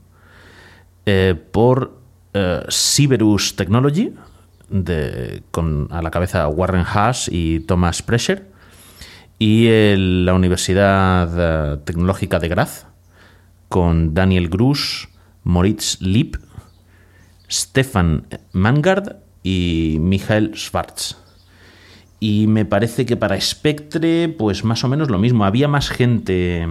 [1.05, 1.99] eh, por
[2.33, 2.63] eh,
[3.55, 4.15] Technology,
[5.51, 8.49] con a la cabeza Warren Haas y Thomas Prescher,
[9.37, 11.29] y el- la Universidad
[11.75, 12.87] eh, Tecnológica de Graz,
[13.69, 15.07] con Daniel Gruss,
[15.43, 16.37] Moritz Lipp,
[17.47, 21.17] Stefan Mangard y Michael Schwartz.
[22.25, 25.43] Y me parece que para Spectre, pues más o menos lo mismo.
[25.43, 26.65] Había más gente.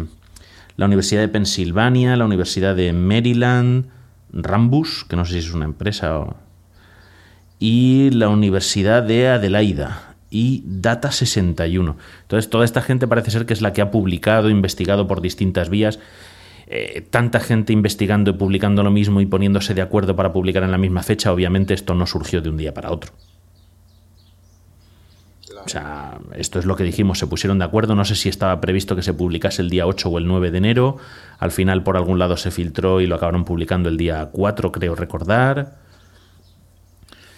[0.78, 3.90] La Universidad de Pensilvania, la Universidad de Maryland,
[4.32, 6.36] Rambus, que no sé si es una empresa o,
[7.58, 11.98] y la Universidad de Adelaida y Data 61.
[12.22, 15.68] Entonces, toda esta gente parece ser que es la que ha publicado, investigado por distintas
[15.68, 15.98] vías.
[16.66, 20.70] Eh, tanta gente investigando y publicando lo mismo y poniéndose de acuerdo para publicar en
[20.70, 23.12] la misma fecha, obviamente esto no surgió de un día para otro.
[25.64, 28.60] O sea, esto es lo que dijimos, se pusieron de acuerdo, no sé si estaba
[28.60, 30.96] previsto que se publicase el día 8 o el 9 de enero,
[31.38, 34.94] al final por algún lado se filtró y lo acabaron publicando el día 4, creo
[34.94, 35.78] recordar.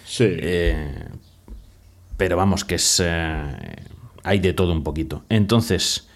[0.05, 0.25] Sí.
[0.27, 1.05] Eh,
[2.17, 3.01] pero vamos, que es.
[3.03, 3.75] eh,
[4.23, 5.23] hay de todo un poquito.
[5.29, 6.07] Entonces,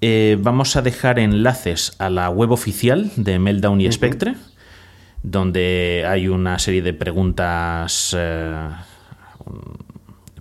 [0.00, 4.34] eh, vamos a dejar enlaces a la web oficial de Meltdown y Spectre,
[5.22, 8.16] donde hay una serie de preguntas.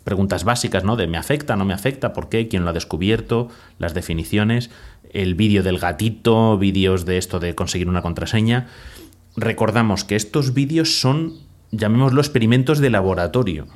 [0.04, 0.96] Preguntas básicas, ¿no?
[0.96, 3.50] De me afecta, no me afecta, por qué, quién lo ha descubierto,
[3.80, 4.70] las definiciones.
[5.12, 8.68] el vídeo del gatito, vídeos de esto de conseguir una contraseña.
[9.36, 11.34] Recordamos que estos vídeos son,
[11.72, 13.68] llamémoslo, experimentos de laboratorio.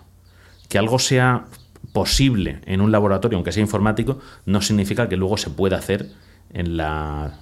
[0.67, 1.45] Que algo sea
[1.93, 6.11] posible en un laboratorio, aunque sea informático, no significa que luego se pueda hacer
[6.53, 7.39] en la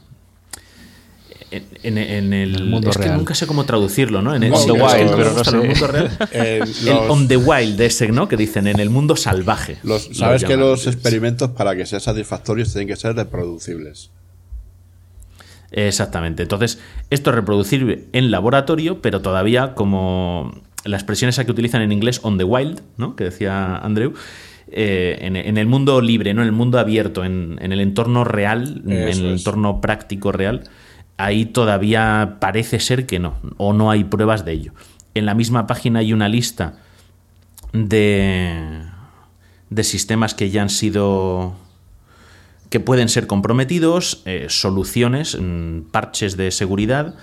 [1.84, 1.98] en,
[2.34, 3.12] el, mundo es real.
[3.12, 4.36] que nunca sé cómo traducirlo, ¿no?
[4.36, 5.56] En el, On the wild, pero no sé.
[5.58, 6.10] el mundo real.
[6.32, 8.28] Eh, El on the wild ese, ¿no?
[8.28, 9.78] Que dicen en el mundo salvaje.
[9.84, 14.12] los- Lo Sabes que los experimentos, para que sean satisfactorios, tienen que ser reproducibles.
[15.72, 16.44] Exactamente.
[16.44, 16.80] Entonces,
[17.10, 22.20] esto es reproducir en laboratorio, pero todavía como la expresión esa que utilizan en inglés
[22.24, 23.16] on the wild, ¿no?
[23.16, 24.14] Que decía Andrew.
[24.72, 26.42] eh, en, en el mundo libre, ¿no?
[26.42, 29.20] En el mundo abierto, en, en el entorno real, en el es.
[29.20, 30.64] entorno práctico real,
[31.18, 34.74] ahí todavía parece ser que no, o no hay pruebas de ello.
[35.14, 36.78] En la misma página hay una lista
[37.74, 38.84] de,
[39.70, 41.56] de sistemas que ya han sido
[42.70, 47.16] que pueden ser comprometidos, eh, soluciones, mm, parches de seguridad,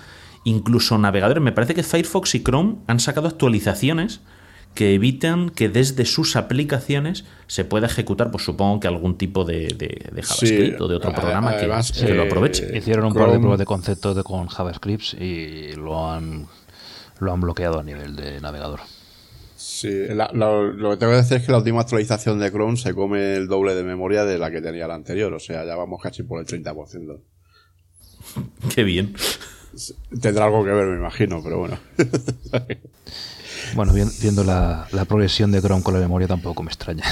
[0.43, 1.43] incluso navegadores.
[1.43, 4.21] Me parece que Firefox y Chrome han sacado actualizaciones
[4.73, 9.67] que evitan que desde sus aplicaciones se pueda ejecutar, pues supongo que algún tipo de,
[9.67, 12.77] de- de JavaScript o de otro programa que- además, que, lo eh, aproveche.
[12.77, 16.47] Hicieron un par de pruebas de concepto de- con JavaScript y lo han,
[17.19, 18.79] lo han bloqueado a nivel de navegador.
[19.55, 22.75] Sí, la- lo, lo que tengo que decir es que la última actualización de Chrome
[22.77, 25.31] se come el doble de memoria de la que tenía la anterior.
[25.33, 27.19] O sea, ya vamos casi por el 30%.
[28.75, 29.15] Qué bien.
[30.21, 31.77] Tendrá algo que ver, me imagino, pero bueno.
[33.75, 37.03] Bueno, vi- viendo la, la progresión de Chrome con la memoria tampoco me extraña.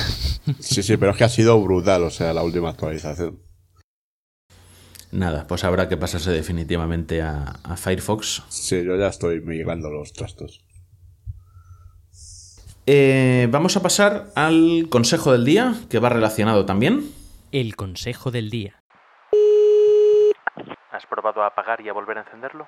[0.59, 3.39] Sí, sí, pero es que ha sido brutal, o sea, la última actualización.
[5.11, 8.43] Nada, pues habrá que pasarse definitivamente a, a Firefox.
[8.49, 10.63] Sí, yo ya estoy migrando los trastos.
[12.85, 17.11] Eh, vamos a pasar al consejo del día, que va relacionado también.
[17.51, 18.81] El consejo del día.
[20.91, 22.67] ¿Has probado a apagar y a volver a encenderlo?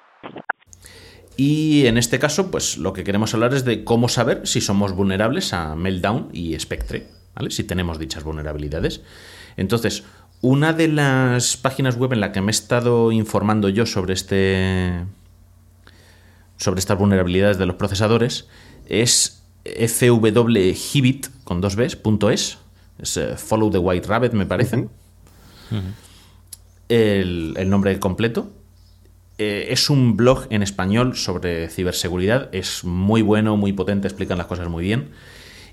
[1.36, 4.94] Y en este caso, pues lo que queremos hablar es de cómo saber si somos
[4.94, 7.50] vulnerables a Meltdown y Spectre, ¿vale?
[7.50, 9.02] Si tenemos dichas vulnerabilidades.
[9.58, 10.04] Entonces,
[10.42, 15.06] una de las páginas web en la que me he estado informando yo sobre este
[16.58, 18.48] sobre estas vulnerabilidades de los procesadores
[18.86, 22.58] es fwhibit con dos bs, punto es,
[23.00, 24.88] es eh, Follow the White Rabbit me parece
[26.90, 28.52] el, el nombre completo.
[29.38, 32.50] Eh, es un blog en español sobre ciberseguridad.
[32.54, 35.10] Es muy bueno, muy potente, explican las cosas muy bien.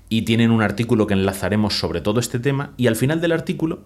[0.09, 2.73] Y tienen un artículo que enlazaremos sobre todo este tema.
[2.77, 3.83] Y al final del artículo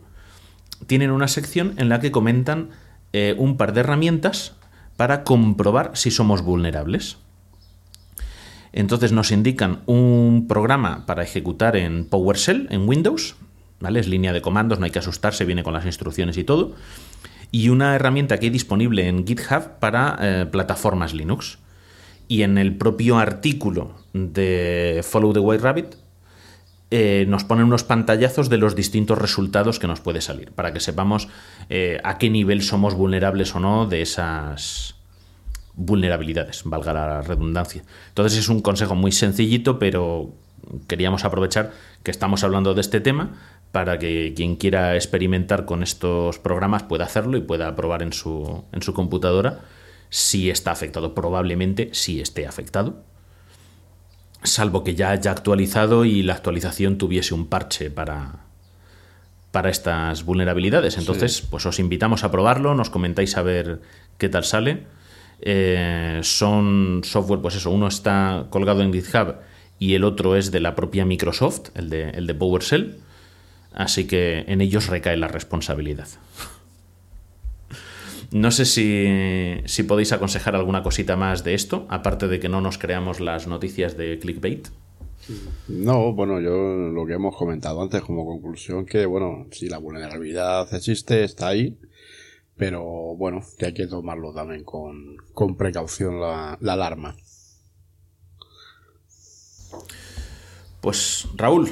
[0.87, 2.69] tienen una sección en la que comentan
[3.13, 4.55] eh, un par de herramientas
[4.97, 7.17] para comprobar si somos vulnerables.
[8.71, 13.35] Entonces nos indican un programa para ejecutar en PowerShell, en Windows,
[13.79, 14.01] ¿vale?
[14.01, 16.75] Es línea de comandos, no hay que asustarse, viene con las instrucciones y todo.
[17.55, 21.57] Y una herramienta que hay disponible en GitHub para eh, plataformas Linux.
[22.27, 25.95] Y en el propio artículo de Follow the White Rabbit
[26.91, 30.81] eh, nos ponen unos pantallazos de los distintos resultados que nos puede salir, para que
[30.81, 31.29] sepamos
[31.69, 34.95] eh, a qué nivel somos vulnerables o no de esas
[35.75, 37.83] vulnerabilidades, valga la redundancia.
[38.09, 40.33] Entonces es un consejo muy sencillito, pero
[40.87, 41.71] queríamos aprovechar
[42.03, 43.37] que estamos hablando de este tema
[43.75, 48.63] para que quien quiera experimentar con estos programas pueda hacerlo y pueda probar en su,
[48.71, 49.65] en su computadora
[50.09, 51.13] si está afectado.
[51.13, 53.03] Probablemente sí esté afectado,
[54.43, 58.45] salvo que ya haya actualizado y la actualización tuviese un parche para,
[59.51, 60.97] para estas vulnerabilidades.
[60.97, 63.81] Entonces, pues os invitamos a probarlo, nos comentáis a ver
[64.17, 64.83] qué tal sale.
[65.41, 69.35] Eh, son software, pues eso, uno está colgado en GitHub
[69.79, 73.03] y el otro es de la propia Microsoft, el de, el de PowerShell.
[73.75, 76.07] Así que en ellos recae la responsabilidad.
[78.31, 82.61] No sé si, si podéis aconsejar alguna cosita más de esto, aparte de que no
[82.61, 84.69] nos creamos las noticias de clickbait.
[85.67, 90.73] No, bueno, yo lo que hemos comentado antes como conclusión que, bueno, si la vulnerabilidad
[90.73, 91.77] existe, está ahí,
[92.55, 92.83] pero
[93.15, 97.15] bueno, que hay que tomarlo también con, con precaución la, la alarma.
[100.81, 101.69] Pues Raúl,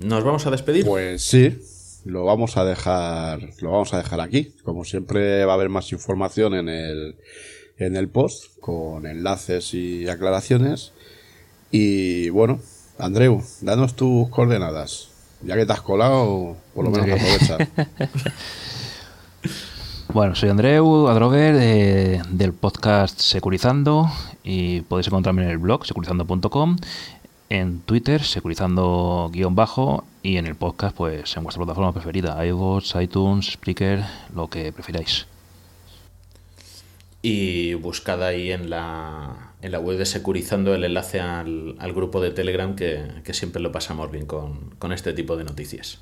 [0.00, 0.84] nos vamos a despedir.
[0.84, 1.58] Pues sí,
[2.04, 4.52] lo vamos a dejar, lo vamos a dejar aquí.
[4.64, 7.16] Como siempre va a haber más información en el,
[7.78, 10.92] en el post, con enlaces y aclaraciones.
[11.70, 12.60] Y bueno,
[12.98, 15.08] Andreu, danos tus coordenadas.
[15.42, 17.12] Ya que te has colado, por lo menos Ok.
[17.16, 17.88] aprovecha.
[20.12, 21.54] Bueno, soy Andreu Adrover
[22.26, 24.10] del podcast Securizando
[24.42, 26.76] y podéis encontrarme en el blog securizando.com
[27.50, 32.94] en Twitter, securizando guion bajo, y en el podcast, pues en vuestra plataforma preferida, iVoox,
[33.00, 34.04] iTunes, Spreaker,
[34.34, 35.26] lo que prefiráis.
[37.22, 42.22] Y buscad ahí en la, en la web de Securizando el enlace al, al grupo
[42.22, 45.98] de Telegram que, que siempre lo pasamos bien con, con este tipo de noticias.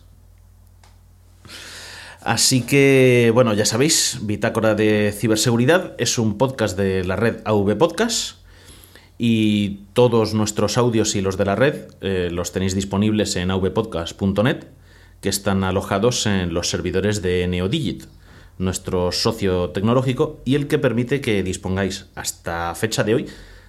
[2.20, 7.78] Así que, bueno, ya sabéis, Bitácora de Ciberseguridad es un podcast de la red AV
[7.78, 8.37] Podcast
[9.18, 14.64] y todos nuestros audios y los de la red eh, los tenéis disponibles en avpodcast.net
[15.20, 18.04] que están alojados en los servidores de Neodigit,
[18.58, 23.26] nuestro socio tecnológico y el que permite que dispongáis hasta fecha de hoy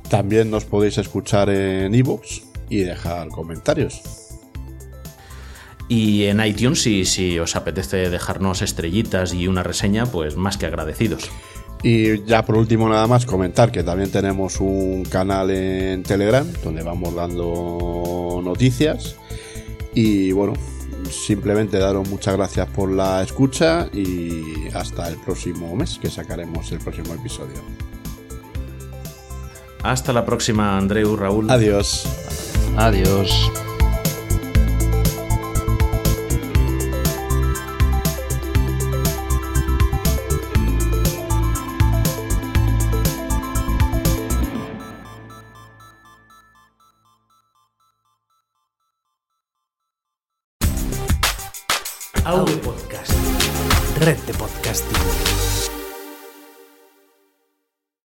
[0.10, 4.23] También nos podéis escuchar en iVoox y dejar comentarios.
[5.94, 10.66] Y en iTunes, si, si os apetece dejarnos estrellitas y una reseña, pues más que
[10.66, 11.30] agradecidos.
[11.84, 16.82] Y ya por último nada más comentar que también tenemos un canal en Telegram donde
[16.82, 19.18] vamos dando noticias.
[19.94, 20.54] Y bueno,
[21.12, 26.80] simplemente daros muchas gracias por la escucha y hasta el próximo mes que sacaremos el
[26.80, 27.62] próximo episodio.
[29.84, 31.52] Hasta la próxima, Andreu, Raúl.
[31.52, 32.08] Adiós.
[32.78, 33.52] Adiós.